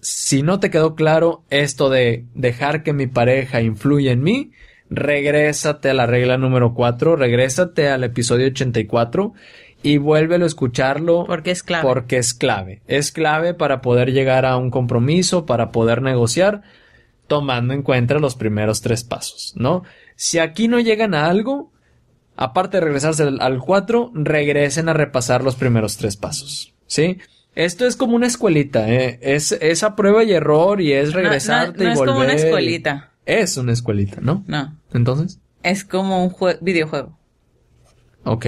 si 0.00 0.42
no 0.42 0.58
te 0.58 0.70
quedó 0.70 0.96
claro 0.96 1.44
esto 1.50 1.88
de 1.88 2.24
dejar 2.34 2.82
que 2.82 2.92
mi 2.92 3.06
pareja 3.06 3.62
influya 3.62 4.10
en 4.10 4.22
mí, 4.22 4.50
regrésate 4.90 5.90
a 5.90 5.94
la 5.94 6.06
regla 6.06 6.36
número 6.36 6.74
4, 6.74 7.14
regrésate 7.14 7.88
al 7.88 8.02
episodio 8.02 8.48
84 8.48 9.32
y 9.82 9.98
vuélvelo 9.98 10.44
a 10.44 10.48
escucharlo. 10.48 11.24
Porque 11.26 11.50
es 11.50 11.62
clave. 11.62 11.88
Porque 11.88 12.18
es 12.18 12.34
clave. 12.34 12.82
Es 12.86 13.12
clave 13.12 13.54
para 13.54 13.80
poder 13.80 14.12
llegar 14.12 14.46
a 14.46 14.56
un 14.56 14.70
compromiso, 14.70 15.46
para 15.46 15.70
poder 15.70 16.02
negociar, 16.02 16.62
tomando 17.26 17.74
en 17.74 17.82
cuenta 17.82 18.18
los 18.18 18.36
primeros 18.36 18.80
tres 18.80 19.04
pasos, 19.04 19.54
¿no? 19.56 19.82
Si 20.16 20.38
aquí 20.38 20.68
no 20.68 20.80
llegan 20.80 21.14
a 21.14 21.26
algo, 21.26 21.72
aparte 22.36 22.76
de 22.76 22.82
regresarse 22.82 23.22
al 23.22 23.58
4, 23.58 24.12
regresen 24.14 24.88
a 24.88 24.92
repasar 24.92 25.42
los 25.42 25.56
primeros 25.56 25.96
tres 25.96 26.16
pasos, 26.16 26.74
¿sí? 26.86 27.18
Esto 27.54 27.86
es 27.86 27.96
como 27.96 28.16
una 28.16 28.26
escuelita, 28.26 28.88
¿eh? 28.88 29.18
Es 29.20 29.52
esa 29.52 29.94
prueba 29.94 30.24
y 30.24 30.32
error 30.32 30.80
y 30.80 30.92
es 30.92 31.12
regresarte 31.12 31.84
no, 31.84 31.92
y 31.92 31.96
volver. 31.96 32.08
es 32.08 32.14
como 32.14 32.24
una 32.24 32.32
escuelita. 32.34 33.10
Es 33.26 33.56
una 33.56 33.72
escuelita, 33.72 34.20
¿no? 34.20 34.42
No. 34.46 34.74
Entonces. 34.92 35.38
Es 35.62 35.84
como 35.84 36.24
un 36.24 36.34
videojuego. 36.60 37.18
Ok. 38.24 38.46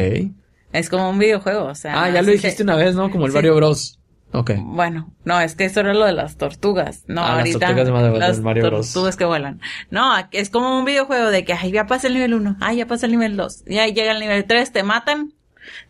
Es 0.75 0.91
como 0.91 1.09
un 1.09 1.20
videojuego, 1.20 1.66
o 1.66 1.75
sea. 1.77 2.03
Ah, 2.03 2.11
ya 2.11 2.20
lo 2.20 2.33
dijiste 2.33 2.64
una 2.64 2.75
vez, 2.75 2.97
¿no? 2.97 3.09
Como 3.09 3.27
el 3.27 3.33
Mario 3.33 3.55
Bros. 3.55 4.01
Ok. 4.33 4.51
Bueno, 4.59 5.14
no, 5.22 5.41
es 5.41 5.55
que 5.55 5.64
eso 5.64 5.79
era 5.79 5.95
lo 5.95 6.05
de 6.05 6.12
las 6.12 6.37
tortugas. 6.37 7.05
No, 7.07 7.22
ah, 7.22 7.37
ahorita. 7.37 7.59
Las 7.70 7.77
tortugas 7.77 8.12
de 8.12 8.18
las 8.18 8.41
Mario 8.41 8.66
Bros. 8.66 8.93
tortugas 8.93 9.16
que 9.16 9.25
vuelan. 9.25 9.61
No, 9.91 10.12
es 10.33 10.51
como 10.51 10.77
un 10.77 10.85
videojuego 10.85 11.31
de 11.31 11.45
que, 11.45 11.53
ay, 11.53 11.70
ya 11.70 11.87
pasa 11.87 12.09
el 12.09 12.14
nivel 12.14 12.35
1, 12.35 12.57
ay, 12.61 12.79
ya 12.79 12.87
pasa 12.89 13.07
el 13.07 13.12
nivel 13.12 13.37
2, 13.37 13.62
y 13.68 13.79
ahí 13.79 13.93
llega 13.93 14.11
el 14.11 14.18
nivel 14.18 14.45
3, 14.47 14.72
te 14.72 14.83
matan, 14.83 15.33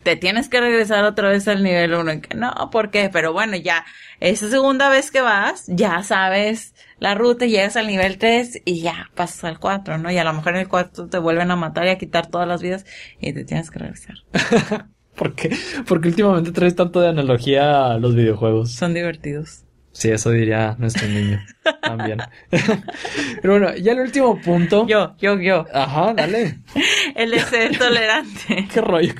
te 0.03 0.15
tienes 0.17 0.49
que 0.49 0.61
regresar 0.61 1.03
otra 1.03 1.29
vez 1.29 1.47
al 1.47 1.63
nivel 1.63 1.95
1. 1.95 2.21
No, 2.35 2.69
¿por 2.71 2.91
qué? 2.91 3.09
Pero 3.11 3.33
bueno, 3.33 3.55
ya, 3.55 3.85
esa 4.19 4.51
segunda 4.51 4.89
vez 4.89 5.09
que 5.09 5.21
vas, 5.21 5.63
ya 5.65 6.03
sabes 6.03 6.75
la 6.99 7.15
ruta 7.15 7.45
y 7.45 7.51
llegas 7.51 7.75
al 7.75 7.87
nivel 7.87 8.17
3 8.17 8.61
y 8.65 8.81
ya 8.81 9.09
pasas 9.15 9.43
al 9.43 9.59
4, 9.59 9.97
¿no? 9.97 10.11
Y 10.11 10.17
a 10.17 10.23
lo 10.23 10.33
mejor 10.33 10.55
en 10.55 10.61
el 10.61 10.67
4 10.67 11.07
te 11.07 11.17
vuelven 11.17 11.51
a 11.51 11.55
matar 11.55 11.85
y 11.87 11.89
a 11.89 11.97
quitar 11.97 12.27
todas 12.27 12.47
las 12.47 12.61
vidas 12.61 12.85
y 13.19 13.33
te 13.33 13.43
tienes 13.43 13.71
que 13.71 13.79
regresar. 13.79 14.15
¿Por 15.15 15.33
qué? 15.33 15.55
Porque 15.87 16.09
últimamente 16.09 16.51
traes 16.51 16.75
tanto 16.75 16.99
de 16.99 17.07
analogía 17.07 17.93
a 17.93 17.97
los 17.97 18.15
videojuegos. 18.15 18.73
Son 18.73 18.93
divertidos. 18.93 19.65
Sí, 19.95 20.11
eso 20.11 20.29
diría 20.31 20.75
nuestro 20.77 21.07
niño 21.07 21.41
también. 21.81 22.19
Pero 23.41 23.53
bueno, 23.53 23.77
ya 23.77 23.93
el 23.93 24.01
último 24.01 24.37
punto. 24.41 24.85
Yo, 24.87 25.15
yo, 25.19 25.39
yo. 25.39 25.65
Ajá, 25.73 26.13
dale. 26.13 26.59
el 27.15 27.31
de 27.31 27.39
ser 27.39 27.77
tolerante. 27.77 28.67
Qué 28.73 28.81
rollo. 28.81 29.13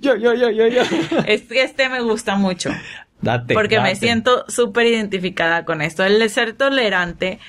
Yo, 0.00 0.16
yo, 0.16 0.34
yo, 0.34 0.50
yo, 0.50 0.66
yo. 0.66 0.82
Este, 1.24 1.62
este 1.62 1.88
me 1.88 2.00
gusta 2.00 2.34
mucho. 2.34 2.70
Date. 3.20 3.54
Porque 3.54 3.80
me 3.80 3.96
siento 3.96 4.44
súper 4.48 4.86
identificada 4.86 5.64
con 5.64 5.82
esto. 5.82 6.04
El 6.04 6.28
ser 6.30 6.52
tolerante 6.52 7.40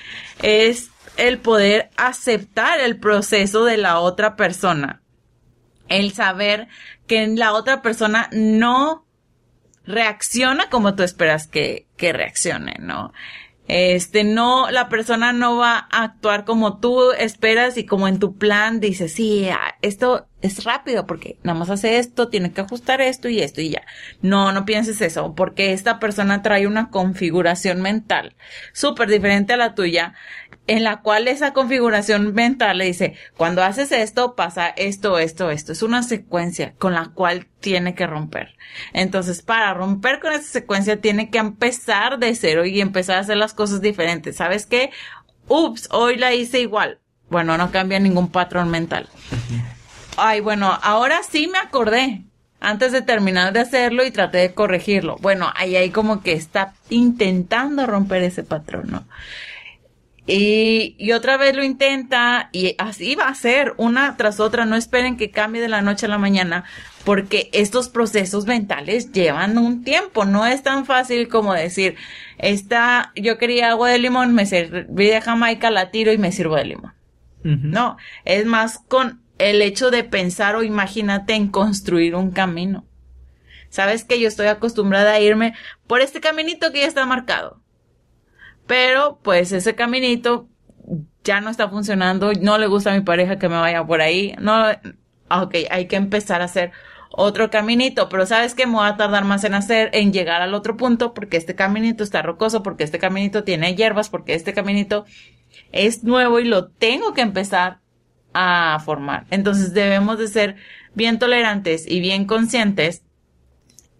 es 0.42 0.90
el 1.16 1.38
poder 1.38 1.90
aceptar 1.96 2.80
el 2.80 2.98
proceso 2.98 3.64
de 3.64 3.76
la 3.76 4.00
otra 4.00 4.36
persona. 4.36 5.02
El 5.88 6.12
saber 6.12 6.68
que 7.06 7.26
la 7.28 7.52
otra 7.52 7.82
persona 7.82 8.28
no 8.32 9.06
reacciona 9.84 10.70
como 10.70 10.94
tú 10.94 11.02
esperas 11.02 11.46
que, 11.46 11.86
que 11.96 12.12
reaccione, 12.12 12.76
¿no? 12.80 13.12
Este, 13.68 14.24
no, 14.24 14.70
la 14.70 14.88
persona 14.88 15.32
no 15.32 15.56
va 15.56 15.86
a 15.90 16.02
actuar 16.02 16.44
como 16.44 16.78
tú 16.78 17.12
esperas 17.12 17.76
y 17.76 17.86
como 17.86 18.08
en 18.08 18.18
tu 18.18 18.36
plan 18.36 18.80
dices, 18.80 19.12
sí, 19.12 19.48
ah, 19.48 19.76
esto 19.80 20.26
es 20.42 20.64
rápido 20.64 21.06
porque 21.06 21.36
nada 21.42 21.58
más 21.58 21.70
hace 21.70 21.98
esto, 21.98 22.28
tiene 22.28 22.52
que 22.52 22.60
ajustar 22.60 23.00
esto 23.00 23.28
y 23.28 23.40
esto 23.40 23.60
y 23.60 23.70
ya. 23.70 23.82
No, 24.22 24.52
no 24.52 24.64
pienses 24.64 25.00
eso, 25.00 25.34
porque 25.34 25.72
esta 25.72 25.98
persona 25.98 26.42
trae 26.42 26.66
una 26.66 26.90
configuración 26.90 27.82
mental 27.82 28.34
súper 28.72 29.08
diferente 29.08 29.52
a 29.52 29.56
la 29.56 29.74
tuya 29.74 30.14
en 30.66 30.84
la 30.84 31.00
cual 31.00 31.26
esa 31.26 31.52
configuración 31.52 32.32
mental 32.32 32.78
le 32.78 32.84
dice, 32.84 33.14
cuando 33.36 33.62
haces 33.64 33.90
esto, 33.90 34.36
pasa 34.36 34.68
esto, 34.68 35.18
esto, 35.18 35.50
esto. 35.50 35.72
Es 35.72 35.82
una 35.82 36.02
secuencia 36.02 36.74
con 36.78 36.94
la 36.94 37.06
cual 37.06 37.48
tiene 37.58 37.94
que 37.94 38.06
romper. 38.06 38.56
Entonces, 38.92 39.42
para 39.42 39.74
romper 39.74 40.20
con 40.20 40.32
esa 40.32 40.44
secuencia, 40.44 41.00
tiene 41.00 41.28
que 41.28 41.38
empezar 41.38 42.18
de 42.18 42.34
cero 42.36 42.64
y 42.64 42.80
empezar 42.80 43.16
a 43.16 43.20
hacer 43.20 43.36
las 43.36 43.52
cosas 43.52 43.80
diferentes. 43.80 44.36
¿Sabes 44.36 44.66
qué? 44.66 44.90
Ups, 45.48 45.88
hoy 45.90 46.16
la 46.16 46.34
hice 46.34 46.60
igual. 46.60 47.00
Bueno, 47.28 47.56
no 47.58 47.72
cambia 47.72 47.98
ningún 47.98 48.30
patrón 48.30 48.70
mental. 48.70 49.08
Ay, 50.22 50.40
bueno, 50.40 50.78
ahora 50.82 51.22
sí 51.22 51.48
me 51.48 51.58
acordé 51.58 52.24
antes 52.60 52.92
de 52.92 53.00
terminar 53.00 53.54
de 53.54 53.60
hacerlo 53.60 54.04
y 54.04 54.10
traté 54.10 54.38
de 54.38 54.52
corregirlo. 54.52 55.16
Bueno, 55.20 55.50
ahí 55.56 55.76
hay 55.76 55.90
como 55.90 56.22
que 56.22 56.32
está 56.32 56.74
intentando 56.90 57.86
romper 57.86 58.22
ese 58.22 58.42
patrón, 58.42 58.90
¿no? 58.90 59.04
Y, 60.26 61.10
otra 61.12 61.38
vez 61.38 61.56
lo 61.56 61.64
intenta 61.64 62.50
y 62.52 62.76
así 62.78 63.16
va 63.16 63.28
a 63.28 63.34
ser 63.34 63.74
una 63.78 64.16
tras 64.16 64.38
otra. 64.38 64.66
No 64.66 64.76
esperen 64.76 65.16
que 65.16 65.30
cambie 65.30 65.62
de 65.62 65.68
la 65.68 65.80
noche 65.80 66.06
a 66.06 66.10
la 66.10 66.18
mañana 66.18 66.64
porque 67.04 67.48
estos 67.52 67.88
procesos 67.88 68.46
mentales 68.46 69.10
llevan 69.12 69.58
un 69.58 69.82
tiempo. 69.82 70.26
No 70.26 70.46
es 70.46 70.62
tan 70.62 70.84
fácil 70.86 71.28
como 71.28 71.54
decir, 71.54 71.96
esta, 72.38 73.10
yo 73.16 73.38
quería 73.38 73.70
agua 73.70 73.88
de 73.88 73.98
limón, 73.98 74.34
me 74.34 74.46
serví 74.46 75.06
de 75.06 75.20
Jamaica, 75.20 75.70
la 75.70 75.90
tiro 75.90 76.12
y 76.12 76.18
me 76.18 76.30
sirvo 76.30 76.56
de 76.56 76.64
limón. 76.64 76.92
No, 77.42 77.96
es 78.26 78.44
más 78.44 78.80
con 78.86 79.19
el 79.40 79.62
hecho 79.62 79.90
de 79.90 80.04
pensar 80.04 80.56
o 80.56 80.62
imagínate 80.62 81.34
en 81.34 81.48
construir 81.48 82.14
un 82.14 82.30
camino. 82.30 82.84
Sabes 83.68 84.04
que 84.04 84.20
yo 84.20 84.28
estoy 84.28 84.46
acostumbrada 84.46 85.12
a 85.12 85.20
irme 85.20 85.54
por 85.86 86.00
este 86.00 86.20
caminito 86.20 86.72
que 86.72 86.80
ya 86.80 86.86
está 86.86 87.06
marcado 87.06 87.60
pero 88.70 89.18
pues 89.24 89.50
ese 89.50 89.74
caminito 89.74 90.48
ya 91.24 91.40
no 91.40 91.50
está 91.50 91.68
funcionando, 91.68 92.32
no 92.34 92.56
le 92.56 92.68
gusta 92.68 92.92
a 92.92 92.94
mi 92.94 93.00
pareja 93.00 93.36
que 93.36 93.48
me 93.48 93.56
vaya 93.56 93.84
por 93.84 94.00
ahí, 94.00 94.32
no, 94.40 94.64
ok, 95.28 95.56
hay 95.68 95.88
que 95.88 95.96
empezar 95.96 96.40
a 96.40 96.44
hacer 96.44 96.70
otro 97.10 97.50
caminito, 97.50 98.08
pero 98.08 98.26
sabes 98.26 98.54
que 98.54 98.68
me 98.68 98.76
va 98.76 98.86
a 98.86 98.96
tardar 98.96 99.24
más 99.24 99.42
en 99.42 99.54
hacer, 99.54 99.90
en 99.92 100.12
llegar 100.12 100.40
al 100.40 100.54
otro 100.54 100.76
punto, 100.76 101.14
porque 101.14 101.36
este 101.36 101.56
caminito 101.56 102.04
está 102.04 102.22
rocoso, 102.22 102.62
porque 102.62 102.84
este 102.84 103.00
caminito 103.00 103.42
tiene 103.42 103.74
hierbas, 103.74 104.08
porque 104.08 104.34
este 104.34 104.54
caminito 104.54 105.04
es 105.72 106.04
nuevo 106.04 106.38
y 106.38 106.44
lo 106.44 106.68
tengo 106.68 107.12
que 107.12 107.22
empezar 107.22 107.80
a 108.32 108.78
formar. 108.84 109.26
Entonces 109.30 109.72
debemos 109.74 110.18
de 110.18 110.28
ser 110.28 110.56
bien 110.94 111.18
tolerantes 111.18 111.86
y 111.86 112.00
bien 112.00 112.24
conscientes 112.24 113.02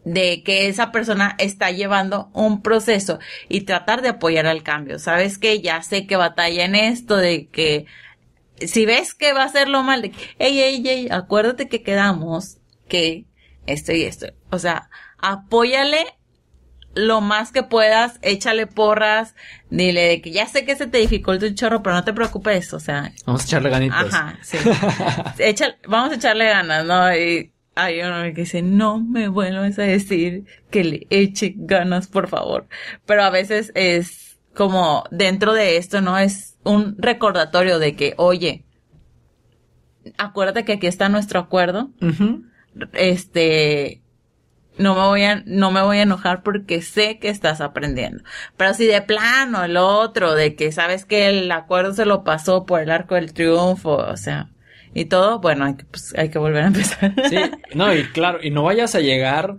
de 0.05 0.43
que 0.43 0.69
esa 0.69 0.93
persona 0.93 1.37
está 1.39 1.71
llevando 1.71 2.31
un 2.33 2.63
proceso 2.63 3.19
y 3.49 3.63
tratar 3.63 4.03
de 4.03 4.09
apoyar 4.09 4.47
al 4.47 4.63
cambio. 4.63 4.99
Sabes 4.99 5.39
que 5.39 5.61
ya 5.61 5.83
sé 5.83 6.07
que 6.07 6.17
batalla 6.17 6.65
en 6.65 6.75
esto 6.75 7.17
de 7.17 7.49
que 7.49 7.87
si 8.67 8.87
ves 8.87 9.15
que 9.15 9.33
va 9.33 9.43
a 9.43 9.47
hacerlo 9.47 9.83
mal, 9.83 10.03
de 10.03 10.11
que, 10.11 10.19
ey, 10.39 10.61
ey, 10.61 10.89
ey, 10.89 11.09
acuérdate 11.11 11.69
que 11.69 11.83
quedamos 11.83 12.59
que 12.89 13.27
esto 13.67 13.93
y 13.93 14.03
esto. 14.03 14.27
O 14.51 14.59
sea, 14.59 14.91
apóyale 15.19 16.07
lo 16.95 17.21
más 17.21 17.53
que 17.53 17.63
puedas, 17.63 18.19
échale 18.23 18.67
porras, 18.67 19.35
dile 19.71 20.03
de 20.03 20.21
que 20.21 20.33
ya 20.33 20.47
sé 20.47 20.65
que 20.65 20.77
se 20.77 20.87
te 20.87 20.99
dificulta 20.99 21.47
un 21.47 21.55
chorro, 21.55 21.83
pero 21.83 21.95
no 21.95 22.05
te 22.05 22.13
preocupes, 22.13 22.73
o 22.75 22.81
sea. 22.81 23.13
Vamos 23.27 23.43
a 23.43 23.45
echarle 23.45 23.71
ganitas. 23.71 24.13
Ajá, 24.13 24.39
sí. 24.43 24.59
vamos 25.89 26.11
a 26.11 26.15
echarle 26.17 26.47
ganas, 26.47 26.85
¿no? 26.85 27.15
Y 27.15 27.53
hay 27.75 28.03
uno 28.03 28.23
que 28.35 28.43
dice, 28.43 28.63
no 28.63 29.01
me 29.01 29.29
vuelvas 29.29 29.79
a 29.79 29.83
decir 29.83 30.45
que 30.71 30.85
le 30.85 31.07
eche 31.11 31.55
ganas, 31.57 32.09
por 32.09 32.29
favor. 32.29 32.67
Pero 33.07 33.23
a 33.23 33.31
veces 33.31 33.73
es 33.75 34.39
como 34.55 35.05
dentro 35.11 35.53
de 35.53 35.77
esto, 35.77 36.01
¿no? 36.01 36.19
Es 36.19 36.59
un 36.65 36.97
recordatorio 36.99 37.79
de 37.79 37.95
que, 37.95 38.15
oye, 38.17 38.65
acuérdate 40.19 40.65
que 40.65 40.75
aquí 40.75 40.87
está 40.87 41.09
nuestro 41.09 41.39
acuerdo. 41.39 41.91
Este, 42.93 44.03
no 44.81 44.95
me 44.95 45.03
voy 45.03 45.23
a, 45.25 45.43
no 45.47 45.71
me 45.71 45.83
voy 45.83 45.99
a 45.99 46.03
enojar 46.03 46.43
porque 46.43 46.83
sé 46.83 47.19
que 47.19 47.29
estás 47.29 47.61
aprendiendo. 47.61 48.25
Pero 48.57 48.75
si 48.75 48.87
de 48.87 49.03
plano 49.03 49.63
el 49.63 49.77
otro, 49.77 50.35
de 50.35 50.57
que 50.57 50.73
sabes 50.73 51.05
que 51.05 51.29
el 51.29 51.53
acuerdo 51.53 51.93
se 51.93 52.07
lo 52.07 52.25
pasó 52.25 52.65
por 52.65 52.81
el 52.81 52.91
arco 52.91 53.15
del 53.15 53.33
triunfo, 53.33 53.97
o 53.97 54.17
sea, 54.17 54.49
y 54.95 55.05
todo, 55.05 55.41
bueno, 55.41 55.67
hay 55.67 55.75
que, 55.75 55.85
pues, 55.85 56.15
hay 56.17 56.31
que 56.31 56.39
volver 56.39 56.65
a 56.65 56.67
empezar. 56.69 57.15
Sí, 57.29 57.37
no, 57.75 57.95
y 57.95 58.05
claro, 58.05 58.39
y 58.43 58.51
no 58.51 58.63
vayas 58.63 58.95
a 58.95 59.01
llegar, 59.01 59.59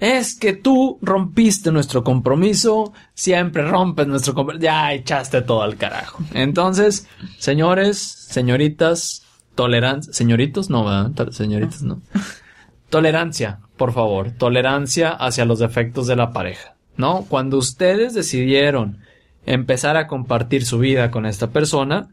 es 0.00 0.36
que 0.36 0.52
tú 0.52 0.98
rompiste 1.02 1.70
nuestro 1.70 2.02
compromiso, 2.02 2.92
siempre 3.14 3.62
rompes 3.62 4.06
nuestro 4.06 4.34
compromiso, 4.34 4.64
ya 4.64 4.92
echaste 4.92 5.42
todo 5.42 5.62
al 5.62 5.76
carajo. 5.76 6.22
Entonces, 6.34 7.08
señores, 7.38 7.98
señoritas, 7.98 9.24
tolerancia, 9.54 10.12
señoritos, 10.12 10.70
no, 10.70 10.84
¿verdad? 10.84 11.30
Señoritas, 11.30 11.82
no. 11.82 12.00
Tolerancia, 12.90 13.60
por 13.82 13.92
favor, 13.92 14.30
tolerancia 14.30 15.10
hacia 15.10 15.44
los 15.44 15.58
defectos 15.58 16.06
de 16.06 16.14
la 16.14 16.30
pareja, 16.30 16.76
¿no? 16.96 17.26
Cuando 17.28 17.58
ustedes 17.58 18.14
decidieron 18.14 18.98
empezar 19.44 19.96
a 19.96 20.06
compartir 20.06 20.64
su 20.64 20.78
vida 20.78 21.10
con 21.10 21.26
esta 21.26 21.48
persona, 21.48 22.08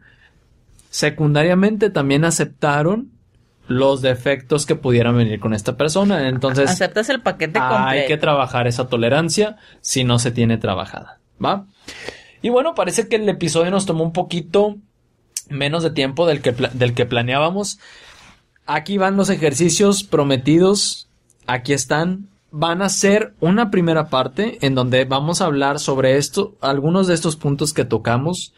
secundariamente 0.89 1.91
también 1.91 2.25
aceptaron 2.25 3.11
los 3.67 4.01
defectos 4.01 4.65
que 4.65 4.73
pudieran 4.73 5.15
venir 5.15 5.39
con 5.39 5.53
esta 5.53 5.77
persona. 5.77 6.27
Entonces, 6.27 6.71
aceptas 6.71 7.07
el 7.09 7.21
paquete 7.21 7.59
completo. 7.59 7.85
Hay 7.85 8.07
que 8.07 8.17
trabajar 8.17 8.65
esa 8.65 8.87
tolerancia 8.87 9.57
si 9.81 10.03
no 10.03 10.17
se 10.17 10.31
tiene 10.31 10.57
trabajada, 10.57 11.19
¿va? 11.39 11.67
Y 12.41 12.49
bueno, 12.49 12.73
parece 12.73 13.07
que 13.07 13.17
el 13.17 13.29
episodio 13.29 13.69
nos 13.69 13.85
tomó 13.85 14.03
un 14.03 14.13
poquito 14.13 14.77
menos 15.49 15.83
de 15.83 15.91
tiempo 15.91 16.25
del 16.25 16.41
que, 16.41 16.51
del 16.51 16.95
que 16.95 17.05
planeábamos. 17.05 17.77
Aquí 18.65 18.97
van 18.97 19.17
los 19.17 19.29
ejercicios 19.29 20.01
prometidos. 20.01 21.08
Aquí 21.49 21.73
están. 21.73 22.29
Van 22.51 22.83
a 22.83 22.89
ser 22.89 23.33
una 23.39 23.71
primera 23.71 24.09
parte 24.09 24.59
en 24.61 24.75
donde 24.75 25.05
vamos 25.05 25.41
a 25.41 25.45
hablar 25.45 25.79
sobre 25.79 26.17
esto, 26.17 26.55
algunos 26.61 27.07
de 27.07 27.15
estos 27.15 27.37
puntos 27.37 27.73
que 27.73 27.85
tocamos. 27.85 28.53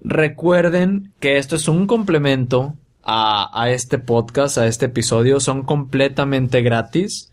Recuerden 0.00 1.12
que 1.20 1.38
esto 1.38 1.54
es 1.54 1.68
un 1.68 1.86
complemento 1.86 2.74
a, 3.04 3.66
este 3.70 3.98
podcast, 3.98 4.58
a 4.58 4.66
este 4.66 4.86
episodio. 4.86 5.38
Son 5.38 5.62
completamente 5.62 6.60
gratis. 6.62 7.30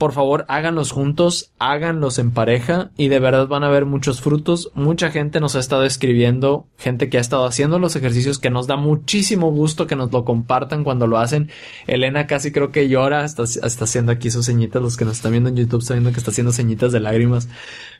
Por 0.00 0.12
favor, 0.12 0.46
háganlos 0.48 0.92
juntos, 0.92 1.52
háganlos 1.58 2.18
en 2.18 2.30
pareja 2.30 2.90
y 2.96 3.08
de 3.08 3.18
verdad 3.18 3.48
van 3.48 3.64
a 3.64 3.68
ver 3.68 3.84
muchos 3.84 4.22
frutos. 4.22 4.70
Mucha 4.72 5.10
gente 5.10 5.40
nos 5.40 5.56
ha 5.56 5.60
estado 5.60 5.84
escribiendo, 5.84 6.66
gente 6.78 7.10
que 7.10 7.18
ha 7.18 7.20
estado 7.20 7.44
haciendo 7.44 7.78
los 7.78 7.96
ejercicios 7.96 8.38
que 8.38 8.48
nos 8.48 8.66
da 8.66 8.76
muchísimo 8.76 9.50
gusto 9.50 9.86
que 9.86 9.96
nos 9.96 10.10
lo 10.10 10.24
compartan 10.24 10.84
cuando 10.84 11.06
lo 11.06 11.18
hacen. 11.18 11.50
Elena 11.86 12.26
casi 12.26 12.50
creo 12.50 12.72
que 12.72 12.88
llora, 12.88 13.26
está, 13.26 13.42
haciendo 13.42 14.10
aquí 14.10 14.30
sus 14.30 14.46
ceñitas. 14.46 14.80
Los 14.80 14.96
que 14.96 15.04
nos 15.04 15.18
están 15.18 15.32
viendo 15.32 15.50
en 15.50 15.56
YouTube 15.56 15.82
están 15.82 15.96
viendo 15.96 16.12
que 16.12 16.18
está 16.18 16.30
haciendo 16.30 16.52
ceñitas 16.54 16.92
de 16.92 17.00
lágrimas. 17.00 17.50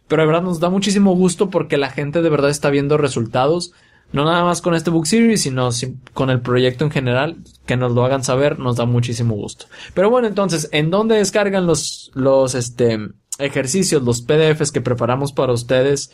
Pero 0.09 0.22
de 0.22 0.26
verdad 0.26 0.42
nos 0.42 0.59
da 0.59 0.70
muchísimo 0.70 1.14
gusto 1.14 1.51
porque 1.51 1.76
la 1.76 1.90
gente 1.90 2.22
de 2.22 2.30
verdad 2.30 2.48
está 2.48 2.70
viendo 2.70 2.96
resultados. 2.96 3.74
No 4.12 4.24
nada 4.24 4.44
más 4.44 4.61
con 4.61 4.74
este 4.74 4.90
book 4.90 5.06
series, 5.06 5.42
sino 5.42 5.70
con 6.14 6.30
el 6.30 6.40
proyecto 6.40 6.84
en 6.84 6.90
general. 6.90 7.36
Que 7.66 7.76
nos 7.76 7.92
lo 7.92 8.04
hagan 8.04 8.24
saber, 8.24 8.58
nos 8.58 8.76
da 8.76 8.84
muchísimo 8.84 9.34
gusto. 9.34 9.66
Pero 9.94 10.11
bueno, 10.11 10.28
entonces, 10.28 10.68
¿en 10.72 10.90
dónde 10.90 11.16
descargan 11.16 11.66
los, 11.66 12.11
los, 12.14 12.54
este, 12.54 12.98
ejercicios, 13.38 14.02
los 14.02 14.22
PDFs 14.22 14.72
que 14.72 14.80
preparamos 14.80 15.32
para 15.32 15.52
ustedes 15.52 16.12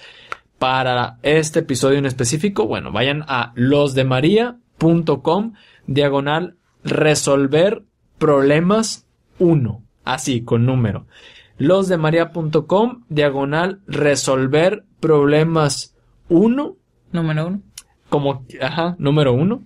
para 0.59 1.19
este 1.23 1.61
episodio 1.61 1.99
en 1.99 2.07
específico? 2.07 2.67
Bueno, 2.67 2.93
vayan 2.93 3.25
a 3.29 3.53
losdemaria.com 3.55 5.55
diagonal 5.87 6.57
resolver 6.85 7.83
problemas 8.19 9.07
1. 9.39 9.83
Así, 10.05 10.43
con 10.43 10.67
número 10.67 11.07
losdemaria.com, 11.59 13.05
diagonal, 13.09 13.81
resolver 13.87 14.85
problemas 15.01 15.95
1. 16.29 16.77
Número 17.13 17.47
1. 17.47 17.63
Como, 18.17 18.47
ajá, 18.61 18.97
número 18.99 19.33
1. 19.33 19.63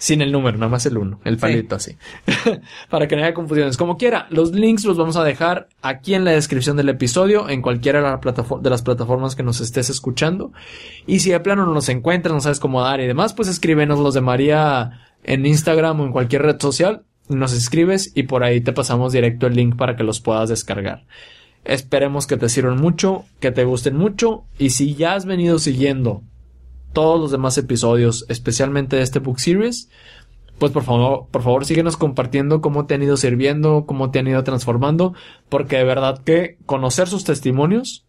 Sin 0.00 0.22
el 0.22 0.30
número, 0.30 0.56
nada 0.58 0.70
más 0.70 0.86
el 0.86 0.96
1, 0.96 1.22
el 1.24 1.38
palito 1.38 1.74
así. 1.74 1.96
Para 2.88 3.08
que 3.08 3.16
no 3.16 3.24
haya 3.24 3.34
confusiones. 3.34 3.76
Como 3.76 3.96
quiera, 3.96 4.28
los 4.30 4.52
links 4.52 4.84
los 4.84 4.96
vamos 4.96 5.16
a 5.16 5.24
dejar 5.24 5.68
aquí 5.82 6.14
en 6.14 6.24
la 6.24 6.30
descripción 6.30 6.76
del 6.76 6.88
episodio, 6.88 7.48
en 7.48 7.62
cualquiera 7.62 8.20
de 8.20 8.70
las 8.70 8.82
plataformas 8.82 9.34
que 9.34 9.42
nos 9.42 9.60
estés 9.60 9.90
escuchando. 9.90 10.52
Y 11.04 11.18
si 11.18 11.30
de 11.30 11.40
plano 11.40 11.66
no 11.66 11.74
nos 11.74 11.88
encuentras, 11.88 12.32
no 12.32 12.40
sabes 12.40 12.60
cómo 12.60 12.80
dar 12.80 13.00
y 13.00 13.08
demás, 13.08 13.34
pues 13.34 13.48
escríbenos 13.48 13.98
los 13.98 14.14
de 14.14 14.20
María 14.20 15.00
en 15.24 15.44
Instagram 15.44 16.00
o 16.00 16.04
en 16.04 16.12
cualquier 16.12 16.42
red 16.42 16.60
social 16.60 17.02
nos 17.28 17.52
escribes 17.52 18.12
y 18.14 18.24
por 18.24 18.42
ahí 18.42 18.60
te 18.60 18.72
pasamos 18.72 19.12
directo 19.12 19.46
el 19.46 19.54
link 19.54 19.76
para 19.76 19.96
que 19.96 20.04
los 20.04 20.20
puedas 20.20 20.48
descargar. 20.48 21.04
Esperemos 21.64 22.26
que 22.26 22.36
te 22.36 22.48
sirvan 22.48 22.80
mucho, 22.80 23.24
que 23.40 23.50
te 23.50 23.64
gusten 23.64 23.96
mucho 23.96 24.44
y 24.58 24.70
si 24.70 24.94
ya 24.94 25.14
has 25.14 25.26
venido 25.26 25.58
siguiendo 25.58 26.22
todos 26.92 27.20
los 27.20 27.30
demás 27.30 27.58
episodios, 27.58 28.24
especialmente 28.28 28.96
de 28.96 29.02
este 29.02 29.18
book 29.18 29.40
series, 29.40 29.88
pues 30.58 30.72
por 30.72 30.82
favor, 30.82 31.26
por 31.30 31.42
favor 31.42 31.64
síguenos 31.64 31.96
compartiendo 31.96 32.60
cómo 32.60 32.86
te 32.86 32.94
han 32.94 33.02
ido 33.02 33.16
sirviendo, 33.16 33.84
cómo 33.86 34.10
te 34.10 34.18
han 34.18 34.26
ido 34.26 34.42
transformando, 34.44 35.14
porque 35.48 35.76
de 35.76 35.84
verdad 35.84 36.20
que 36.24 36.56
conocer 36.66 37.08
sus 37.08 37.24
testimonios 37.24 38.04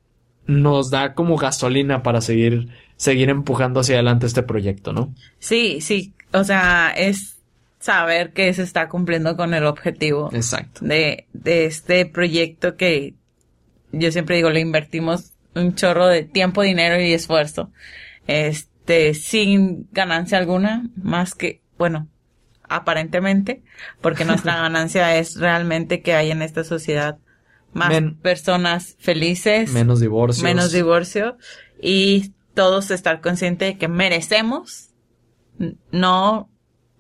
nos 0.48 0.90
da 0.90 1.14
como 1.14 1.38
gasolina 1.38 2.02
para 2.02 2.22
seguir 2.22 2.70
seguir 2.98 3.30
empujando 3.30 3.80
hacia 3.80 3.96
adelante 3.96 4.26
este 4.26 4.44
proyecto, 4.44 4.92
¿no? 4.92 5.16
Sí, 5.40 5.80
sí, 5.80 6.14
o 6.34 6.44
sea, 6.44 6.92
es 6.96 7.38
saber 7.80 8.34
que 8.34 8.54
se 8.54 8.64
está 8.64 8.90
cumpliendo 8.90 9.38
con 9.38 9.54
el 9.54 9.66
objetivo 9.66 10.30
Exacto. 10.34 10.84
De, 10.84 11.26
de 11.32 11.66
este 11.66 12.06
proyecto 12.06 12.76
que 12.76 13.14
yo 13.92 14.12
siempre 14.12 14.36
digo, 14.36 14.50
le 14.50 14.60
invertimos 14.60 15.32
un 15.56 15.76
chorro 15.76 16.08
de 16.08 16.24
tiempo, 16.24 16.62
dinero 16.62 17.02
y 17.02 17.14
esfuerzo. 17.14 17.72
Este, 18.30 19.16
sin 19.16 19.90
ganancia 19.92 20.38
alguna, 20.38 20.88
más 20.96 21.34
que, 21.34 21.64
bueno, 21.80 22.08
aparentemente, 22.62 23.64
porque 24.02 24.24
nuestra 24.24 24.56
ganancia 24.62 25.16
es 25.16 25.38
realmente 25.38 26.04
que 26.04 26.14
hay 26.14 26.30
en 26.30 26.44
esta 26.44 26.64
sociedad 26.64 27.18
más 27.74 27.92
personas 28.22 28.96
felices, 29.00 29.72
menos 29.72 30.00
divorcios, 30.00 30.44
menos 30.44 30.72
divorcio 30.72 31.38
y 31.82 32.36
todos 32.54 32.92
estar 32.92 33.20
conscientes 33.20 33.70
de 33.74 33.78
que 33.80 33.88
merecemos 33.88 34.92
no 35.92 36.52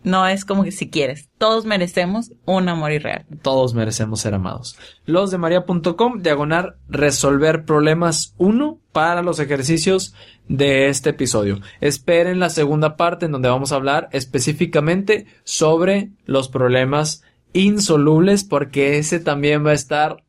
no 0.03 0.27
es 0.27 0.45
como 0.45 0.63
que 0.63 0.71
si 0.71 0.89
quieres. 0.89 1.29
Todos 1.37 1.65
merecemos 1.65 2.31
un 2.45 2.69
amor 2.69 2.91
irreal. 2.91 3.25
Todos 3.41 3.73
merecemos 3.73 4.21
ser 4.21 4.33
amados. 4.33 4.77
Los 5.05 5.31
de 5.31 5.37
María.com, 5.37 6.21
diagonal, 6.21 6.75
resolver 6.87 7.65
problemas 7.65 8.33
1 8.37 8.79
para 8.91 9.21
los 9.21 9.39
ejercicios 9.39 10.13
de 10.47 10.87
este 10.89 11.11
episodio. 11.11 11.59
Esperen 11.81 12.39
la 12.39 12.49
segunda 12.49 12.97
parte 12.97 13.25
en 13.25 13.31
donde 13.31 13.49
vamos 13.49 13.71
a 13.71 13.75
hablar 13.75 14.09
específicamente 14.11 15.27
sobre 15.43 16.11
los 16.25 16.49
problemas 16.49 17.23
insolubles 17.53 18.43
porque 18.43 18.97
ese 18.97 19.19
también 19.19 19.65
va 19.65 19.71
a 19.71 19.75
estar 19.75 20.23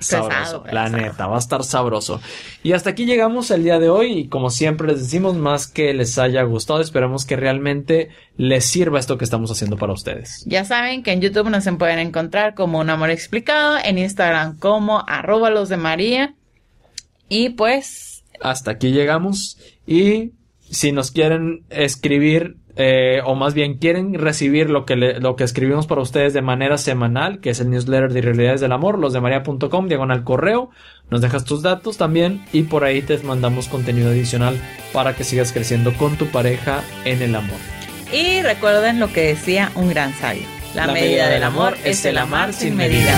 sabroso. 0.00 0.64
la 0.70 0.88
neta, 0.88 1.26
va 1.26 1.36
a 1.36 1.38
estar 1.38 1.64
sabroso. 1.64 2.20
Y 2.62 2.72
hasta 2.72 2.90
aquí 2.90 3.04
llegamos 3.04 3.50
el 3.50 3.64
día 3.64 3.78
de 3.78 3.88
hoy 3.88 4.12
y 4.12 4.28
como 4.28 4.50
siempre 4.50 4.88
les 4.88 5.00
decimos, 5.00 5.36
más 5.36 5.66
que 5.66 5.94
les 5.94 6.18
haya 6.18 6.42
gustado, 6.42 6.80
esperemos 6.80 7.24
que 7.24 7.36
realmente 7.36 8.08
les 8.36 8.64
sirva 8.64 8.98
esto 8.98 9.18
que 9.18 9.24
estamos 9.24 9.50
haciendo 9.50 9.76
para 9.76 9.92
ustedes. 9.92 10.44
Ya 10.46 10.64
saben 10.64 11.02
que 11.02 11.12
en 11.12 11.20
YouTube 11.20 11.50
nos 11.50 11.64
pueden 11.78 11.98
encontrar 11.98 12.54
como 12.54 12.78
Un 12.80 12.90
Amor 12.90 13.10
Explicado, 13.10 13.76
en 13.82 13.98
Instagram 13.98 14.58
como 14.58 15.04
arroba 15.06 15.50
los 15.50 15.68
de 15.68 15.76
María. 15.76 16.34
Y 17.28 17.50
pues... 17.50 18.24
Hasta 18.40 18.72
aquí 18.72 18.90
llegamos 18.90 19.58
y 19.86 20.32
si 20.70 20.92
nos 20.92 21.10
quieren 21.10 21.64
escribir 21.70 22.56
eh, 22.76 23.20
o 23.24 23.34
más 23.34 23.54
bien 23.54 23.78
quieren 23.78 24.14
recibir 24.14 24.68
lo 24.68 24.84
que, 24.84 24.96
lo 24.96 25.36
que 25.36 25.44
escribimos 25.44 25.86
para 25.86 26.00
ustedes 26.00 26.32
de 26.32 26.42
manera 26.42 26.76
semanal, 26.76 27.40
que 27.40 27.50
es 27.50 27.60
el 27.60 27.70
newsletter 27.70 28.12
de 28.12 28.20
Realidades 28.20 28.60
del 28.60 28.72
Amor, 28.72 28.98
los 28.98 29.12
de 29.12 29.20
maría.com, 29.20 29.88
diagonal 29.88 30.24
correo, 30.24 30.70
nos 31.10 31.20
dejas 31.20 31.44
tus 31.44 31.62
datos 31.62 31.96
también 31.96 32.44
y 32.52 32.62
por 32.64 32.84
ahí 32.84 33.02
te 33.02 33.16
mandamos 33.18 33.68
contenido 33.68 34.10
adicional 34.10 34.60
para 34.92 35.14
que 35.14 35.22
sigas 35.22 35.52
creciendo 35.52 35.92
con 35.94 36.16
tu 36.16 36.26
pareja 36.26 36.82
en 37.04 37.22
el 37.22 37.36
amor. 37.36 37.58
Y 38.12 38.42
recuerden 38.42 38.98
lo 38.98 39.12
que 39.12 39.22
decía 39.22 39.70
un 39.76 39.88
gran 39.88 40.12
sabio, 40.14 40.42
la, 40.74 40.88
medida, 40.88 41.28
del 41.28 41.44
amor 41.44 41.76
es 41.84 42.04
el 42.04 42.18
amar 42.18 42.52
sin 42.52 42.76
medida. 42.76 43.12